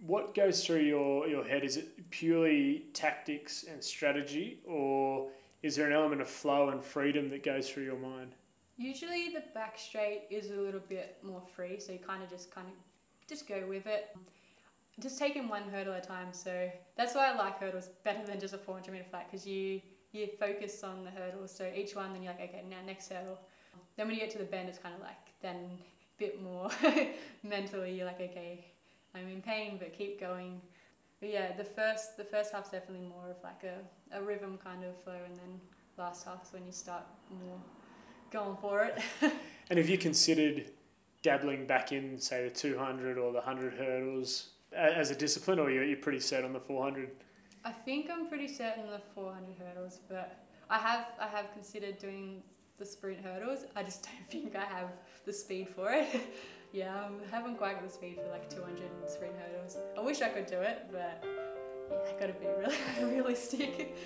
What 0.00 0.34
goes 0.34 0.64
through 0.64 0.80
your, 0.80 1.26
your 1.28 1.44
head? 1.44 1.64
Is 1.64 1.76
it 1.76 2.10
purely 2.10 2.86
tactics 2.92 3.64
and 3.64 3.82
strategy, 3.82 4.60
or 4.66 5.28
is 5.62 5.76
there 5.76 5.86
an 5.86 5.92
element 5.92 6.20
of 6.20 6.28
flow 6.28 6.70
and 6.70 6.82
freedom 6.82 7.28
that 7.30 7.42
goes 7.44 7.68
through 7.68 7.84
your 7.84 7.98
mind? 7.98 8.32
Usually 8.76 9.30
the 9.30 9.42
back 9.54 9.76
straight 9.76 10.22
is 10.30 10.50
a 10.50 10.54
little 10.54 10.82
bit 10.88 11.18
more 11.22 11.42
free, 11.54 11.80
so 11.80 11.92
you 11.92 11.98
kind 11.98 12.22
of 12.22 12.30
just 12.30 12.52
kind 12.52 12.68
of 12.68 12.74
just 13.28 13.48
go 13.48 13.64
with 13.68 13.86
it. 13.86 14.16
Just 15.00 15.18
taking 15.18 15.48
one 15.48 15.62
hurdle 15.64 15.94
at 15.94 16.04
a 16.04 16.08
time, 16.08 16.28
so 16.32 16.70
that's 16.96 17.14
why 17.14 17.30
I 17.30 17.36
like 17.36 17.60
hurdles 17.60 17.90
better 18.04 18.24
than 18.24 18.40
just 18.40 18.54
a 18.54 18.58
400 18.58 18.90
meter 18.90 19.04
flat 19.04 19.28
because 19.30 19.46
you 19.46 19.80
you 20.12 20.28
focus 20.38 20.82
on 20.82 21.04
the 21.04 21.10
hurdles. 21.10 21.54
So 21.54 21.70
each 21.74 21.94
one, 21.94 22.12
then 22.12 22.22
you're 22.22 22.32
like, 22.32 22.48
okay, 22.48 22.64
now 22.68 22.78
next 22.86 23.08
hurdle. 23.12 23.38
Then 23.98 24.06
when 24.06 24.14
you 24.14 24.22
get 24.22 24.30
to 24.30 24.38
the 24.38 24.44
bend, 24.44 24.68
it's 24.68 24.78
kind 24.78 24.94
of 24.94 25.00
like 25.00 25.16
then 25.42 25.56
a 25.56 26.18
bit 26.18 26.40
more 26.40 26.70
mentally. 27.42 27.92
You're 27.94 28.06
like, 28.06 28.20
okay, 28.20 28.64
I'm 29.12 29.28
in 29.28 29.42
pain, 29.42 29.76
but 29.78 29.92
keep 29.92 30.20
going. 30.20 30.62
But 31.20 31.30
yeah, 31.30 31.56
the 31.56 31.64
first 31.64 32.16
the 32.16 32.24
first 32.24 32.52
half's 32.52 32.70
definitely 32.70 33.06
more 33.08 33.28
of 33.28 33.36
like 33.42 33.64
a, 33.64 34.16
a 34.16 34.22
rhythm 34.22 34.56
kind 34.62 34.84
of 34.84 34.96
flow, 35.02 35.18
and 35.26 35.36
then 35.36 35.60
last 35.98 36.24
half's 36.24 36.52
when 36.52 36.64
you 36.64 36.70
start 36.70 37.02
more 37.44 37.58
going 38.30 38.56
for 38.60 38.84
it. 38.84 39.02
and 39.68 39.78
have 39.78 39.88
you 39.88 39.98
considered 39.98 40.70
dabbling 41.22 41.66
back 41.66 41.90
in, 41.90 42.20
say, 42.20 42.44
the 42.44 42.54
200 42.54 43.18
or 43.18 43.32
the 43.32 43.38
100 43.38 43.74
hurdles 43.74 44.50
as 44.72 45.10
a 45.10 45.14
discipline, 45.16 45.58
or 45.58 45.64
are 45.64 45.70
you're, 45.70 45.96
pretty 45.96 46.20
set 46.20 46.44
on 46.44 46.52
the 46.52 46.60
400? 46.60 47.10
I 47.64 47.72
think 47.72 48.08
I'm 48.08 48.28
pretty 48.28 48.46
certain 48.46 48.86
the 48.86 49.00
400 49.12 49.56
hurdles, 49.58 49.98
but 50.08 50.38
I 50.70 50.78
have 50.78 51.06
I 51.20 51.26
have 51.26 51.52
considered 51.52 51.98
doing 51.98 52.44
the 52.78 52.86
sprint 52.86 53.18
hurdles. 53.20 53.64
I 53.74 53.82
just 53.82 54.04
don't 54.30 54.30
think 54.30 54.56
I 54.56 54.64
have 54.64 54.90
the 55.24 55.32
speed 55.32 55.68
for 55.68 55.90
it. 55.90 56.06
yeah, 56.72 56.94
I 56.94 57.34
haven't 57.34 57.56
quite 57.56 57.74
got 57.74 57.84
the 57.84 57.92
speed 57.92 58.18
for 58.22 58.30
like 58.30 58.48
200 58.48 58.78
sprint 59.06 59.34
hurdles. 59.36 59.76
I 59.96 60.00
wish 60.00 60.22
I 60.22 60.28
could 60.28 60.46
do 60.46 60.60
it, 60.60 60.86
but 60.90 61.24
yeah, 61.90 61.96
I 62.08 62.20
gotta 62.20 62.34
be 62.34 62.46
really 62.58 63.14
realistic. 63.14 63.96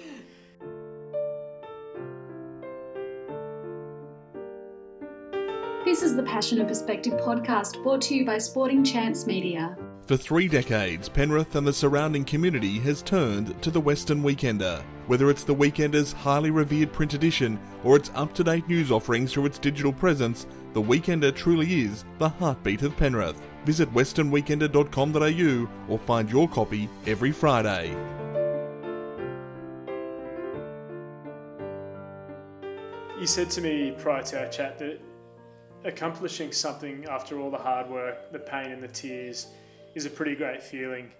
This 5.84 6.02
is 6.02 6.16
the 6.16 6.22
Passion 6.22 6.58
and 6.58 6.68
Perspective 6.68 7.14
podcast 7.14 7.82
brought 7.82 8.00
to 8.02 8.14
you 8.14 8.24
by 8.24 8.38
Sporting 8.38 8.82
Chance 8.82 9.26
Media. 9.26 9.76
For 10.06 10.16
three 10.16 10.48
decades, 10.48 11.08
Penrith 11.08 11.54
and 11.54 11.66
the 11.66 11.72
surrounding 11.72 12.24
community 12.24 12.78
has 12.80 13.02
turned 13.02 13.60
to 13.62 13.70
the 13.70 13.80
Western 13.80 14.22
Weekender. 14.22 14.82
Whether 15.12 15.28
it's 15.28 15.44
the 15.44 15.54
Weekender's 15.54 16.10
highly 16.10 16.50
revered 16.50 16.90
print 16.90 17.12
edition 17.12 17.60
or 17.84 17.96
its 17.96 18.10
up 18.14 18.32
to 18.32 18.42
date 18.42 18.66
news 18.66 18.90
offerings 18.90 19.30
through 19.30 19.44
its 19.44 19.58
digital 19.58 19.92
presence, 19.92 20.46
the 20.72 20.80
Weekender 20.80 21.36
truly 21.36 21.82
is 21.82 22.06
the 22.16 22.30
heartbeat 22.30 22.80
of 22.80 22.96
Penrith. 22.96 23.36
Visit 23.66 23.92
westernweekender.com.au 23.92 25.92
or 25.92 25.98
find 25.98 26.30
your 26.30 26.48
copy 26.48 26.88
every 27.06 27.30
Friday. 27.30 27.90
You 33.20 33.26
said 33.26 33.50
to 33.50 33.60
me 33.60 33.94
prior 33.98 34.22
to 34.22 34.40
our 34.40 34.48
chat 34.48 34.78
that 34.78 34.98
accomplishing 35.84 36.52
something 36.52 37.04
after 37.04 37.38
all 37.38 37.50
the 37.50 37.58
hard 37.58 37.90
work, 37.90 38.32
the 38.32 38.38
pain, 38.38 38.72
and 38.72 38.82
the 38.82 38.88
tears 38.88 39.48
is 39.94 40.06
a 40.06 40.10
pretty 40.10 40.36
great 40.36 40.62
feeling. 40.62 41.10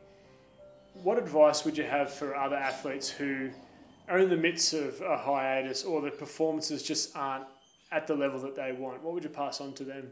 What 0.94 1.18
advice 1.18 1.66
would 1.66 1.76
you 1.76 1.84
have 1.84 2.10
for 2.10 2.34
other 2.34 2.56
athletes 2.56 3.10
who 3.10 3.50
are 4.09 4.18
in 4.18 4.28
the 4.28 4.36
midst 4.36 4.74
of 4.74 5.00
a 5.00 5.16
hiatus 5.16 5.84
or 5.84 6.00
the 6.00 6.11
performances 6.11 6.82
just 6.82 7.16
aren't 7.16 7.46
at 7.90 8.07
the 8.07 8.14
level 8.14 8.40
that 8.40 8.57
they 8.57 8.72
want? 8.72 9.03
What 9.03 9.14
would 9.14 9.24
you 9.24 9.30
pass 9.30 9.61
on 9.61 9.72
to 9.74 9.84
them? 9.84 10.09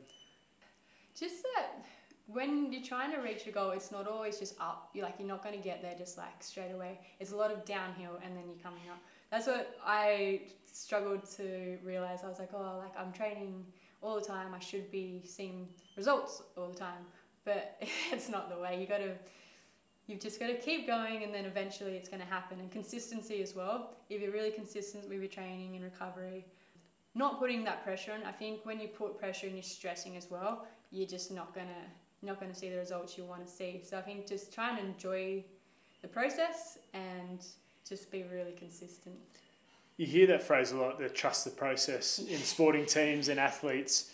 Just 1.15 1.43
that 1.43 1.85
when 2.27 2.73
you're 2.73 2.83
trying 2.83 3.13
to 3.13 3.19
reach 3.19 3.47
a 3.47 3.51
goal, 3.51 3.71
it's 3.71 3.91
not 3.91 4.07
always 4.07 4.39
just 4.39 4.55
up. 4.61 4.91
You're 4.95 5.05
like 5.05 5.15
you're 5.19 5.29
not 5.29 5.43
going 5.43 5.57
to 5.57 5.63
get 5.63 5.83
there 5.83 5.95
just 5.99 6.17
like 6.17 6.43
straight 6.43 6.71
away. 6.73 6.99
It's 7.19 7.33
a 7.33 7.37
lot 7.37 7.51
of 7.51 7.65
downhill 7.65 8.19
and 8.25 8.37
then 8.37 8.45
you're 8.47 8.63
coming 8.63 8.83
up. 8.91 9.01
that's 9.31 9.47
what 9.47 9.77
I 9.85 10.43
struggled 10.67 11.29
to 11.37 11.79
realize. 11.85 12.21
I 12.25 12.29
was 12.29 12.39
like, 12.39 12.51
oh, 12.55 12.79
like 12.79 12.93
I'm 12.97 13.13
training 13.13 13.65
all 14.03 14.15
the 14.15 14.25
time. 14.25 14.55
I 14.55 14.61
should 14.61 14.91
be 14.91 15.23
seeing 15.25 15.69
results 15.97 16.43
all 16.57 16.69
the 16.69 16.79
time, 16.79 17.05
but 17.45 17.77
it's 18.13 18.29
not 18.29 18.49
the 18.49 18.61
way. 18.61 18.81
You 18.81 18.87
got 18.87 18.99
to 18.99 19.13
you've 20.11 20.21
just 20.21 20.41
got 20.41 20.49
to 20.49 20.57
keep 20.57 20.87
going 20.87 21.23
and 21.23 21.33
then 21.33 21.45
eventually 21.45 21.93
it's 21.93 22.09
going 22.09 22.21
to 22.21 22.27
happen. 22.27 22.59
And 22.59 22.71
consistency 22.71 23.43
as 23.43 23.55
well. 23.55 23.91
If 24.09 24.21
you're 24.21 24.33
really 24.33 24.51
consistent 24.51 25.09
with 25.09 25.21
your 25.21 25.29
training 25.29 25.77
and 25.77 25.85
recovery 25.85 26.45
not 27.15 27.39
putting 27.39 27.65
that 27.65 27.85
pressure 27.85 28.13
on. 28.13 28.23
I 28.25 28.33
think 28.33 28.65
when 28.65 28.81
you 28.81 28.89
put 28.89 29.19
pressure 29.19 29.47
and 29.47 29.57
you're 29.57 29.63
stressing 29.63 30.17
as 30.17 30.31
well 30.31 30.67
you're 30.93 31.09
just 31.09 31.31
not 31.31 31.55
going 31.55 31.69
to 31.69 32.27
not 32.27 32.39
going 32.39 32.53
to 32.53 32.59
see 32.59 32.69
the 32.69 32.77
results 32.77 33.17
you 33.17 33.25
want 33.25 33.47
to 33.47 33.51
see. 33.51 33.81
So 33.83 33.97
i 33.97 34.03
think 34.03 34.27
just 34.27 34.53
try 34.53 34.71
and 34.71 34.79
enjoy 34.79 35.43
the 36.03 36.09
process 36.09 36.79
and 36.93 37.45
just 37.89 38.11
be 38.11 38.25
really 38.25 38.53
consistent. 38.53 39.17
You 39.97 40.07
hear 40.07 40.27
that 40.29 40.43
phrase 40.43 40.73
a 40.73 40.77
lot 40.77 40.99
the 40.99 41.09
trust 41.09 41.45
the 41.45 41.51
process 41.51 42.19
in 42.19 42.39
sporting 42.55 42.87
teams 42.87 43.29
and 43.29 43.41
athletes 43.41 44.11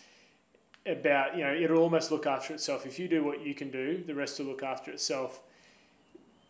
about 0.85 1.35
you 1.35 1.43
know 1.43 1.53
it'll 1.53 1.79
almost 1.79 2.11
look 2.11 2.25
after 2.25 2.53
itself. 2.53 2.85
If 2.85 2.97
you 2.99 3.07
do 3.07 3.23
what 3.23 3.45
you 3.45 3.53
can 3.53 3.71
do 3.71 4.03
the 4.05 4.15
rest 4.15 4.39
will 4.39 4.47
look 4.47 4.63
after 4.63 4.91
itself 4.91 5.41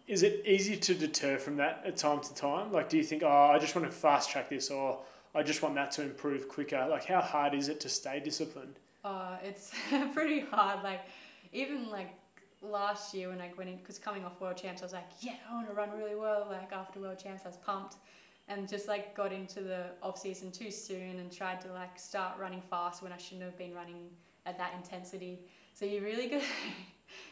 is 0.08 0.24
it 0.24 0.44
easy 0.46 0.78
to 0.78 0.94
deter 0.94 1.38
from 1.38 1.58
that 1.58 1.84
at 1.86 1.98
time 1.98 2.22
to 2.22 2.34
time? 2.34 2.72
Like, 2.72 2.90
do 2.90 2.98
you 2.98 3.04
think, 3.04 3.24
oh, 3.24 3.52
I 3.54 3.60
just 3.60 3.76
want 3.76 3.88
to 3.88 3.94
fast 3.94 4.30
track 4.30 4.50
this, 4.50 4.72
or 4.72 5.00
I 5.36 5.44
just 5.44 5.62
want 5.62 5.76
that 5.76 5.92
to 5.94 6.02
improve 6.02 6.48
quicker? 6.48 6.88
Like, 6.90 7.06
how 7.06 7.22
hard 7.22 7.54
is 7.54 7.68
it 7.68 7.82
to 7.82 7.90
stay 7.90 8.22
disciplined? 8.24 8.76
Uh, 9.04 9.38
it's 9.44 9.72
pretty 10.14 10.40
hard. 10.40 10.84
Like, 10.84 11.02
even 11.52 11.90
like 11.90 12.14
last 12.62 13.14
year 13.14 13.30
when 13.30 13.42
I 13.42 13.52
went 13.58 13.70
in, 13.70 13.78
because 13.78 14.00
coming 14.00 14.24
off 14.24 14.40
World 14.40 14.58
Champs, 14.58 14.82
I 14.82 14.86
was 14.86 14.94
like, 14.94 15.10
yeah, 15.20 15.36
I 15.50 15.54
want 15.54 15.68
to 15.68 15.74
run 15.74 15.92
really 15.92 16.16
well. 16.16 16.48
Like, 16.50 16.72
after 16.72 17.02
World 17.02 17.20
Champs, 17.20 17.44
I 17.44 17.50
was 17.50 17.58
pumped. 17.58 17.96
And 18.50 18.66
just 18.66 18.88
like 18.88 19.14
got 19.14 19.34
into 19.34 19.60
the 19.60 19.88
off 20.02 20.18
season 20.18 20.52
too 20.54 20.72
soon 20.72 21.20
and 21.20 21.30
tried 21.30 21.60
to 21.62 21.74
like 21.74 22.00
start 22.00 22.40
running 22.40 22.62
fast 22.62 23.04
when 23.04 23.12
I 23.12 23.18
shouldn't 23.18 23.44
have 23.44 23.58
been 23.58 23.74
running 23.74 24.08
at 24.46 24.58
that 24.58 24.74
intensity. 24.74 25.42
So 25.74 25.84
you 25.84 26.02
really 26.02 26.28
got 26.30 26.42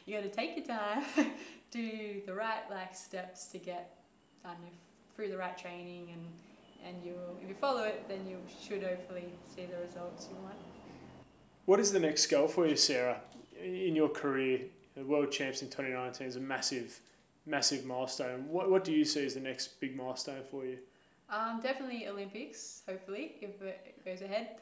you 0.05 0.15
got 0.15 0.23
to 0.23 0.29
take 0.29 0.57
your 0.57 0.65
time, 0.65 1.03
do 1.75 2.21
the 2.25 2.33
right 2.33 2.63
like 2.69 2.95
steps 2.95 3.47
to 3.47 3.57
get 3.57 3.97
done 4.43 4.55
through 5.13 5.29
the 5.29 5.37
right 5.37 5.57
training 5.57 6.09
and 6.13 6.25
and 6.87 7.03
you 7.03 7.13
if 7.41 7.49
you 7.49 7.55
follow 7.55 7.83
it 7.83 8.05
then 8.07 8.25
you 8.27 8.37
should 8.61 8.83
hopefully 8.83 9.33
see 9.53 9.65
the 9.65 9.77
results 9.85 10.27
you 10.31 10.37
want. 10.41 10.55
What 11.65 11.79
is 11.79 11.91
the 11.91 11.99
next 11.99 12.27
goal 12.27 12.47
for 12.47 12.67
you, 12.67 12.75
Sarah, 12.75 13.21
in 13.59 13.95
your 13.95 14.09
career? 14.09 14.61
The 14.95 15.03
World 15.03 15.31
Champs 15.31 15.63
in 15.63 15.67
2019 15.69 16.27
is 16.27 16.35
a 16.35 16.39
massive, 16.39 17.01
massive 17.47 17.85
milestone. 17.85 18.47
What, 18.47 18.69
what 18.69 18.83
do 18.83 18.93
you 18.93 19.03
see 19.03 19.25
as 19.25 19.33
the 19.33 19.39
next 19.39 19.79
big 19.81 19.95
milestone 19.95 20.43
for 20.49 20.63
you? 20.63 20.77
Um, 21.29 21.59
definitely 21.61 22.07
Olympics, 22.07 22.83
hopefully, 22.87 23.37
if 23.41 23.61
it 23.63 24.05
goes 24.05 24.21
ahead. 24.21 24.57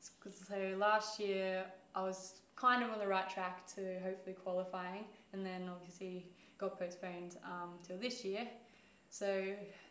So 0.00 0.74
last 0.78 1.20
year 1.20 1.66
I 1.94 2.02
was 2.02 2.40
kind 2.56 2.82
of 2.82 2.90
on 2.90 2.98
the 2.98 3.06
right 3.06 3.28
track 3.28 3.66
to 3.74 4.00
hopefully 4.02 4.34
qualifying, 4.42 5.04
and 5.34 5.44
then 5.44 5.68
obviously 5.70 6.26
got 6.58 6.78
postponed 6.78 7.36
um, 7.44 7.74
till 7.86 7.98
this 7.98 8.24
year. 8.24 8.46
So 9.10 9.44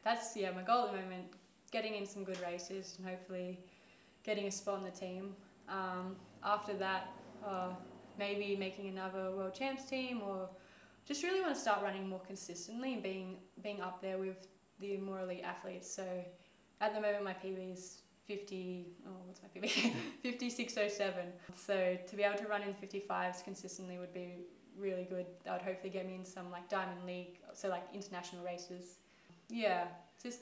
that's 0.03 0.35
yeah 0.35 0.51
my 0.51 0.61
goal 0.61 0.85
at 0.85 0.91
the 0.91 1.01
moment, 1.01 1.25
getting 1.71 1.95
in 1.95 2.05
some 2.05 2.23
good 2.23 2.39
races 2.41 2.95
and 2.97 3.07
hopefully 3.07 3.59
getting 4.23 4.47
a 4.47 4.51
spot 4.51 4.75
on 4.75 4.83
the 4.83 4.91
team. 4.91 5.35
Um, 5.69 6.15
after 6.43 6.73
that, 6.75 7.09
uh, 7.45 7.69
maybe 8.17 8.55
making 8.55 8.87
another 8.87 9.31
world 9.31 9.53
champs 9.53 9.85
team 9.85 10.21
or 10.21 10.49
just 11.05 11.23
really 11.23 11.41
want 11.41 11.55
to 11.55 11.59
start 11.59 11.81
running 11.81 12.07
more 12.07 12.19
consistently 12.19 12.93
and 12.93 13.03
being 13.03 13.37
being 13.63 13.81
up 13.81 14.01
there 14.01 14.17
with 14.17 14.47
the 14.79 14.97
more 14.97 15.21
elite 15.21 15.43
athletes. 15.43 15.89
So 15.89 16.05
at 16.81 16.93
the 16.93 17.01
moment 17.01 17.23
my 17.23 17.33
PB 17.33 17.73
is 17.73 18.01
50, 18.27 18.87
oh, 19.07 19.11
what's 19.25 19.41
my 19.41 19.49
PB? 19.49 19.93
5607. 20.23 21.31
So 21.55 21.97
to 22.05 22.15
be 22.15 22.23
able 22.23 22.37
to 22.37 22.47
run 22.47 22.61
in 22.61 22.73
55s 22.73 23.43
consistently 23.43 23.97
would 23.97 24.13
be 24.13 24.47
really 24.79 25.05
good. 25.09 25.25
That 25.43 25.53
would 25.53 25.61
hopefully 25.61 25.89
get 25.89 26.05
me 26.05 26.15
in 26.15 26.25
some 26.25 26.51
like 26.51 26.69
Diamond 26.69 27.05
League, 27.05 27.39
so 27.53 27.69
like 27.69 27.83
international 27.93 28.43
races. 28.43 28.95
Yeah, 29.49 29.85
just 30.21 30.39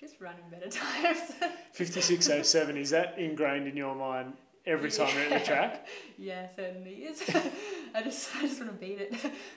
just 0.00 0.20
running 0.20 0.44
better 0.50 0.68
times. 0.70 1.32
5607, 1.72 2.76
is 2.76 2.90
that 2.90 3.18
ingrained 3.18 3.66
in 3.66 3.76
your 3.76 3.94
mind 3.94 4.34
every 4.66 4.90
time 4.90 5.08
yeah. 5.08 5.14
you're 5.14 5.32
at 5.34 5.40
the 5.40 5.46
track? 5.46 5.86
yeah, 6.18 6.48
certainly 6.54 6.92
is. 6.92 7.22
I 7.94 8.02
just 8.02 8.34
I 8.36 8.42
just 8.42 8.60
want 8.60 8.72
to 8.72 8.78
beat 8.78 9.00
it. 9.00 9.14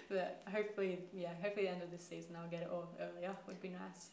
but 0.10 0.42
hopefully, 0.52 1.00
yeah, 1.14 1.30
hopefully 1.42 1.66
the 1.66 1.72
end 1.72 1.84
of 1.84 1.92
this 1.92 2.08
season 2.08 2.36
I'll 2.42 2.50
get 2.50 2.64
it 2.64 2.70
all 2.72 2.90
earlier. 3.00 3.36
Would 3.48 3.62
be 3.62 3.70
nice. 3.70 4.10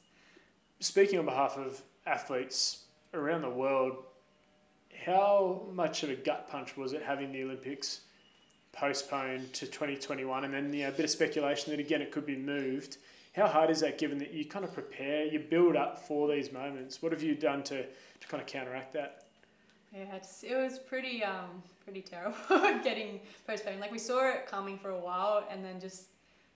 Speaking 0.81 1.19
on 1.19 1.25
behalf 1.25 1.57
of 1.57 1.83
athletes 2.07 2.85
around 3.13 3.43
the 3.43 3.51
world, 3.51 3.97
how 5.05 5.67
much 5.73 6.03
of 6.03 6.11
a 6.11 6.15
gut 6.15 6.49
punch 6.49 6.77
was 6.77 6.93
it 6.93 7.03
having 7.03 7.33
the 7.33 7.43
Olympics 7.43 8.03
postponed 8.73 9.53
to 9.55 9.67
2021 9.67 10.45
and 10.45 10.55
then 10.55 10.73
you 10.73 10.83
know, 10.83 10.89
a 10.89 10.93
bit 10.93 11.05
of 11.05 11.11
speculation 11.11 11.71
that 11.71 11.81
again 11.81 12.03
it 12.03 12.13
could 12.13 12.27
be 12.27 12.37
moved? 12.37 12.99
How 13.35 13.47
hard 13.47 13.71
is 13.71 13.81
that 13.81 13.99
given 13.99 14.19
that 14.19 14.33
you 14.33 14.45
kind 14.45 14.65
of 14.65 14.73
prepare, 14.73 15.25
you 15.25 15.39
build 15.39 15.77
up 15.77 15.99
for 15.99 16.29
these 16.29 16.53
moments? 16.53 17.03
What 17.03 17.13
have 17.13 17.23
you 17.23 17.35
done 17.35 17.63
to, 17.65 17.83
to 17.85 18.29
kind 18.29 18.41
of 18.41 18.47
counteract 18.47 18.93
that? 18.95 19.25
Yeah, 19.95 20.19
it 20.43 20.57
was 20.57 20.79
pretty 20.79 21.25
um, 21.25 21.63
pretty 21.85 22.03
terrible 22.03 22.37
getting 22.85 23.21
postponed. 23.47 23.81
Like 23.81 23.93
we 23.93 23.99
saw 23.99 24.29
it 24.29 24.47
coming 24.47 24.79
for 24.79 24.91
a 24.91 24.99
while, 24.99 25.47
and 25.51 25.65
then 25.65 25.81
just 25.81 26.09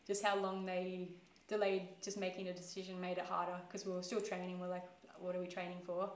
just 0.06 0.22
how 0.22 0.36
long 0.36 0.66
they 0.66 1.08
delayed 1.48 1.88
just 2.02 2.18
making 2.18 2.48
a 2.48 2.52
decision 2.52 3.00
made 3.00 3.18
it 3.18 3.24
harder 3.24 3.56
because 3.66 3.86
we 3.86 3.92
were 3.92 4.02
still 4.02 4.20
training. 4.20 4.60
We're 4.60 4.68
like, 4.68 4.84
what 5.18 5.34
are 5.34 5.40
we 5.40 5.46
training 5.46 5.78
for? 5.86 6.10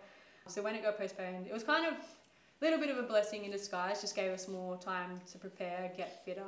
So 0.48 0.62
when 0.62 0.74
it 0.74 0.82
got 0.82 0.98
postponed, 0.98 1.46
it 1.46 1.52
was 1.52 1.64
kind 1.64 1.86
of 1.86 1.94
little 2.60 2.78
bit 2.78 2.90
of 2.90 2.98
a 2.98 3.02
blessing 3.02 3.44
in 3.44 3.50
disguise. 3.50 4.00
Just 4.00 4.16
gave 4.16 4.30
us 4.32 4.48
more 4.48 4.76
time 4.76 5.20
to 5.32 5.38
prepare, 5.38 5.92
get 5.96 6.24
fitter. 6.24 6.42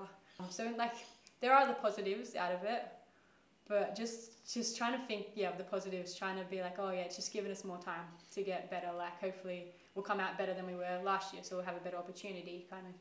So 0.50 0.72
like 0.76 0.94
there 1.40 1.54
are 1.54 1.66
the 1.66 1.74
positives 1.74 2.34
out 2.36 2.52
of 2.52 2.64
it, 2.64 2.84
but 3.68 3.96
just 3.96 4.52
just 4.52 4.76
trying 4.76 4.98
to 4.98 5.06
think, 5.06 5.26
yeah, 5.34 5.50
the 5.56 5.64
positives. 5.64 6.14
Trying 6.14 6.38
to 6.38 6.44
be 6.44 6.62
like, 6.62 6.78
oh 6.78 6.90
yeah, 6.90 7.00
it's 7.00 7.16
just 7.16 7.32
giving 7.32 7.50
us 7.50 7.64
more 7.64 7.78
time 7.78 8.04
to 8.34 8.42
get 8.42 8.70
better. 8.70 8.88
Like 8.96 9.20
hopefully 9.20 9.66
we'll 9.94 10.04
come 10.04 10.20
out 10.20 10.38
better 10.38 10.54
than 10.54 10.66
we 10.66 10.74
were 10.74 11.00
last 11.04 11.34
year, 11.34 11.42
so 11.44 11.56
we'll 11.56 11.64
have 11.64 11.76
a 11.76 11.80
better 11.80 11.96
opportunity. 11.96 12.66
Kind 12.70 12.86
of 12.86 12.94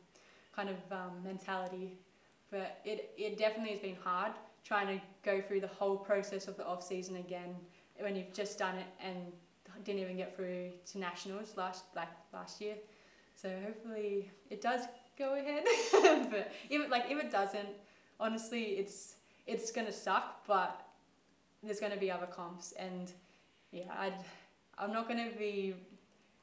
kind 0.55 0.69
of 0.69 0.91
um, 0.91 1.23
mentality. 1.23 1.97
But 2.51 2.79
it 2.83 3.11
it 3.17 3.37
definitely 3.37 3.71
has 3.71 3.79
been 3.79 3.97
hard 4.03 4.33
trying 4.63 4.87
to 4.87 5.01
go 5.23 5.39
through 5.39 5.61
the 5.61 5.67
whole 5.67 5.95
process 5.95 6.47
of 6.49 6.57
the 6.57 6.65
off 6.65 6.83
season 6.83 7.15
again 7.17 7.55
when 7.99 8.15
you've 8.17 8.33
just 8.33 8.59
done 8.59 8.75
it 8.75 8.87
and 9.01 9.31
didn't 9.85 10.01
even 10.01 10.17
get 10.17 10.35
through 10.35 10.71
to 10.91 10.99
nationals 10.99 11.55
last 11.55 11.85
like 11.95 12.09
last 12.33 12.59
year. 12.59 12.75
So 13.39 13.49
hopefully 13.63 14.31
it 14.49 14.61
does 14.61 14.81
go 15.17 15.35
ahead. 15.35 15.63
but 16.31 16.51
if 16.69 16.89
like 16.89 17.05
if 17.09 17.23
it 17.23 17.31
doesn't, 17.31 17.69
honestly, 18.19 18.63
it's 18.63 19.15
it's 19.45 19.71
gonna 19.71 19.91
suck. 19.91 20.45
But 20.47 20.81
there's 21.63 21.79
gonna 21.79 21.97
be 21.97 22.09
other 22.11 22.25
comps, 22.25 22.73
and 22.73 23.11
yeah, 23.71 23.91
I'd 23.97 24.13
I'm 24.77 24.91
not 24.91 25.07
gonna 25.07 25.29
be 25.37 25.75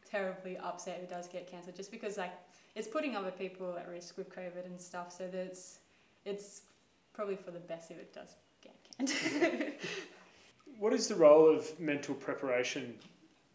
terribly 0.08 0.56
upset 0.58 0.98
if 0.98 1.10
it 1.10 1.10
does 1.10 1.26
get 1.26 1.50
cancelled, 1.50 1.76
just 1.76 1.90
because 1.90 2.16
like 2.16 2.32
it's 2.76 2.88
putting 2.88 3.16
other 3.16 3.32
people 3.32 3.76
at 3.76 3.88
risk 3.88 4.16
with 4.16 4.34
COVID 4.34 4.64
and 4.64 4.80
stuff. 4.80 5.12
So 5.12 5.28
that's 5.28 5.80
it's 6.24 6.62
probably 7.12 7.36
for 7.36 7.50
the 7.50 7.60
best 7.60 7.90
if 7.90 7.98
it 7.98 8.14
does 8.14 8.36
get 8.62 8.76
cancelled. 8.96 9.72
what 10.78 10.92
is 10.92 11.08
the 11.08 11.16
role 11.16 11.52
of 11.52 11.78
mental 11.80 12.14
preparation 12.14 12.94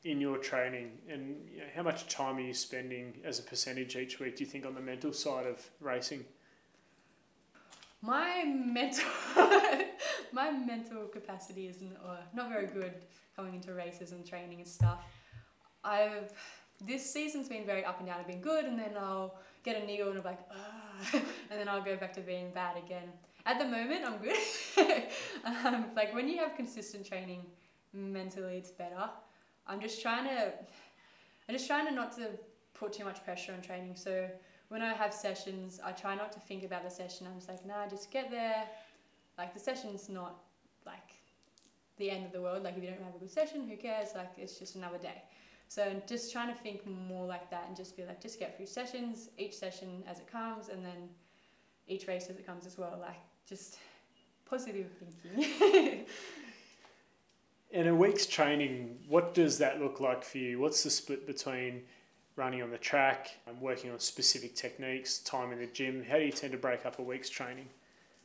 in 0.03 0.21
your 0.21 0.37
training 0.37 0.91
and 1.09 1.35
you 1.51 1.59
know, 1.59 1.65
how 1.75 1.83
much 1.83 2.07
time 2.07 2.37
are 2.37 2.41
you 2.41 2.53
spending 2.53 3.13
as 3.25 3.39
a 3.39 3.43
percentage 3.43 3.95
each 3.95 4.19
week 4.19 4.37
do 4.37 4.43
you 4.43 4.49
think 4.49 4.65
on 4.65 4.73
the 4.73 4.81
mental 4.81 5.11
side 5.11 5.45
of 5.45 5.69
racing? 5.81 6.23
My 8.01 8.45
mental 8.45 9.09
my 10.31 10.51
mental 10.51 11.05
capacity 11.07 11.67
is 11.67 11.83
uh, 12.05 12.17
not 12.33 12.49
very 12.49 12.67
good 12.67 12.93
coming 13.35 13.55
into 13.55 13.73
races 13.73 14.13
and 14.13 14.25
training 14.25 14.59
and 14.59 14.67
stuff. 14.67 15.03
I've 15.83 16.31
this 16.85 17.11
season's 17.11 17.49
been 17.49 17.65
very 17.65 17.83
up 17.83 17.99
and 17.99 18.07
down 18.07 18.19
i've 18.19 18.27
been 18.27 18.39
good 18.39 18.63
and 18.63 18.79
then 18.79 18.91
i'll 18.97 19.37
get 19.63 19.81
a 19.81 19.85
niggle 19.85 20.09
and 20.09 20.19
i'm 20.19 20.23
like 20.23 20.39
Ugh, 20.49 21.21
and 21.51 21.59
then 21.59 21.67
i'll 21.67 21.81
go 21.81 21.97
back 21.97 22.13
to 22.13 22.21
being 22.21 22.51
bad 22.51 22.77
again. 22.77 23.09
At 23.45 23.59
the 23.59 23.65
moment 23.65 24.05
i'm 24.05 24.17
good. 24.17 24.37
Um, 25.45 25.85
like 25.95 26.13
when 26.13 26.27
you 26.27 26.37
have 26.37 26.55
consistent 26.55 27.05
training 27.05 27.41
mentally 27.93 28.57
it's 28.57 28.71
better 28.71 29.09
I'm 29.69 29.79
just 29.79 30.01
trying 30.01 30.25
to, 30.25 30.51
I'm 31.47 31.55
just 31.55 31.67
trying 31.67 31.85
to 31.87 31.93
not 31.93 32.11
to 32.17 32.29
put 32.73 32.91
too 32.91 33.05
much 33.05 33.23
pressure 33.23 33.53
on 33.53 33.61
training. 33.61 33.95
So 33.95 34.27
when 34.69 34.81
I 34.81 34.93
have 34.93 35.13
sessions, 35.13 35.79
I 35.83 35.91
try 35.91 36.15
not 36.15 36.31
to 36.33 36.39
think 36.39 36.63
about 36.63 36.83
the 36.83 36.89
session. 36.89 37.27
I'm 37.27 37.35
just 37.35 37.47
like, 37.47 37.65
nah, 37.65 37.87
just 37.87 38.11
get 38.11 38.31
there. 38.31 38.65
Like 39.37 39.53
the 39.53 39.59
session's 39.59 40.09
not 40.09 40.39
like 40.85 41.11
the 41.97 42.09
end 42.09 42.25
of 42.25 42.31
the 42.31 42.41
world. 42.41 42.63
Like 42.63 42.77
if 42.77 42.83
you 42.83 42.89
don't 42.89 43.03
have 43.03 43.15
a 43.15 43.19
good 43.19 43.29
session, 43.31 43.67
who 43.69 43.77
cares? 43.77 44.09
Like 44.15 44.31
it's 44.37 44.57
just 44.57 44.75
another 44.75 44.97
day. 44.97 45.23
So 45.67 46.01
just 46.07 46.33
trying 46.33 46.51
to 46.51 46.59
think 46.59 46.85
more 46.87 47.27
like 47.27 47.51
that 47.51 47.65
and 47.67 47.77
just 47.77 47.95
be 47.95 48.03
like, 48.03 48.19
just 48.19 48.39
get 48.39 48.57
through 48.57 48.65
sessions, 48.65 49.29
each 49.37 49.55
session 49.55 50.03
as 50.07 50.19
it 50.19 50.25
comes, 50.25 50.69
and 50.69 50.83
then 50.83 51.09
each 51.87 52.07
race 52.07 52.27
as 52.27 52.37
it 52.37 52.45
comes 52.45 52.65
as 52.65 52.75
well. 52.77 52.97
Like 52.99 53.19
just 53.47 53.77
positive 54.45 54.87
thinking. 55.23 56.05
In 57.71 57.87
a 57.87 57.93
week's 57.93 58.25
training, 58.25 58.97
what 59.07 59.35
does 59.35 59.59
that 59.59 59.79
look 59.79 59.99
like 59.99 60.23
for 60.23 60.39
you? 60.39 60.59
What's 60.59 60.81
the 60.81 60.89
split 60.89 61.27
between 61.27 61.83
running 62.35 62.63
on 62.63 62.71
the 62.71 62.79
track 62.79 63.29
and 63.45 63.61
working 63.61 63.91
on 63.91 63.99
specific 63.99 64.55
techniques, 64.55 65.19
time 65.19 65.51
in 65.51 65.59
the 65.59 65.67
gym? 65.67 66.03
How 66.03 66.17
do 66.17 66.23
you 66.23 66.31
tend 66.31 66.51
to 66.53 66.57
break 66.57 66.87
up 66.87 66.97
a 66.97 67.03
week's 67.03 67.29
training? 67.29 67.67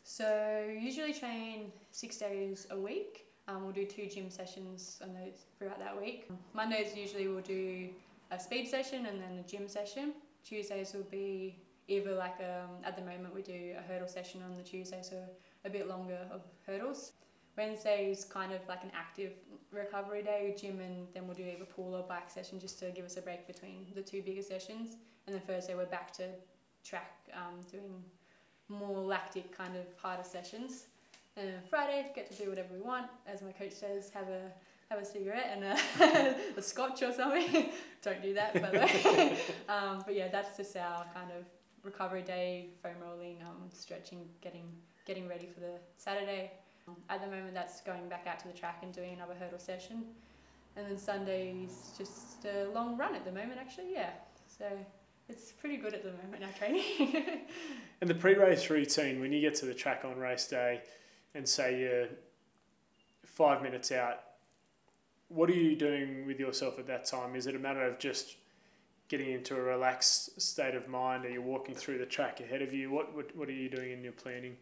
So 0.02 0.64
usually 0.74 1.12
train 1.12 1.72
six 1.90 2.16
days 2.16 2.66
a 2.70 2.78
week. 2.78 3.26
Um, 3.46 3.64
we'll 3.64 3.72
do 3.72 3.84
two 3.84 4.06
gym 4.06 4.30
sessions 4.30 4.98
on 5.02 5.12
those 5.12 5.44
throughout 5.58 5.78
that 5.78 6.00
week. 6.00 6.26
Mondays 6.54 6.96
usually 6.96 7.28
we'll 7.28 7.42
do 7.42 7.90
a 8.30 8.40
speed 8.40 8.66
session 8.66 9.04
and 9.04 9.20
then 9.20 9.44
a 9.44 9.46
gym 9.46 9.68
session. 9.68 10.14
Tuesdays 10.42 10.94
will 10.94 11.06
be 11.10 11.58
either 11.86 12.14
like 12.14 12.36
um, 12.40 12.70
at 12.82 12.96
the 12.96 13.02
moment 13.02 13.34
we 13.34 13.42
do 13.42 13.74
a 13.78 13.82
hurdle 13.82 14.08
session 14.08 14.40
on 14.42 14.56
the 14.56 14.62
Tuesday, 14.62 15.02
so 15.02 15.22
a 15.66 15.68
bit 15.68 15.86
longer 15.86 16.20
of 16.32 16.40
hurdles. 16.66 17.12
Wednesday 17.56 18.10
is 18.10 18.24
kind 18.24 18.52
of 18.52 18.60
like 18.68 18.82
an 18.82 18.90
active 18.94 19.32
recovery 19.70 20.22
day, 20.22 20.54
gym, 20.58 20.80
and 20.80 21.06
then 21.14 21.26
we'll 21.26 21.36
do 21.36 21.44
either 21.44 21.64
pool 21.64 21.94
or 21.94 22.02
bike 22.02 22.30
session 22.30 22.58
just 22.58 22.78
to 22.80 22.90
give 22.90 23.04
us 23.04 23.16
a 23.16 23.22
break 23.22 23.46
between 23.46 23.86
the 23.94 24.02
two 24.02 24.22
bigger 24.22 24.42
sessions. 24.42 24.96
And 25.26 25.34
then 25.34 25.42
Thursday 25.42 25.74
we're 25.74 25.86
back 25.86 26.12
to 26.14 26.24
track, 26.84 27.12
um, 27.32 27.60
doing 27.70 28.02
more 28.68 28.98
lactic 28.98 29.56
kind 29.56 29.76
of 29.76 29.86
harder 29.96 30.24
sessions. 30.24 30.86
And 31.36 31.50
Friday 31.68 32.10
get 32.14 32.30
to 32.30 32.44
do 32.44 32.48
whatever 32.48 32.74
we 32.74 32.80
want, 32.80 33.06
as 33.26 33.42
my 33.42 33.52
coach 33.52 33.72
says, 33.72 34.10
have 34.10 34.28
a 34.28 34.52
have 34.90 35.00
a 35.00 35.04
cigarette 35.04 35.50
and 35.50 35.64
a, 35.64 36.36
a 36.58 36.62
scotch 36.62 37.02
or 37.02 37.12
something. 37.12 37.70
Don't 38.02 38.22
do 38.22 38.34
that, 38.34 38.54
by 38.60 38.70
the 38.70 38.78
way. 38.78 39.38
um, 39.68 40.02
but 40.04 40.14
yeah, 40.14 40.28
that's 40.28 40.56
just 40.56 40.76
our 40.76 41.06
kind 41.14 41.30
of 41.30 41.44
recovery 41.82 42.22
day, 42.22 42.68
foam 42.82 42.96
rolling, 43.02 43.38
um, 43.42 43.68
stretching, 43.72 44.26
getting 44.40 44.70
getting 45.06 45.28
ready 45.28 45.46
for 45.46 45.60
the 45.60 45.78
Saturday. 45.96 46.52
At 47.08 47.20
the 47.20 47.26
moment, 47.26 47.54
that's 47.54 47.80
going 47.80 48.08
back 48.08 48.26
out 48.26 48.38
to 48.40 48.48
the 48.48 48.54
track 48.54 48.80
and 48.82 48.92
doing 48.92 49.14
another 49.14 49.34
hurdle 49.34 49.58
session. 49.58 50.04
And 50.76 50.86
then 50.86 50.98
Sunday's 50.98 51.92
just 51.96 52.44
a 52.44 52.68
long 52.74 52.96
run 52.96 53.14
at 53.14 53.24
the 53.24 53.32
moment, 53.32 53.58
actually, 53.58 53.92
yeah. 53.92 54.10
So 54.58 54.66
it's 55.28 55.52
pretty 55.52 55.76
good 55.76 55.94
at 55.94 56.02
the 56.02 56.12
moment, 56.24 56.42
our 56.42 56.52
training. 56.52 57.40
and 58.00 58.10
the 58.10 58.14
pre 58.14 58.34
race 58.34 58.68
routine, 58.68 59.20
when 59.20 59.32
you 59.32 59.40
get 59.40 59.54
to 59.56 59.66
the 59.66 59.74
track 59.74 60.04
on 60.04 60.18
race 60.18 60.46
day 60.46 60.82
and 61.34 61.48
say 61.48 61.80
you're 61.80 62.08
five 63.24 63.62
minutes 63.62 63.90
out, 63.92 64.20
what 65.28 65.48
are 65.48 65.54
you 65.54 65.76
doing 65.76 66.26
with 66.26 66.38
yourself 66.38 66.78
at 66.78 66.86
that 66.86 67.06
time? 67.06 67.34
Is 67.34 67.46
it 67.46 67.56
a 67.56 67.58
matter 67.58 67.84
of 67.84 67.98
just 67.98 68.36
getting 69.08 69.30
into 69.30 69.56
a 69.56 69.60
relaxed 69.60 70.40
state 70.40 70.74
of 70.74 70.88
mind? 70.88 71.24
Are 71.24 71.30
you 71.30 71.42
walking 71.42 71.74
through 71.74 71.98
the 71.98 72.06
track 72.06 72.40
ahead 72.40 72.62
of 72.62 72.72
you? 72.72 72.90
What, 72.90 73.14
what, 73.14 73.34
what 73.36 73.48
are 73.48 73.52
you 73.52 73.68
doing 73.68 73.92
in 73.92 74.02
your 74.02 74.12
planning? 74.12 74.56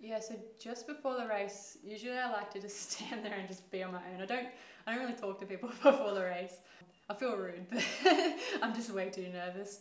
Yeah, 0.00 0.20
so 0.20 0.36
just 0.60 0.86
before 0.86 1.16
the 1.16 1.26
race, 1.26 1.76
usually 1.82 2.16
I 2.16 2.30
like 2.30 2.52
to 2.52 2.60
just 2.60 2.90
stand 2.92 3.24
there 3.24 3.34
and 3.34 3.48
just 3.48 3.70
be 3.70 3.82
on 3.82 3.92
my 3.92 4.00
own. 4.14 4.22
I 4.22 4.26
don't 4.26 4.48
I 4.86 4.94
don't 4.94 5.02
really 5.02 5.18
talk 5.18 5.38
to 5.40 5.46
people 5.46 5.68
before 5.82 6.14
the 6.14 6.22
race. 6.22 6.56
I 7.10 7.14
feel 7.14 7.36
rude, 7.36 7.66
but 7.70 7.84
I'm 8.62 8.74
just 8.74 8.90
way 8.90 9.10
too 9.10 9.28
nervous. 9.32 9.80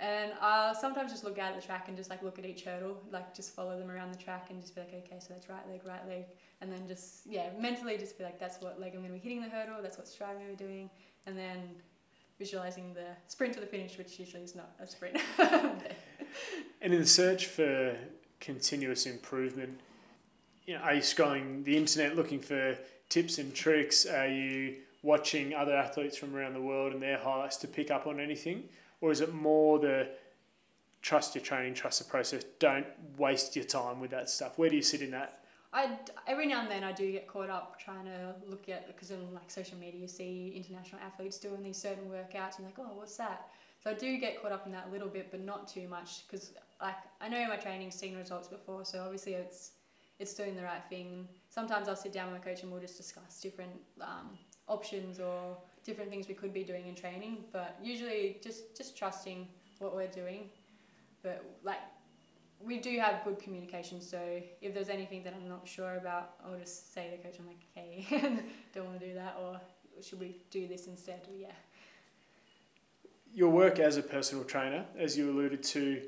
And 0.00 0.32
I'll 0.40 0.74
sometimes 0.74 1.10
just 1.10 1.24
look 1.24 1.38
out 1.38 1.52
at 1.54 1.60
the 1.60 1.66
track 1.66 1.88
and 1.88 1.96
just 1.96 2.08
like 2.08 2.22
look 2.22 2.38
at 2.38 2.46
each 2.46 2.62
hurdle, 2.62 3.02
like 3.10 3.34
just 3.34 3.54
follow 3.54 3.76
them 3.78 3.90
around 3.90 4.12
the 4.12 4.18
track 4.18 4.46
and 4.50 4.60
just 4.60 4.74
be 4.74 4.82
like, 4.82 4.94
okay, 4.94 5.18
so 5.18 5.26
that's 5.30 5.48
right 5.48 5.68
leg, 5.68 5.80
right 5.84 6.06
leg. 6.06 6.24
And 6.60 6.70
then 6.70 6.86
just, 6.86 7.26
yeah, 7.26 7.48
mentally 7.58 7.98
just 7.98 8.16
be 8.16 8.22
like, 8.22 8.38
that's 8.38 8.60
what 8.60 8.78
leg 8.78 8.92
I'm 8.94 9.00
going 9.00 9.12
to 9.12 9.18
be 9.18 9.18
hitting 9.18 9.42
the 9.42 9.48
hurdle, 9.48 9.82
that's 9.82 9.98
what 9.98 10.06
stride 10.06 10.30
I'm 10.30 10.36
going 10.36 10.56
to 10.56 10.64
be 10.64 10.64
doing. 10.64 10.90
And 11.26 11.36
then 11.36 11.58
visualizing 12.38 12.94
the 12.94 13.06
sprint 13.26 13.54
to 13.54 13.60
the 13.60 13.66
finish, 13.66 13.98
which 13.98 14.20
usually 14.20 14.44
is 14.44 14.54
not 14.54 14.70
a 14.80 14.86
sprint. 14.86 15.18
and 15.38 16.92
in 16.94 17.00
the 17.00 17.06
search 17.06 17.46
for 17.46 17.96
continuous 18.40 19.06
improvement. 19.06 19.80
You 20.66 20.74
know, 20.74 20.80
are 20.80 20.94
you 20.94 21.00
scrolling 21.00 21.64
the 21.64 21.76
internet 21.76 22.16
looking 22.16 22.40
for 22.40 22.76
tips 23.08 23.38
and 23.38 23.54
tricks? 23.54 24.06
Are 24.06 24.28
you 24.28 24.76
watching 25.02 25.54
other 25.54 25.74
athletes 25.74 26.16
from 26.16 26.34
around 26.34 26.54
the 26.54 26.60
world 26.60 26.92
and 26.92 27.02
their 27.02 27.18
highlights 27.18 27.56
to 27.58 27.68
pick 27.68 27.90
up 27.90 28.06
on 28.06 28.20
anything? 28.20 28.64
Or 29.00 29.10
is 29.10 29.20
it 29.20 29.32
more 29.32 29.78
the 29.78 30.08
trust 31.00 31.34
your 31.34 31.44
training, 31.44 31.74
trust 31.74 32.00
the 32.00 32.04
process, 32.04 32.44
don't 32.58 32.86
waste 33.16 33.56
your 33.56 33.64
time 33.64 34.00
with 34.00 34.10
that 34.10 34.28
stuff? 34.28 34.58
Where 34.58 34.68
do 34.68 34.76
you 34.76 34.82
sit 34.82 35.00
in 35.00 35.12
that? 35.12 35.40
I 35.72 35.98
every 36.26 36.46
now 36.46 36.62
and 36.62 36.70
then 36.70 36.82
I 36.82 36.92
do 36.92 37.10
get 37.12 37.28
caught 37.28 37.50
up 37.50 37.78
trying 37.78 38.06
to 38.06 38.34
look 38.46 38.68
at 38.70 38.86
because 38.86 39.12
on 39.12 39.34
like 39.34 39.50
social 39.50 39.76
media 39.76 40.00
you 40.00 40.08
see 40.08 40.52
international 40.56 41.00
athletes 41.04 41.38
doing 41.38 41.62
these 41.62 41.76
certain 41.76 42.04
workouts 42.04 42.56
and 42.56 42.64
like 42.64 42.78
oh 42.78 42.90
what's 42.94 43.16
that 43.18 43.48
so 43.88 43.94
I 43.94 43.98
do 43.98 44.18
get 44.18 44.42
caught 44.42 44.52
up 44.52 44.66
in 44.66 44.72
that 44.72 44.86
a 44.88 44.92
little 44.92 45.08
bit 45.08 45.30
but 45.30 45.40
not 45.40 45.66
too 45.66 45.88
much 45.88 46.26
because 46.26 46.52
like 46.80 46.96
I 47.20 47.28
know 47.28 47.46
my 47.48 47.56
training's 47.56 47.94
seen 47.94 48.16
results 48.16 48.48
before, 48.48 48.84
so 48.84 49.02
obviously 49.02 49.34
it's 49.34 49.72
it's 50.18 50.34
doing 50.34 50.56
the 50.56 50.62
right 50.62 50.82
thing. 50.90 51.28
Sometimes 51.48 51.88
I'll 51.88 51.96
sit 51.96 52.12
down 52.12 52.32
with 52.32 52.40
my 52.40 52.44
coach 52.44 52.62
and 52.62 52.72
we'll 52.72 52.80
just 52.80 52.96
discuss 52.96 53.40
different 53.40 53.72
um, 54.00 54.36
options 54.66 55.20
or 55.20 55.56
different 55.84 56.10
things 56.10 56.26
we 56.28 56.34
could 56.34 56.52
be 56.52 56.64
doing 56.64 56.86
in 56.88 56.94
training. 56.94 57.44
But 57.52 57.78
usually 57.82 58.38
just 58.42 58.76
just 58.76 58.96
trusting 58.96 59.48
what 59.78 59.94
we're 59.94 60.08
doing. 60.08 60.50
But 61.22 61.44
like 61.62 61.80
we 62.60 62.78
do 62.78 62.98
have 62.98 63.24
good 63.24 63.38
communication, 63.38 64.00
so 64.00 64.18
if 64.60 64.74
there's 64.74 64.90
anything 64.90 65.22
that 65.22 65.34
I'm 65.34 65.48
not 65.48 65.66
sure 65.66 65.96
about, 65.96 66.34
I'll 66.44 66.58
just 66.58 66.92
say 66.92 67.10
to 67.10 67.16
the 67.16 67.22
coach, 67.22 67.36
I'm 67.38 67.46
like, 67.46 67.64
hey, 67.74 68.06
don't 68.74 68.86
want 68.86 69.00
to 69.00 69.06
do 69.06 69.14
that, 69.14 69.36
or 69.40 69.60
should 70.02 70.18
we 70.18 70.36
do 70.50 70.66
this 70.66 70.88
instead? 70.88 71.20
Yeah. 71.34 71.52
Your 73.34 73.50
work 73.50 73.78
as 73.78 73.96
a 73.96 74.02
personal 74.02 74.44
trainer, 74.44 74.84
as 74.98 75.16
you 75.16 75.30
alluded 75.30 75.62
to, 75.62 76.02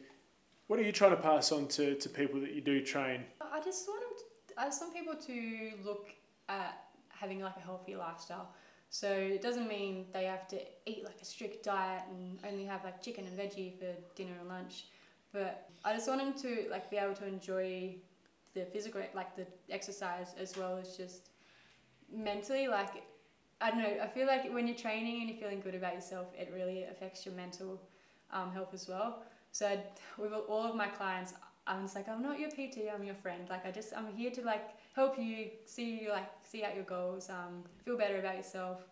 what 0.66 0.78
are 0.78 0.82
you 0.82 0.92
trying 0.92 1.12
to 1.12 1.16
pass 1.16 1.52
on 1.52 1.68
to, 1.68 1.94
to 1.96 2.08
people 2.08 2.40
that 2.40 2.52
you 2.52 2.60
do 2.60 2.84
train? 2.84 3.24
I 3.40 3.60
just 3.60 3.88
want 3.88 4.02
to, 4.18 4.60
I 4.60 4.64
just 4.66 4.80
want 4.80 4.94
people 4.94 5.14
to 5.14 5.72
look 5.84 6.08
at 6.48 6.84
having 7.08 7.40
like 7.40 7.56
a 7.56 7.60
healthy 7.60 7.96
lifestyle. 7.96 8.54
So 8.88 9.08
it 9.08 9.40
doesn't 9.40 9.68
mean 9.68 10.06
they 10.12 10.24
have 10.24 10.48
to 10.48 10.60
eat 10.86 11.04
like 11.04 11.20
a 11.22 11.24
strict 11.24 11.64
diet 11.64 12.02
and 12.10 12.38
only 12.44 12.64
have 12.64 12.84
like 12.84 13.02
chicken 13.02 13.24
and 13.26 13.38
veggie 13.38 13.78
for 13.78 13.94
dinner 14.16 14.32
and 14.40 14.48
lunch. 14.48 14.86
But 15.32 15.68
I 15.84 15.94
just 15.94 16.08
want 16.08 16.20
them 16.20 16.34
to 16.42 16.68
like 16.70 16.90
be 16.90 16.96
able 16.96 17.14
to 17.14 17.26
enjoy 17.26 17.96
the 18.54 18.64
physical 18.64 19.00
like 19.14 19.36
the 19.36 19.46
exercise 19.70 20.34
as 20.38 20.56
well 20.56 20.76
as 20.76 20.96
just 20.96 21.30
mentally 22.12 22.66
like 22.66 23.04
I 23.60 23.70
don't 23.70 23.80
know, 23.80 23.96
I 24.02 24.06
feel 24.06 24.26
like 24.26 24.50
when 24.52 24.66
you're 24.66 24.76
training 24.76 25.20
and 25.20 25.28
you're 25.28 25.38
feeling 25.38 25.60
good 25.60 25.74
about 25.74 25.94
yourself, 25.94 26.28
it 26.38 26.50
really 26.54 26.84
affects 26.84 27.26
your 27.26 27.34
mental 27.34 27.80
um, 28.32 28.52
health 28.52 28.72
as 28.72 28.88
well. 28.88 29.22
So 29.52 29.66
I'd, 29.66 29.82
with 30.16 30.32
all 30.32 30.64
of 30.64 30.74
my 30.76 30.86
clients, 30.86 31.34
I'm 31.66 31.82
just 31.82 31.94
like, 31.94 32.08
I'm 32.08 32.22
not 32.22 32.38
your 32.38 32.50
PT, 32.50 32.88
I'm 32.92 33.04
your 33.04 33.14
friend. 33.14 33.42
Like 33.50 33.66
I 33.66 33.70
just, 33.70 33.92
I'm 33.96 34.12
here 34.16 34.30
to 34.30 34.42
like 34.42 34.70
help 34.94 35.18
you 35.18 35.50
see 35.66 36.00
you 36.00 36.10
like 36.10 36.28
see 36.42 36.64
out 36.64 36.74
your 36.74 36.84
goals, 36.84 37.28
um, 37.30 37.64
feel 37.84 37.96
better 37.96 38.18
about 38.18 38.36
yourself. 38.36 38.86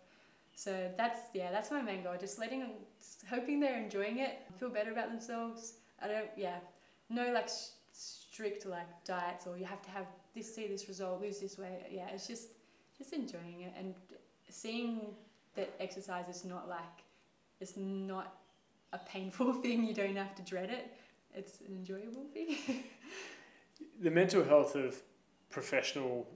So 0.55 0.91
that's 0.97 1.21
yeah, 1.35 1.51
that's 1.51 1.71
my 1.71 1.81
main 1.81 2.03
goal. 2.03 2.15
Just 2.19 2.39
letting 2.39 2.61
them, 2.61 2.71
hoping 3.31 3.61
they're 3.61 3.83
enjoying 3.83 4.19
it, 4.19 4.43
feel 4.59 4.69
better 4.71 4.93
about 4.93 5.09
themselves. 5.09 5.75
I 6.03 6.09
don't 6.09 6.29
yeah, 6.37 6.59
no 7.09 7.33
like 7.33 7.49
strict 7.93 8.67
like 8.67 8.87
diets 9.05 9.47
or 9.47 9.57
you 9.57 9.65
have 9.65 9.83
to 9.83 9.91
have 9.91 10.07
this, 10.35 10.55
see 10.55 10.67
this 10.67 10.89
result, 10.89 11.21
lose 11.21 11.41
this 11.41 11.59
weight. 11.59 11.87
Yeah, 11.91 12.09
it's 12.13 12.27
just 12.27 12.49
just 12.97 13.13
enjoying 13.13 13.63
it 13.63 13.73
and 13.79 13.95
seeing 14.51 15.01
that 15.55 15.73
exercise 15.81 16.29
is 16.29 16.45
not 16.45 16.69
like 16.69 17.05
it's 17.61 17.77
not 17.77 18.35
a 18.93 18.99
painful 18.99 19.53
thing. 19.63 19.85
You 19.85 19.95
don't 19.95 20.17
have 20.17 20.35
to 20.37 20.43
dread 20.43 20.71
it. 20.71 20.93
It's 21.35 21.61
an 21.61 21.75
enjoyable 21.75 22.25
thing. 22.33 22.57
the 24.01 24.11
mental 24.11 24.45
health 24.45 24.75
of 24.75 24.97
professional 25.51 26.27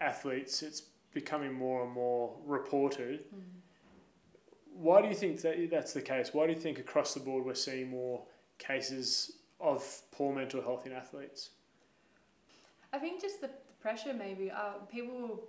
athletes, 0.00 0.62
it's 0.62 0.82
becoming 1.12 1.52
more 1.52 1.84
and 1.84 1.92
more 1.92 2.34
reported. 2.46 3.20
Mm. 3.34 3.42
Why 4.74 5.02
do 5.02 5.08
you 5.08 5.14
think 5.14 5.42
that 5.42 5.70
that's 5.70 5.92
the 5.92 6.00
case? 6.00 6.30
Why 6.32 6.46
do 6.46 6.52
you 6.52 6.58
think 6.58 6.78
across 6.78 7.14
the 7.14 7.20
board 7.20 7.44
we're 7.44 7.54
seeing 7.54 7.90
more 7.90 8.22
cases 8.58 9.32
of 9.60 9.84
poor 10.10 10.34
mental 10.34 10.62
health 10.62 10.86
in 10.86 10.92
athletes? 10.92 11.50
I 12.92 12.98
think 12.98 13.20
just 13.20 13.40
the, 13.40 13.48
the 13.48 13.72
pressure, 13.80 14.12
maybe. 14.12 14.50
Uh, 14.50 14.74
people 14.90 15.48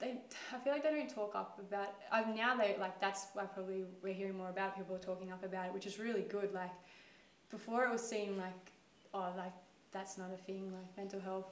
they 0.00 0.14
I 0.52 0.58
feel 0.58 0.72
like 0.72 0.82
they 0.82 0.90
don't 0.90 1.08
talk 1.08 1.34
up 1.34 1.58
about 1.60 1.94
um, 2.10 2.34
now 2.34 2.56
they 2.56 2.76
like 2.78 3.00
that's 3.00 3.26
why 3.34 3.44
probably 3.44 3.84
we're 4.02 4.14
hearing 4.14 4.36
more 4.36 4.48
about 4.48 4.76
people 4.76 4.98
talking 4.98 5.30
up 5.30 5.44
about 5.44 5.66
it 5.66 5.74
which 5.74 5.86
is 5.86 5.98
really 5.98 6.22
good 6.22 6.52
like 6.52 6.72
before 7.50 7.84
it 7.84 7.92
was 7.92 8.06
seen 8.06 8.36
like 8.36 8.72
oh 9.14 9.32
like 9.36 9.52
that's 9.92 10.18
not 10.18 10.30
a 10.32 10.36
thing 10.44 10.72
like 10.72 10.96
mental 10.96 11.20
health 11.20 11.46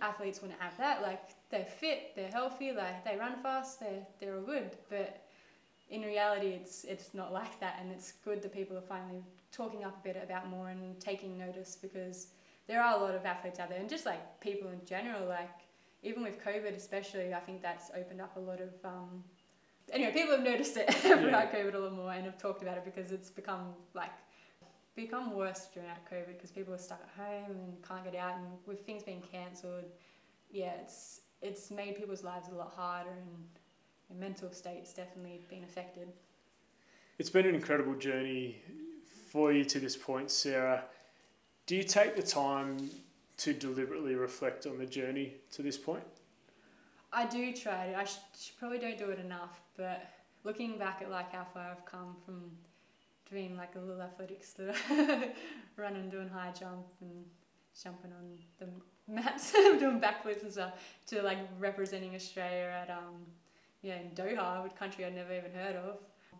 athletes 0.00 0.40
wouldn't 0.40 0.60
have 0.60 0.76
that 0.78 1.02
like 1.02 1.20
they're 1.50 1.64
fit 1.64 2.12
they're 2.16 2.30
healthy 2.30 2.72
like 2.72 3.04
they 3.04 3.16
run 3.16 3.36
fast 3.42 3.78
they're 3.78 4.04
they're 4.18 4.36
all 4.36 4.42
good 4.42 4.70
but 4.88 5.24
in 5.90 6.02
reality 6.02 6.48
it's 6.48 6.84
it's 6.84 7.14
not 7.14 7.32
like 7.32 7.60
that 7.60 7.78
and 7.80 7.92
it's 7.92 8.12
good 8.24 8.42
that 8.42 8.52
people 8.52 8.76
are 8.76 8.88
finally 8.88 9.22
talking 9.52 9.84
up 9.84 9.96
a 10.00 10.02
bit 10.02 10.20
about 10.22 10.48
more 10.48 10.70
and 10.70 10.98
taking 11.00 11.38
notice 11.38 11.76
because 11.80 12.28
there 12.66 12.82
are 12.82 12.98
a 12.98 13.00
lot 13.00 13.14
of 13.14 13.24
athletes 13.24 13.60
out 13.60 13.68
there 13.68 13.78
and 13.78 13.88
just 13.88 14.06
like 14.06 14.40
people 14.40 14.70
in 14.70 14.80
general 14.84 15.28
like 15.28 15.63
even 16.04 16.22
with 16.22 16.44
COVID, 16.44 16.76
especially, 16.76 17.34
I 17.34 17.40
think 17.40 17.62
that's 17.62 17.90
opened 17.96 18.20
up 18.20 18.36
a 18.36 18.40
lot 18.40 18.60
of. 18.60 18.72
Um, 18.84 19.24
anyway, 19.92 20.12
people 20.12 20.32
have 20.36 20.44
noticed 20.44 20.76
it 20.76 20.92
throughout 20.94 21.22
yeah. 21.52 21.52
COVID 21.52 21.74
a 21.74 21.78
lot 21.78 21.92
more 21.92 22.12
and 22.12 22.24
have 22.26 22.38
talked 22.38 22.62
about 22.62 22.76
it 22.76 22.84
because 22.84 23.10
it's 23.10 23.30
become 23.30 23.74
like 23.94 24.12
become 24.94 25.34
worse 25.34 25.68
during 25.74 25.88
COVID 26.10 26.36
because 26.36 26.50
people 26.50 26.72
are 26.74 26.78
stuck 26.78 27.00
at 27.02 27.24
home 27.24 27.50
and 27.50 27.82
can't 27.88 28.04
get 28.04 28.14
out, 28.14 28.36
and 28.36 28.46
with 28.66 28.84
things 28.84 29.02
being 29.02 29.22
cancelled, 29.32 29.84
yeah, 30.52 30.74
it's 30.80 31.22
it's 31.42 31.70
made 31.70 31.96
people's 31.96 32.22
lives 32.22 32.48
a 32.48 32.54
lot 32.54 32.72
harder 32.74 33.10
and 33.10 33.44
their 34.08 34.18
mental 34.18 34.50
states 34.50 34.92
definitely 34.92 35.40
been 35.48 35.64
affected. 35.64 36.08
It's 37.18 37.30
been 37.30 37.46
an 37.46 37.54
incredible 37.54 37.94
journey 37.94 38.62
for 39.30 39.52
you 39.52 39.64
to 39.64 39.78
this 39.78 39.96
point, 39.96 40.30
Sarah. 40.30 40.84
Do 41.66 41.76
you 41.76 41.82
take 41.82 42.16
the 42.16 42.22
time 42.22 42.90
to 43.38 43.52
deliberately 43.52 44.14
reflect 44.14 44.66
on 44.66 44.78
the 44.78 44.86
journey 44.86 45.34
to 45.52 45.62
this 45.62 45.76
point? 45.76 46.04
I 47.12 47.26
do 47.26 47.52
try 47.52 47.88
to. 47.88 47.98
I 47.98 48.06
probably 48.58 48.78
don't 48.78 48.98
do 48.98 49.10
it 49.10 49.18
enough, 49.18 49.60
but 49.76 50.02
looking 50.42 50.78
back 50.78 51.00
at 51.02 51.10
like 51.10 51.32
how 51.32 51.46
far 51.54 51.70
I've 51.70 51.84
come 51.84 52.16
from 52.24 52.50
doing 53.30 53.56
like 53.56 53.74
a 53.76 53.78
little 53.78 54.02
athletics 54.02 54.54
running, 55.76 56.10
doing 56.10 56.28
high 56.28 56.52
jump 56.58 56.86
and 57.00 57.24
jumping 57.80 58.12
on 58.12 58.38
the 58.58 58.68
mats, 59.12 59.52
doing 59.52 60.00
backflips 60.00 60.42
and 60.42 60.52
stuff, 60.52 60.72
to 61.06 61.22
like 61.22 61.38
representing 61.58 62.14
Australia 62.14 62.70
at 62.82 62.90
um 62.90 63.26
yeah 63.82 63.96
in 63.96 64.10
Doha, 64.10 64.66
a 64.66 64.68
country 64.70 65.04
I'd 65.04 65.14
never 65.14 65.34
even 65.34 65.52
heard 65.52 65.76
of. 65.76 65.98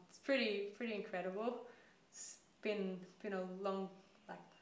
It's 0.08 0.18
pretty 0.18 0.72
pretty 0.76 0.94
incredible. 0.94 1.62
It's 2.10 2.36
been 2.62 2.98
been 3.22 3.34
a 3.34 3.42
long 3.60 3.88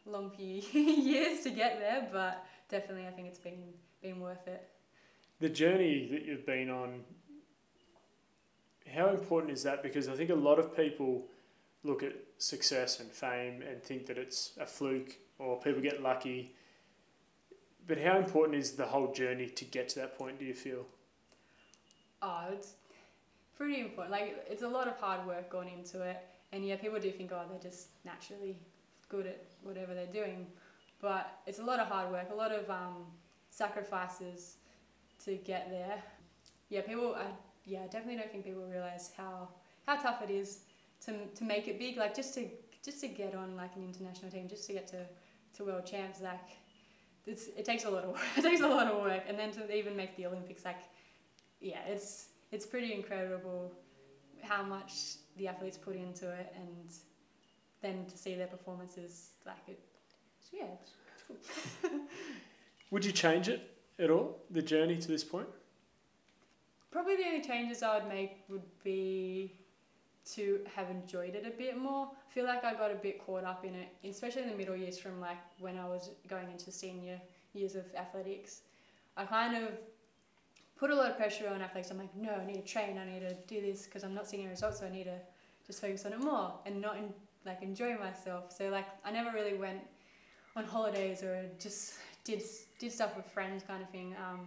long 0.06 0.30
few 0.36 0.62
years 0.80 1.40
to 1.42 1.50
get 1.50 1.78
there, 1.78 2.08
but 2.12 2.44
definitely 2.68 3.06
I 3.06 3.10
think 3.10 3.28
it's 3.28 3.38
been 3.38 3.62
been 4.02 4.20
worth 4.20 4.46
it. 4.48 4.68
The 5.40 5.48
journey 5.48 6.08
that 6.10 6.24
you've 6.24 6.46
been 6.46 6.70
on, 6.70 7.00
how 8.92 9.08
important 9.08 9.52
is 9.52 9.62
that? 9.62 9.82
Because 9.82 10.08
I 10.08 10.14
think 10.14 10.30
a 10.30 10.34
lot 10.34 10.58
of 10.58 10.76
people 10.76 11.26
look 11.84 12.02
at 12.02 12.12
success 12.38 13.00
and 13.00 13.10
fame 13.10 13.62
and 13.62 13.82
think 13.82 14.06
that 14.06 14.18
it's 14.18 14.52
a 14.60 14.66
fluke 14.66 15.16
or 15.38 15.60
people 15.60 15.82
get 15.82 16.02
lucky. 16.02 16.54
But 17.86 17.98
how 17.98 18.18
important 18.18 18.58
is 18.58 18.72
the 18.72 18.86
whole 18.86 19.12
journey 19.12 19.48
to 19.48 19.64
get 19.64 19.88
to 19.90 20.00
that 20.00 20.16
point, 20.16 20.38
do 20.38 20.44
you 20.44 20.54
feel? 20.54 20.86
Oh, 22.20 22.46
it's 22.52 22.74
pretty 23.56 23.80
important. 23.80 24.12
Like, 24.12 24.46
it's 24.48 24.62
a 24.62 24.68
lot 24.68 24.86
of 24.86 24.96
hard 24.98 25.26
work 25.26 25.50
going 25.50 25.68
into 25.68 26.02
it. 26.02 26.18
And 26.52 26.64
yeah, 26.64 26.76
people 26.76 27.00
do 27.00 27.10
think, 27.10 27.32
oh, 27.32 27.42
they're 27.50 27.58
just 27.58 27.88
naturally 28.04 28.56
good 29.12 29.26
at 29.26 29.44
whatever 29.62 29.94
they're 29.94 30.06
doing. 30.06 30.46
But 31.00 31.38
it's 31.46 31.58
a 31.58 31.64
lot 31.64 31.78
of 31.78 31.86
hard 31.86 32.10
work, 32.10 32.28
a 32.32 32.34
lot 32.34 32.52
of 32.52 32.68
um, 32.70 33.06
sacrifices 33.50 34.56
to 35.24 35.36
get 35.36 35.70
there. 35.70 36.02
Yeah, 36.70 36.80
people, 36.80 37.14
I, 37.14 37.26
yeah, 37.64 37.80
I 37.84 37.86
definitely 37.86 38.16
don't 38.16 38.32
think 38.32 38.44
people 38.44 38.66
realize 38.66 39.10
how, 39.16 39.48
how 39.86 39.96
tough 39.96 40.22
it 40.22 40.30
is 40.30 40.60
to, 41.04 41.12
to 41.34 41.44
make 41.44 41.68
it 41.68 41.78
big. 41.78 41.96
Like, 41.96 42.16
just 42.16 42.34
to, 42.34 42.48
just 42.84 43.00
to 43.02 43.08
get 43.08 43.34
on 43.34 43.56
like 43.56 43.76
an 43.76 43.84
international 43.84 44.30
team, 44.30 44.48
just 44.48 44.66
to 44.68 44.72
get 44.72 44.86
to, 44.88 45.04
to 45.56 45.64
world 45.64 45.86
champs, 45.86 46.20
like, 46.20 46.56
it's, 47.26 47.48
it 47.56 47.64
takes 47.64 47.84
a 47.84 47.90
lot 47.90 48.04
of 48.04 48.10
work. 48.10 48.20
it 48.36 48.42
takes 48.42 48.62
a 48.62 48.68
lot 48.68 48.86
of 48.86 49.02
work, 49.02 49.24
and 49.28 49.38
then 49.38 49.52
to 49.52 49.76
even 49.76 49.96
make 49.96 50.16
the 50.16 50.26
Olympics, 50.26 50.64
like, 50.64 50.78
yeah, 51.60 51.78
it's 51.86 52.26
it's 52.50 52.66
pretty 52.66 52.92
incredible 52.92 53.72
how 54.42 54.62
much 54.62 55.16
the 55.36 55.48
athletes 55.48 55.78
put 55.78 55.96
into 55.96 56.30
it, 56.30 56.52
and 56.56 56.92
then 57.82 58.06
to 58.06 58.16
see 58.16 58.34
their 58.34 58.46
performances, 58.46 59.30
like 59.44 59.56
it, 59.68 59.80
so 60.40 60.56
yeah, 60.58 60.66
it's, 60.80 60.92
cool. 61.82 61.90
Would 62.90 63.04
you 63.04 63.12
change 63.12 63.48
it 63.48 63.70
at 63.98 64.10
all, 64.10 64.38
the 64.50 64.62
journey 64.62 64.98
to 64.98 65.08
this 65.08 65.24
point? 65.24 65.48
Probably 66.90 67.16
the 67.16 67.24
only 67.24 67.42
changes 67.42 67.82
I 67.82 67.98
would 67.98 68.08
make 68.08 68.44
would 68.48 68.62
be 68.84 69.52
to 70.34 70.60
have 70.76 70.90
enjoyed 70.90 71.34
it 71.34 71.44
a 71.46 71.50
bit 71.50 71.76
more. 71.76 72.06
I 72.06 72.34
feel 72.34 72.44
like 72.44 72.64
I 72.64 72.74
got 72.74 72.90
a 72.90 72.94
bit 72.94 73.24
caught 73.24 73.44
up 73.44 73.64
in 73.64 73.74
it, 73.74 73.88
especially 74.04 74.42
in 74.42 74.50
the 74.50 74.56
middle 74.56 74.76
years 74.76 74.98
from 74.98 75.20
like 75.20 75.38
when 75.58 75.78
I 75.78 75.88
was 75.88 76.10
going 76.28 76.50
into 76.50 76.70
senior 76.70 77.20
years 77.54 77.74
of 77.74 77.84
athletics. 77.96 78.60
I 79.16 79.24
kind 79.24 79.56
of 79.56 79.70
put 80.76 80.90
a 80.90 80.94
lot 80.94 81.10
of 81.10 81.16
pressure 81.16 81.48
on 81.48 81.60
athletics. 81.62 81.90
I'm 81.90 81.98
like, 81.98 82.14
no, 82.14 82.32
I 82.34 82.44
need 82.44 82.54
to 82.56 82.72
train, 82.72 82.98
I 82.98 83.04
need 83.04 83.20
to 83.20 83.34
do 83.46 83.60
this 83.60 83.86
because 83.86 84.04
I'm 84.04 84.14
not 84.14 84.28
seeing 84.28 84.42
any 84.42 84.50
results, 84.50 84.80
so 84.80 84.86
I 84.86 84.90
need 84.90 85.04
to 85.04 85.18
just 85.66 85.80
focus 85.80 86.04
on 86.06 86.12
it 86.12 86.20
more 86.20 86.54
and 86.66 86.80
not 86.80 86.96
in, 86.96 87.12
like 87.44 87.62
enjoy 87.62 87.96
myself. 87.98 88.52
So 88.56 88.68
like 88.68 88.86
I 89.04 89.10
never 89.10 89.30
really 89.32 89.54
went 89.54 89.80
on 90.56 90.64
holidays 90.64 91.22
or 91.22 91.44
just 91.58 91.94
did 92.24 92.42
did 92.78 92.92
stuff 92.92 93.16
with 93.16 93.26
friends 93.26 93.62
kind 93.66 93.82
of 93.82 93.90
thing. 93.90 94.14
Um, 94.18 94.46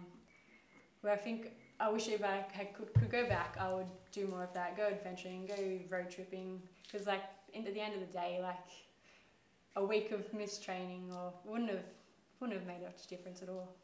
where 1.00 1.12
I 1.12 1.16
think 1.16 1.52
I 1.78 1.90
wish 1.90 2.08
if 2.08 2.24
I 2.24 2.44
had, 2.52 2.74
could, 2.74 2.92
could 2.94 3.10
go 3.10 3.28
back, 3.28 3.56
I 3.60 3.72
would 3.72 3.86
do 4.10 4.26
more 4.26 4.44
of 4.44 4.54
that. 4.54 4.76
Go 4.76 4.86
adventuring, 4.86 5.46
go 5.46 5.78
road 5.90 6.10
tripping. 6.10 6.62
Because 6.82 7.06
like 7.06 7.22
in, 7.52 7.66
at 7.66 7.74
the 7.74 7.80
end 7.80 7.94
of 7.94 8.00
the 8.00 8.12
day, 8.12 8.40
like 8.42 8.56
a 9.76 9.84
week 9.84 10.10
of 10.10 10.32
missed 10.32 10.64
training 10.64 11.10
or 11.14 11.32
wouldn't 11.44 11.70
have 11.70 11.84
wouldn't 12.40 12.58
have 12.58 12.66
made 12.66 12.82
much 12.82 13.06
difference 13.06 13.42
at 13.42 13.48
all. 13.48 13.74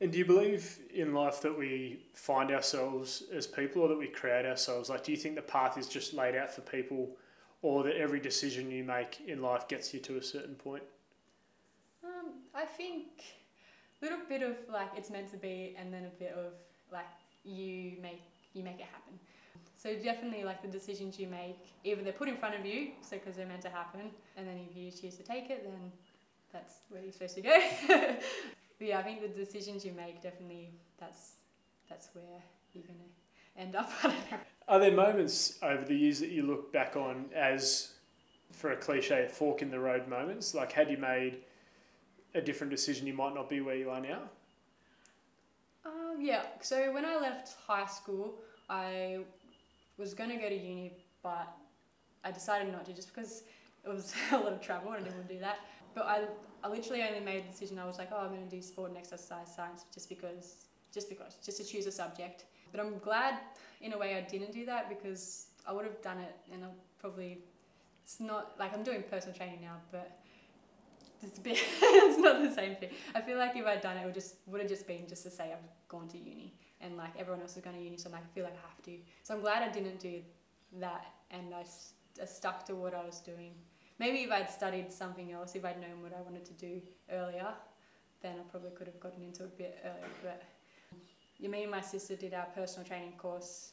And 0.00 0.10
do 0.10 0.18
you 0.18 0.24
believe 0.24 0.80
in 0.92 1.14
life 1.14 1.40
that 1.42 1.56
we 1.56 2.06
find 2.14 2.50
ourselves 2.50 3.22
as 3.32 3.46
people 3.46 3.82
or 3.82 3.88
that 3.88 3.98
we 3.98 4.08
create 4.08 4.44
ourselves? 4.44 4.90
Like, 4.90 5.04
do 5.04 5.12
you 5.12 5.16
think 5.16 5.36
the 5.36 5.42
path 5.42 5.78
is 5.78 5.86
just 5.86 6.12
laid 6.12 6.34
out 6.34 6.52
for 6.52 6.60
people 6.62 7.16
or 7.62 7.84
that 7.84 7.96
every 7.96 8.20
decision 8.20 8.70
you 8.70 8.84
make 8.84 9.20
in 9.26 9.40
life 9.40 9.68
gets 9.68 9.94
you 9.94 10.00
to 10.00 10.18
a 10.18 10.22
certain 10.22 10.54
point? 10.54 10.82
Um, 12.04 12.32
I 12.54 12.64
think 12.64 13.06
a 14.00 14.04
little 14.04 14.20
bit 14.28 14.42
of 14.42 14.56
like 14.70 14.88
it's 14.96 15.10
meant 15.10 15.30
to 15.30 15.36
be, 15.36 15.76
and 15.78 15.92
then 15.92 16.04
a 16.04 16.18
bit 16.18 16.34
of 16.36 16.52
like 16.92 17.06
you 17.44 17.92
make 18.02 18.22
you 18.52 18.62
make 18.62 18.80
it 18.80 18.86
happen. 18.92 19.18
So 19.76 19.96
definitely 19.96 20.44
like 20.44 20.62
the 20.62 20.68
decisions 20.68 21.18
you 21.18 21.26
make, 21.26 21.58
either 21.82 22.02
they're 22.02 22.12
put 22.12 22.28
in 22.28 22.36
front 22.36 22.54
of 22.54 22.64
you, 22.64 22.92
so 23.00 23.16
because 23.16 23.36
they're 23.36 23.46
meant 23.46 23.62
to 23.62 23.70
happen, 23.70 24.02
and 24.36 24.46
then 24.46 24.60
if 24.70 24.76
you 24.76 24.90
choose 24.90 25.16
to 25.16 25.24
take 25.24 25.50
it, 25.50 25.64
then 25.64 25.92
that's 26.52 26.74
where 26.88 27.02
you're 27.02 27.12
supposed 27.12 27.34
to 27.36 27.40
go. 27.40 27.58
yeah, 28.80 28.98
I 28.98 29.02
think 29.02 29.22
the 29.22 29.28
decisions 29.28 29.84
you 29.84 29.92
make 29.92 30.22
definitely 30.22 30.70
that's 30.98 31.32
that's 31.88 32.08
where 32.12 32.42
you're 32.72 32.84
gonna 32.84 32.98
end 33.56 33.76
up. 33.76 33.90
I 34.02 34.08
don't 34.08 34.30
know. 34.30 34.38
Are 34.68 34.78
there 34.78 34.92
moments 34.92 35.58
over 35.62 35.84
the 35.84 35.94
years 35.94 36.20
that 36.20 36.30
you 36.30 36.42
look 36.42 36.72
back 36.72 36.96
on 36.96 37.26
as, 37.34 37.92
for 38.52 38.72
a 38.72 38.76
cliche, 38.76 39.28
fork 39.30 39.62
in 39.62 39.70
the 39.70 39.78
road 39.78 40.08
moments? 40.08 40.54
Like, 40.54 40.72
had 40.72 40.90
you 40.90 40.96
made 40.96 41.38
a 42.34 42.40
different 42.40 42.70
decision, 42.70 43.06
you 43.06 43.14
might 43.14 43.34
not 43.34 43.48
be 43.48 43.60
where 43.60 43.76
you 43.76 43.90
are 43.90 44.00
now? 44.00 44.22
Um, 45.84 46.18
yeah, 46.20 46.42
so 46.60 46.92
when 46.92 47.04
I 47.04 47.16
left 47.18 47.56
high 47.66 47.86
school, 47.86 48.34
I 48.70 49.18
was 49.98 50.14
going 50.14 50.30
to 50.30 50.36
go 50.36 50.48
to 50.48 50.54
uni, 50.54 50.92
but 51.22 51.48
I 52.24 52.30
decided 52.30 52.72
not 52.72 52.84
to 52.86 52.92
just 52.92 53.12
because 53.12 53.42
it 53.84 53.88
was 53.88 54.14
a 54.32 54.36
lot 54.36 54.52
of 54.52 54.60
travel 54.60 54.92
and 54.92 55.00
I 55.00 55.04
didn't 55.04 55.16
want 55.16 55.28
to 55.28 55.34
do 55.34 55.40
that. 55.40 55.58
But 55.94 56.06
I, 56.06 56.24
I 56.62 56.68
literally 56.68 57.02
only 57.02 57.20
made 57.20 57.44
a 57.44 57.50
decision. 57.50 57.78
I 57.78 57.86
was 57.86 57.98
like, 57.98 58.10
oh, 58.12 58.18
I'm 58.18 58.28
going 58.28 58.48
to 58.48 58.56
do 58.56 58.62
sport 58.62 58.90
and 58.90 58.98
exercise 58.98 59.54
science 59.54 59.84
just 59.92 60.08
because, 60.08 60.66
just 60.94 61.08
because, 61.08 61.36
just 61.44 61.58
to 61.58 61.64
choose 61.64 61.86
a 61.86 61.92
subject. 61.92 62.44
But 62.72 62.80
I'm 62.80 62.98
glad 62.98 63.38
in 63.80 63.92
a 63.92 63.98
way 63.98 64.16
I 64.16 64.22
didn't 64.22 64.52
do 64.52 64.66
that 64.66 64.88
because 64.88 65.46
I 65.66 65.72
would 65.72 65.84
have 65.84 66.00
done 66.02 66.18
it 66.18 66.34
and 66.52 66.64
I 66.64 66.68
probably, 66.98 67.38
it's 68.02 68.18
not 68.18 68.54
like 68.58 68.74
I'm 68.74 68.82
doing 68.82 69.04
personal 69.08 69.36
training 69.36 69.60
now, 69.60 69.76
but 69.90 70.18
it's, 71.22 71.38
a 71.38 71.40
bit, 71.40 71.58
it's 71.82 72.18
not 72.18 72.42
the 72.42 72.52
same 72.52 72.76
thing. 72.76 72.90
I 73.14 73.20
feel 73.20 73.38
like 73.38 73.56
if 73.56 73.66
I'd 73.66 73.80
done 73.80 73.96
it, 73.96 74.02
it 74.02 74.06
would 74.06 74.14
just 74.14 74.36
would 74.46 74.60
have 74.60 74.70
just 74.70 74.86
been 74.86 75.06
just 75.06 75.22
to 75.24 75.30
say 75.30 75.52
I've 75.52 75.68
gone 75.88 76.08
to 76.08 76.18
uni 76.18 76.54
and 76.80 76.96
like 76.96 77.12
everyone 77.18 77.40
else 77.42 77.56
is 77.56 77.62
going 77.62 77.76
to 77.76 77.82
uni, 77.82 77.96
so 77.96 78.08
I'm 78.08 78.12
like, 78.12 78.24
I 78.24 78.34
feel 78.34 78.44
like 78.44 78.54
I 78.54 78.68
have 78.68 78.82
to. 78.82 78.96
So 79.22 79.34
I'm 79.34 79.40
glad 79.40 79.62
I 79.62 79.70
didn't 79.70 80.00
do 80.00 80.20
that 80.80 81.06
and 81.30 81.54
I 81.54 81.64
stuck 82.26 82.64
to 82.66 82.74
what 82.74 82.94
I 82.94 83.04
was 83.04 83.20
doing. 83.20 83.52
Maybe 83.98 84.18
if 84.18 84.30
I'd 84.32 84.50
studied 84.50 84.92
something 84.92 85.32
else, 85.32 85.54
if 85.54 85.64
I'd 85.64 85.80
known 85.80 86.02
what 86.02 86.12
I 86.12 86.20
wanted 86.22 86.44
to 86.46 86.52
do 86.54 86.80
earlier, 87.10 87.48
then 88.20 88.36
I 88.38 88.42
probably 88.50 88.70
could 88.70 88.86
have 88.86 88.98
gotten 89.00 89.22
into 89.22 89.44
it 89.44 89.52
a 89.54 89.58
bit 89.58 89.78
earlier. 89.84 90.08
But 90.22 90.42
me 91.50 91.62
and 91.62 91.70
my 91.70 91.80
sister 91.80 92.16
did 92.16 92.34
our 92.34 92.46
personal 92.54 92.86
training 92.86 93.12
course. 93.18 93.72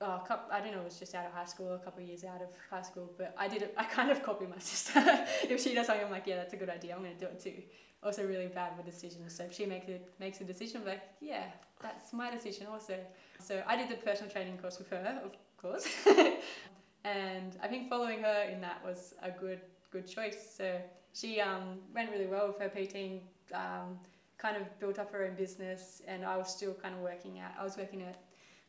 Oh, 0.00 0.20
a 0.22 0.26
couple, 0.26 0.52
I 0.52 0.60
don't 0.60 0.72
know, 0.72 0.80
it 0.80 0.84
was 0.84 0.98
just 0.98 1.14
out 1.14 1.26
of 1.26 1.32
high 1.32 1.44
school, 1.44 1.74
a 1.74 1.78
couple 1.78 2.02
of 2.02 2.08
years 2.08 2.24
out 2.24 2.42
of 2.42 2.48
high 2.68 2.82
school, 2.82 3.12
but 3.16 3.34
I 3.38 3.46
did 3.46 3.62
it, 3.62 3.74
I 3.76 3.84
kind 3.84 4.10
of 4.10 4.20
copied 4.22 4.50
my 4.50 4.58
sister. 4.58 5.00
if 5.48 5.62
she 5.62 5.74
does 5.74 5.86
something, 5.86 6.04
I'm 6.04 6.10
like, 6.10 6.26
yeah, 6.26 6.36
that's 6.36 6.52
a 6.52 6.56
good 6.56 6.70
idea, 6.70 6.94
I'm 6.94 7.02
going 7.02 7.14
to 7.14 7.20
do 7.20 7.26
it 7.26 7.40
too. 7.40 7.62
Also, 8.02 8.26
really 8.26 8.48
bad 8.48 8.76
with 8.76 8.84
decisions. 8.84 9.36
So 9.36 9.44
if 9.44 9.54
she 9.54 9.64
makes 9.64 9.88
it 9.88 10.12
makes 10.18 10.40
a 10.40 10.44
decision, 10.44 10.80
I'm 10.80 10.88
like, 10.88 11.02
yeah, 11.20 11.44
that's 11.80 12.12
my 12.12 12.32
decision 12.32 12.66
also. 12.66 12.98
So 13.38 13.62
I 13.64 13.76
did 13.76 13.88
the 13.88 13.94
personal 13.94 14.28
training 14.28 14.58
course 14.58 14.78
with 14.78 14.90
her, 14.90 15.20
of 15.24 15.36
course. 15.56 15.86
and 17.04 17.56
I 17.62 17.68
think 17.68 17.88
following 17.88 18.20
her 18.22 18.48
in 18.50 18.60
that 18.60 18.84
was 18.84 19.14
a 19.22 19.30
good 19.30 19.60
good 19.92 20.08
choice. 20.08 20.54
So 20.56 20.80
she 21.12 21.40
um, 21.40 21.78
went 21.94 22.10
really 22.10 22.26
well 22.26 22.48
with 22.48 22.58
her 22.58 22.68
PT, 22.68 23.22
um, 23.54 23.98
kind 24.42 24.56
of 24.56 24.78
built 24.80 24.98
up 24.98 25.12
her 25.12 25.24
own 25.24 25.36
business, 25.36 26.02
and 26.08 26.24
I 26.24 26.36
was 26.36 26.50
still 26.50 26.74
kind 26.74 26.94
of 26.94 27.00
working 27.00 27.38
at. 27.38 27.54
I 27.58 27.62
was 27.62 27.76
working 27.76 28.02
at 28.02 28.20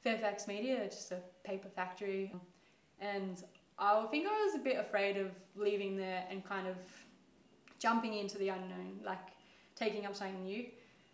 Fairfax 0.04 0.48
Media, 0.48 0.86
just 0.86 1.12
a 1.12 1.20
paper 1.44 1.68
factory, 1.68 2.32
and 3.02 3.44
I 3.80 4.06
think 4.12 4.28
I 4.28 4.46
was 4.46 4.54
a 4.54 4.60
bit 4.60 4.78
afraid 4.78 5.18
of 5.18 5.32
leaving 5.56 5.98
there 5.98 6.26
and 6.30 6.46
kind 6.46 6.68
of 6.68 6.76
jumping 7.80 8.14
into 8.14 8.38
the 8.38 8.50
unknown, 8.50 9.00
like 9.04 9.30
taking 9.76 10.06
up 10.06 10.16
something 10.16 10.44
new. 10.44 10.66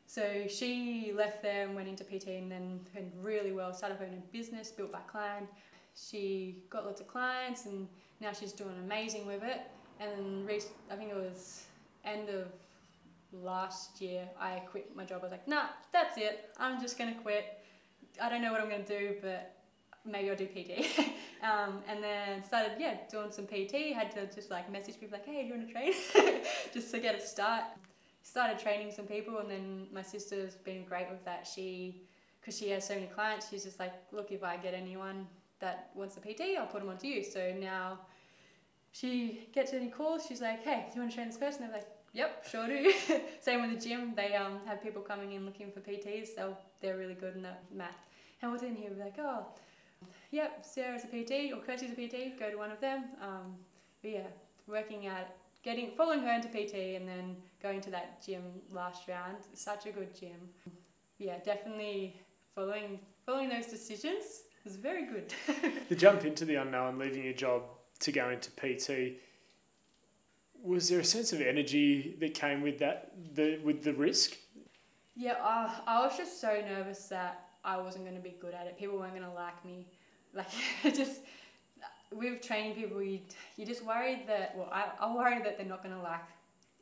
So 0.05 0.45
she 0.47 1.13
left 1.15 1.41
there 1.41 1.65
and 1.65 1.75
went 1.75 1.87
into 1.87 2.03
PT 2.03 2.27
and 2.27 2.51
then 2.51 2.81
went 2.93 3.13
really 3.21 3.51
well, 3.51 3.73
started 3.73 3.97
her 3.99 4.05
own 4.05 4.21
business, 4.31 4.71
built 4.71 4.91
by 4.91 4.99
client. 5.01 5.47
She 5.95 6.63
got 6.69 6.85
lots 6.85 6.99
of 6.99 7.07
clients 7.07 7.65
and 7.65 7.87
now 8.19 8.33
she's 8.33 8.51
doing 8.51 8.75
amazing 8.83 9.25
with 9.25 9.43
it. 9.43 9.61
And 9.99 10.49
I 10.91 10.95
think 10.95 11.11
it 11.11 11.15
was 11.15 11.65
end 12.03 12.29
of 12.29 12.47
last 13.31 14.01
year 14.01 14.27
I 14.39 14.59
quit 14.69 14.95
my 14.95 15.05
job. 15.05 15.19
I 15.21 15.23
was 15.23 15.31
like, 15.31 15.47
nah, 15.47 15.65
that's 15.91 16.17
it. 16.17 16.49
I'm 16.57 16.81
just 16.81 16.97
gonna 16.97 17.15
quit. 17.15 17.45
I 18.21 18.29
don't 18.29 18.41
know 18.41 18.51
what 18.51 18.61
I'm 18.61 18.69
gonna 18.69 18.83
do, 18.83 19.15
but 19.21 19.55
maybe 20.05 20.29
I'll 20.29 20.35
do 20.35 20.47
PT. 20.47 20.85
um, 21.43 21.81
and 21.87 22.03
then 22.03 22.43
started, 22.43 22.73
yeah, 22.79 22.97
doing 23.09 23.31
some 23.31 23.45
PT. 23.45 23.93
Had 23.93 24.11
to 24.11 24.27
just 24.33 24.49
like 24.49 24.71
message 24.71 24.99
people 24.99 25.17
like, 25.17 25.25
hey, 25.25 25.41
do 25.43 25.47
you 25.47 25.53
want 25.55 25.67
to 25.67 25.73
train? 25.73 25.93
just 26.73 26.91
to 26.91 26.99
get 26.99 27.15
a 27.15 27.21
start. 27.21 27.63
Started 28.21 28.59
training 28.59 28.91
some 28.91 29.05
people, 29.05 29.39
and 29.39 29.49
then 29.49 29.87
my 29.91 30.03
sister's 30.03 30.55
been 30.55 30.83
great 30.83 31.09
with 31.09 31.23
that. 31.25 31.47
She, 31.47 32.03
because 32.39 32.57
she 32.57 32.69
has 32.69 32.87
so 32.87 32.93
many 32.93 33.07
clients, 33.07 33.49
she's 33.49 33.63
just 33.63 33.79
like, 33.79 33.93
look, 34.11 34.31
if 34.31 34.43
I 34.43 34.57
get 34.57 34.73
anyone 34.73 35.25
that 35.59 35.89
wants 35.95 36.17
a 36.17 36.19
PT, 36.19 36.57
I'll 36.59 36.67
put 36.67 36.81
them 36.81 36.89
onto 36.89 37.07
you. 37.07 37.23
So 37.23 37.53
now 37.59 37.99
she 38.91 39.47
gets 39.53 39.73
any 39.73 39.87
calls, 39.87 40.25
she's 40.27 40.41
like, 40.41 40.63
hey, 40.63 40.85
do 40.89 40.95
you 40.95 41.01
want 41.01 41.11
to 41.11 41.15
train 41.15 41.27
this 41.27 41.37
person? 41.37 41.61
They're 41.61 41.71
like, 41.71 41.87
yep, 42.13 42.45
sure 42.49 42.67
do. 42.67 42.91
Same 43.41 43.61
with 43.61 43.79
the 43.79 43.89
gym. 43.89 44.13
They 44.15 44.35
um, 44.35 44.59
have 44.65 44.81
people 44.81 45.01
coming 45.01 45.33
in 45.33 45.45
looking 45.45 45.71
for 45.71 45.79
PTs, 45.79 46.35
so 46.35 46.57
they're 46.81 46.97
really 46.97 47.13
good 47.13 47.35
in 47.35 47.41
that. 47.43 47.63
Matt 47.73 47.95
Hamilton, 48.39 48.75
he'll 48.75 48.93
be 48.93 48.99
like, 48.99 49.15
oh, 49.19 49.45
yep, 50.31 50.65
Sarah's 50.65 51.03
a 51.03 51.07
PT 51.07 51.53
or 51.53 51.61
Kirsty's 51.61 51.91
a 51.91 51.95
PT, 51.95 52.39
go 52.39 52.49
to 52.49 52.57
one 52.57 52.71
of 52.71 52.79
them. 52.79 53.05
Um, 53.21 53.55
but 54.01 54.11
yeah, 54.11 54.27
working 54.67 55.07
at 55.07 55.35
getting 55.63 55.91
following 55.91 56.21
her 56.21 56.33
into 56.33 56.47
PT 56.47 56.95
and 56.95 57.07
then 57.07 57.35
going 57.61 57.81
to 57.81 57.89
that 57.91 58.25
gym 58.25 58.43
last 58.71 59.07
round. 59.07 59.37
Such 59.53 59.85
a 59.85 59.91
good 59.91 60.17
gym. 60.17 60.49
Yeah, 61.17 61.37
definitely 61.43 62.19
following 62.55 62.99
following 63.25 63.49
those 63.49 63.67
decisions 63.67 64.43
was 64.63 64.75
very 64.75 65.05
good. 65.05 65.33
the 65.89 65.95
jump 65.95 66.25
into 66.25 66.45
the 66.45 66.55
unknown, 66.55 66.97
leaving 66.97 67.23
your 67.23 67.33
job 67.33 67.63
to 67.99 68.11
go 68.11 68.29
into 68.29 68.51
PT. 68.51 69.19
Was 70.63 70.89
there 70.89 70.99
a 70.99 71.03
sense 71.03 71.31
of 71.33 71.41
energy 71.41 72.15
that 72.19 72.33
came 72.33 72.61
with 72.61 72.79
that, 72.79 73.13
the 73.35 73.59
with 73.63 73.83
the 73.83 73.93
risk? 73.93 74.35
Yeah, 75.15 75.33
uh, 75.41 75.69
I 75.85 76.01
was 76.01 76.17
just 76.17 76.39
so 76.39 76.61
nervous 76.61 77.07
that 77.07 77.49
I 77.63 77.77
wasn't 77.77 78.05
going 78.05 78.15
to 78.15 78.21
be 78.21 78.35
good 78.39 78.53
at 78.53 78.67
it. 78.67 78.77
People 78.77 78.97
weren't 78.97 79.13
going 79.13 79.27
to 79.27 79.33
like 79.33 79.63
me. 79.65 79.87
Like, 80.31 80.45
just 80.83 81.21
with 82.13 82.43
training 82.43 82.75
people, 82.75 83.01
you 83.01 83.21
you 83.57 83.65
just 83.65 83.83
worried 83.83 84.25
that 84.27 84.55
well, 84.55 84.69
I 84.71 84.91
I 84.99 85.11
worried 85.11 85.43
that 85.43 85.57
they're 85.57 85.65
not 85.65 85.81
going 85.81 85.95
to 85.95 86.01
like 86.01 86.21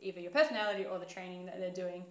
either 0.01 0.19
your 0.19 0.31
personality 0.31 0.85
or 0.85 0.99
the 0.99 1.05
training 1.05 1.45
that 1.45 1.57
they're 1.57 1.71
doing. 1.85 2.03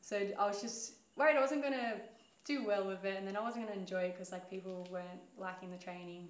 So 0.00 0.16
I 0.38 0.46
was 0.46 0.62
just 0.62 0.94
worried 1.16 1.36
I 1.36 1.40
wasn't 1.40 1.60
going 1.60 1.74
to 1.74 1.96
do 2.44 2.64
well 2.64 2.86
with 2.86 3.04
it, 3.04 3.16
and 3.18 3.26
then 3.26 3.36
I 3.36 3.40
wasn't 3.40 3.66
going 3.66 3.74
to 3.74 3.80
enjoy 3.80 4.04
it 4.04 4.12
because 4.14 4.32
like 4.32 4.48
people 4.50 4.88
weren't 4.90 5.22
liking 5.38 5.70
the 5.70 5.76
training. 5.76 6.28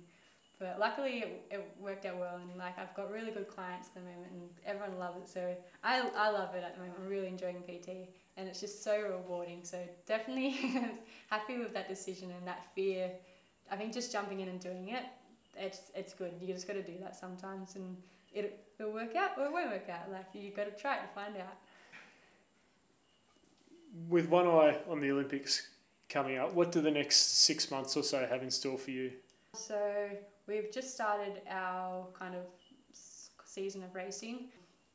But 0.58 0.78
luckily, 0.78 1.18
it, 1.18 1.46
it 1.50 1.76
worked 1.80 2.06
out 2.06 2.18
well, 2.18 2.36
and 2.36 2.58
like 2.58 2.78
I've 2.78 2.94
got 2.94 3.10
really 3.10 3.30
good 3.30 3.48
clients 3.48 3.88
at 3.88 3.94
the 3.94 4.00
moment, 4.00 4.32
and 4.32 4.48
everyone 4.64 4.98
loves 4.98 5.18
it. 5.22 5.28
So 5.28 5.56
I, 5.82 6.08
I 6.16 6.30
love 6.30 6.54
it 6.54 6.62
at 6.62 6.74
the 6.74 6.80
moment. 6.80 6.98
I'm 7.02 7.08
really 7.08 7.26
enjoying 7.26 7.62
PT, 7.62 8.08
and 8.36 8.48
it's 8.48 8.60
just 8.60 8.84
so 8.84 9.00
rewarding. 9.00 9.60
So 9.64 9.78
definitely 10.06 10.50
happy 11.30 11.58
with 11.58 11.72
that 11.74 11.88
decision 11.88 12.30
and 12.30 12.46
that 12.46 12.64
fear. 12.74 13.10
I 13.70 13.76
think 13.76 13.92
just 13.92 14.12
jumping 14.12 14.40
in 14.40 14.48
and 14.48 14.60
doing 14.60 14.90
it, 14.90 15.04
it's 15.56 15.90
it's 15.94 16.14
good. 16.14 16.32
You 16.40 16.52
just 16.52 16.66
got 16.66 16.74
to 16.74 16.82
do 16.82 16.94
that 17.00 17.16
sometimes, 17.16 17.76
and 17.76 17.96
it 18.32 18.64
it'll 18.78 18.92
work 18.92 19.16
out 19.16 19.30
or 19.38 19.46
it 19.46 19.52
won't 19.52 19.70
work 19.70 19.88
out. 19.88 20.10
Like 20.12 20.26
you 20.32 20.50
got 20.50 20.64
to 20.64 20.80
try 20.80 20.96
to 20.96 21.06
find 21.14 21.36
out. 21.36 21.56
With 24.08 24.28
one 24.28 24.46
eye 24.46 24.78
on 24.88 25.00
the 25.00 25.10
Olympics 25.10 25.68
coming 26.08 26.38
up, 26.38 26.54
what 26.54 26.72
do 26.72 26.80
the 26.80 26.90
next 26.90 27.42
six 27.42 27.70
months 27.70 27.96
or 27.96 28.02
so 28.02 28.26
have 28.26 28.42
in 28.42 28.50
store 28.50 28.78
for 28.78 28.90
you? 28.90 29.12
So 29.54 30.08
we've 30.46 30.70
just 30.72 30.94
started 30.94 31.42
our 31.50 32.06
kind 32.18 32.34
of 32.34 32.42
season 33.44 33.82
of 33.82 33.94
racing. 33.94 34.48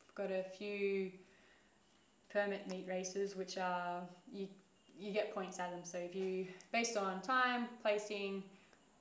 We've 0.07 0.15
got 0.15 0.31
a 0.31 0.43
few 0.43 1.11
permit 2.29 2.67
meet 2.67 2.87
races, 2.87 3.35
which 3.35 3.57
are 3.57 4.01
you 4.31 4.47
you 4.99 5.11
get 5.11 5.33
points 5.33 5.59
at 5.59 5.71
them. 5.71 5.81
So 5.83 5.97
if 5.99 6.15
you 6.15 6.47
based 6.71 6.97
on 6.97 7.21
time, 7.21 7.67
placing, 7.81 8.43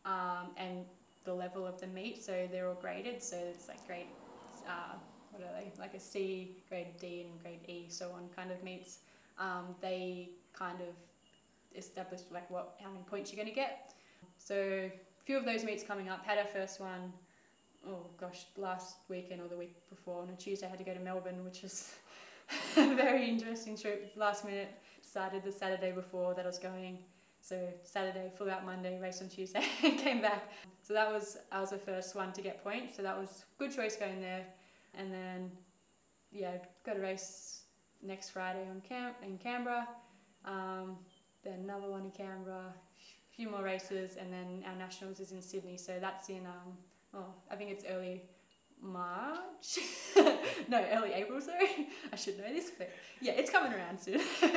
um, 0.05 0.51
and 0.57 0.85
the 1.25 1.33
level 1.33 1.67
of 1.67 1.81
the 1.81 1.87
meet, 1.87 2.23
so 2.23 2.47
they're 2.51 2.69
all 2.69 2.75
graded. 2.75 3.23
So 3.23 3.37
it's 3.37 3.69
like 3.69 3.85
grade, 3.87 4.07
uh, 4.69 4.95
what 5.31 5.43
are 5.43 5.53
they? 5.59 5.73
Like 5.79 5.95
a 5.95 6.01
C, 6.01 6.57
grade 6.69 6.99
D, 7.01 7.27
and 7.29 7.43
grade 7.43 7.61
E, 7.67 7.87
so 7.89 8.11
on 8.13 8.29
kind 8.37 8.51
of 8.51 8.63
meets. 8.63 8.99
Um, 9.39 9.75
they 9.81 10.31
kind 10.53 10.81
of 10.81 10.95
establish 11.77 12.21
like 12.31 12.51
what 12.51 12.75
how 12.83 12.91
many 12.91 13.05
points 13.05 13.33
you're 13.33 13.43
going 13.43 13.53
to 13.53 13.59
get. 13.59 13.95
So 14.39 14.91
few 15.27 15.37
of 15.37 15.45
those 15.45 15.65
meets 15.65 15.83
coming 15.83 16.09
up. 16.09 16.25
Had 16.25 16.39
our 16.39 16.47
first 16.47 16.81
one, 16.81 17.13
oh 17.87 18.07
gosh, 18.19 18.47
last 18.57 18.99
weekend 19.09 19.41
or 19.41 19.49
the 19.49 19.57
week 19.57 19.77
before. 19.91 20.23
On 20.23 20.31
a 20.31 20.37
Tuesday, 20.37 20.67
I 20.67 20.71
had 20.71 20.79
to 20.79 20.85
go 20.85 20.95
to 20.95 21.01
Melbourne, 21.01 21.45
which 21.45 21.63
was 21.63 21.93
a 22.77 22.95
very 22.95 23.29
interesting 23.29 23.77
trip. 23.77 24.13
Last 24.17 24.45
minute, 24.45 24.69
decided 25.03 25.43
the 25.43 25.51
Saturday 25.51 25.91
before 25.91 26.35
that 26.35 26.45
I 26.45 26.47
was 26.47 26.61
going. 26.61 26.99
So 27.41 27.69
Saturday, 27.83 28.31
flew 28.37 28.51
out 28.51 28.65
Monday, 28.65 28.99
raced 29.01 29.21
on 29.21 29.29
Tuesday, 29.29 29.65
came 29.81 30.21
back. 30.21 30.51
So 30.83 30.95
that 30.95 31.13
was 31.13 31.39
I 31.51 31.61
was 31.61 31.71
the 31.71 31.79
first 31.79 32.15
one 32.15 32.33
to 32.33 32.41
get 32.41 32.63
points. 32.63 32.97
So 32.97 33.03
that 33.03 33.19
was 33.19 33.45
good 33.59 33.75
choice 33.75 33.97
going 33.97 34.21
there. 34.21 34.47
And 34.95 35.13
then, 35.13 35.51
yeah, 36.31 36.59
got 36.85 36.97
a 36.97 37.01
race 37.01 37.63
next 38.01 38.31
Friday 38.31 38.65
on 38.71 38.81
camp 38.81 39.17
in 39.25 39.39
Canberra. 39.39 39.89
Um, 40.45 40.97
then 41.43 41.61
another 41.65 41.89
one 41.89 42.05
in 42.05 42.11
Canberra, 42.13 42.73
few 43.37 43.51
more 43.51 43.63
races, 43.63 44.17
and 44.17 44.33
then 44.33 44.65
our 44.67 44.75
nationals 44.77 45.21
is 45.21 45.33
in 45.33 45.43
Sydney. 45.43 45.77
So 45.77 45.99
that's 46.01 46.29
in 46.29 46.47
um, 46.47 46.77
oh, 47.15 47.35
I 47.51 47.57
think 47.57 47.71
it's 47.71 47.85
early 47.89 48.23
March. 48.81 49.79
no, 50.69 50.85
early 50.93 51.13
April. 51.13 51.41
Sorry, 51.41 51.89
I 52.13 52.17
should 52.17 52.39
know 52.39 52.53
this, 52.53 52.71
but 52.77 52.91
yeah, 53.21 53.33
it's 53.33 53.51
coming 53.51 53.73
around 53.73 54.01
soon. 54.01 54.21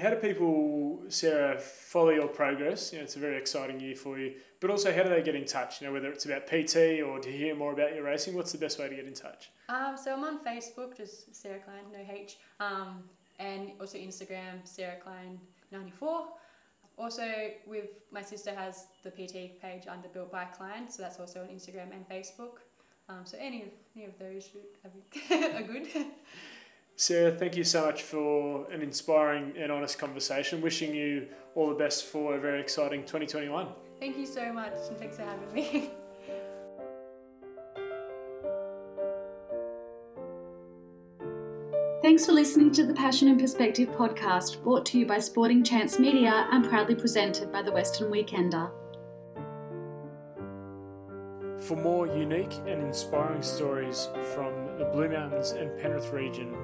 how 0.00 0.10
do 0.10 0.16
people, 0.16 1.02
Sarah, 1.08 1.58
follow 1.58 2.10
your 2.10 2.28
progress? 2.28 2.92
You 2.92 2.98
know, 2.98 3.04
it's 3.04 3.16
a 3.16 3.20
very 3.20 3.36
exciting 3.36 3.80
year 3.80 3.96
for 3.96 4.18
you. 4.18 4.34
But 4.60 4.70
also, 4.70 4.94
how 4.94 5.02
do 5.02 5.08
they 5.08 5.22
get 5.22 5.34
in 5.34 5.44
touch? 5.44 5.80
You 5.80 5.88
know, 5.88 5.92
whether 5.92 6.08
it's 6.08 6.24
about 6.24 6.46
PT 6.46 7.02
or 7.04 7.18
to 7.18 7.30
hear 7.30 7.54
more 7.54 7.72
about 7.72 7.94
your 7.94 8.04
racing, 8.04 8.34
what's 8.34 8.52
the 8.52 8.58
best 8.58 8.78
way 8.78 8.88
to 8.88 8.94
get 8.94 9.06
in 9.06 9.14
touch? 9.14 9.50
Um, 9.68 9.96
so 10.02 10.12
I'm 10.12 10.24
on 10.24 10.44
Facebook, 10.44 10.96
just 10.96 11.34
Sarah 11.34 11.58
Klein, 11.58 11.84
no 11.92 11.98
H, 12.12 12.38
um, 12.60 13.02
and 13.38 13.72
also 13.80 13.98
Instagram, 13.98 14.60
Sarah 14.64 14.96
Klein 15.02 15.40
ninety 15.72 15.90
four. 15.90 16.28
Also, 16.96 17.50
with 17.66 17.88
my 18.12 18.22
sister 18.22 18.54
has 18.54 18.86
the 19.02 19.10
PT 19.10 19.60
page 19.60 19.84
under 19.88 20.08
Built 20.08 20.30
by 20.30 20.44
Klein, 20.44 20.88
so 20.88 21.02
that's 21.02 21.18
also 21.18 21.40
on 21.40 21.48
Instagram 21.48 21.92
and 21.92 22.08
Facebook. 22.08 22.58
Um, 23.08 23.20
so 23.24 23.36
any 23.40 23.64
any 23.96 24.06
of 24.06 24.18
those 24.18 24.50
are 24.84 25.62
good. 25.62 25.88
Sarah, 26.96 27.32
thank 27.32 27.56
you 27.56 27.64
so 27.64 27.86
much 27.86 28.02
for 28.02 28.70
an 28.70 28.80
inspiring 28.80 29.52
and 29.58 29.72
honest 29.72 29.98
conversation. 29.98 30.60
Wishing 30.60 30.94
you 30.94 31.26
all 31.56 31.68
the 31.68 31.74
best 31.74 32.04
for 32.06 32.36
a 32.36 32.40
very 32.40 32.60
exciting 32.60 33.00
2021. 33.00 33.66
Thank 33.98 34.16
you 34.16 34.26
so 34.26 34.52
much, 34.52 34.74
and 34.88 34.96
thanks 34.96 35.16
for 35.16 35.22
having 35.22 35.52
me. 35.52 35.90
Thanks 42.04 42.26
for 42.26 42.32
listening 42.32 42.70
to 42.72 42.84
the 42.84 42.92
Passion 42.92 43.28
and 43.28 43.40
Perspective 43.40 43.88
podcast, 43.88 44.62
brought 44.62 44.84
to 44.84 44.98
you 44.98 45.06
by 45.06 45.18
Sporting 45.18 45.64
Chance 45.64 45.98
Media 45.98 46.46
and 46.52 46.62
proudly 46.68 46.94
presented 46.94 47.50
by 47.50 47.62
the 47.62 47.72
Western 47.72 48.12
Weekender. 48.12 48.70
For 51.62 51.78
more 51.78 52.06
unique 52.06 52.52
and 52.66 52.82
inspiring 52.82 53.40
stories 53.40 54.10
from 54.34 54.52
the 54.76 54.84
Blue 54.92 55.08
Mountains 55.08 55.52
and 55.52 55.80
Penrith 55.80 56.12
region, 56.12 56.54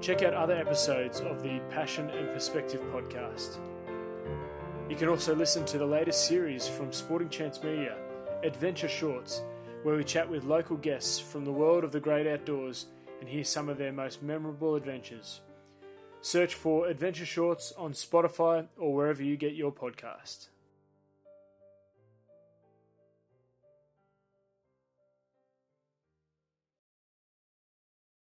check 0.00 0.22
out 0.22 0.32
other 0.32 0.56
episodes 0.56 1.20
of 1.20 1.42
the 1.42 1.60
Passion 1.68 2.08
and 2.08 2.32
Perspective 2.32 2.80
podcast. 2.90 3.58
You 4.88 4.96
can 4.96 5.10
also 5.10 5.34
listen 5.34 5.66
to 5.66 5.76
the 5.76 5.84
latest 5.84 6.26
series 6.26 6.66
from 6.66 6.90
Sporting 6.90 7.28
Chance 7.28 7.62
Media, 7.62 7.98
Adventure 8.42 8.88
Shorts, 8.88 9.42
where 9.82 9.96
we 9.96 10.04
chat 10.04 10.26
with 10.26 10.44
local 10.44 10.78
guests 10.78 11.20
from 11.20 11.44
the 11.44 11.52
world 11.52 11.84
of 11.84 11.92
the 11.92 12.00
great 12.00 12.26
outdoors 12.26 12.86
and 13.24 13.32
hear 13.32 13.42
some 13.42 13.70
of 13.70 13.78
their 13.78 13.90
most 13.90 14.22
memorable 14.22 14.74
adventures. 14.74 15.40
Search 16.20 16.54
for 16.54 16.88
Adventure 16.88 17.24
Shorts 17.24 17.72
on 17.72 17.94
Spotify 17.94 18.66
or 18.76 18.94
wherever 18.94 19.22
you 19.22 19.38
get 19.38 19.54
your 19.54 19.72
podcast. 19.72 20.48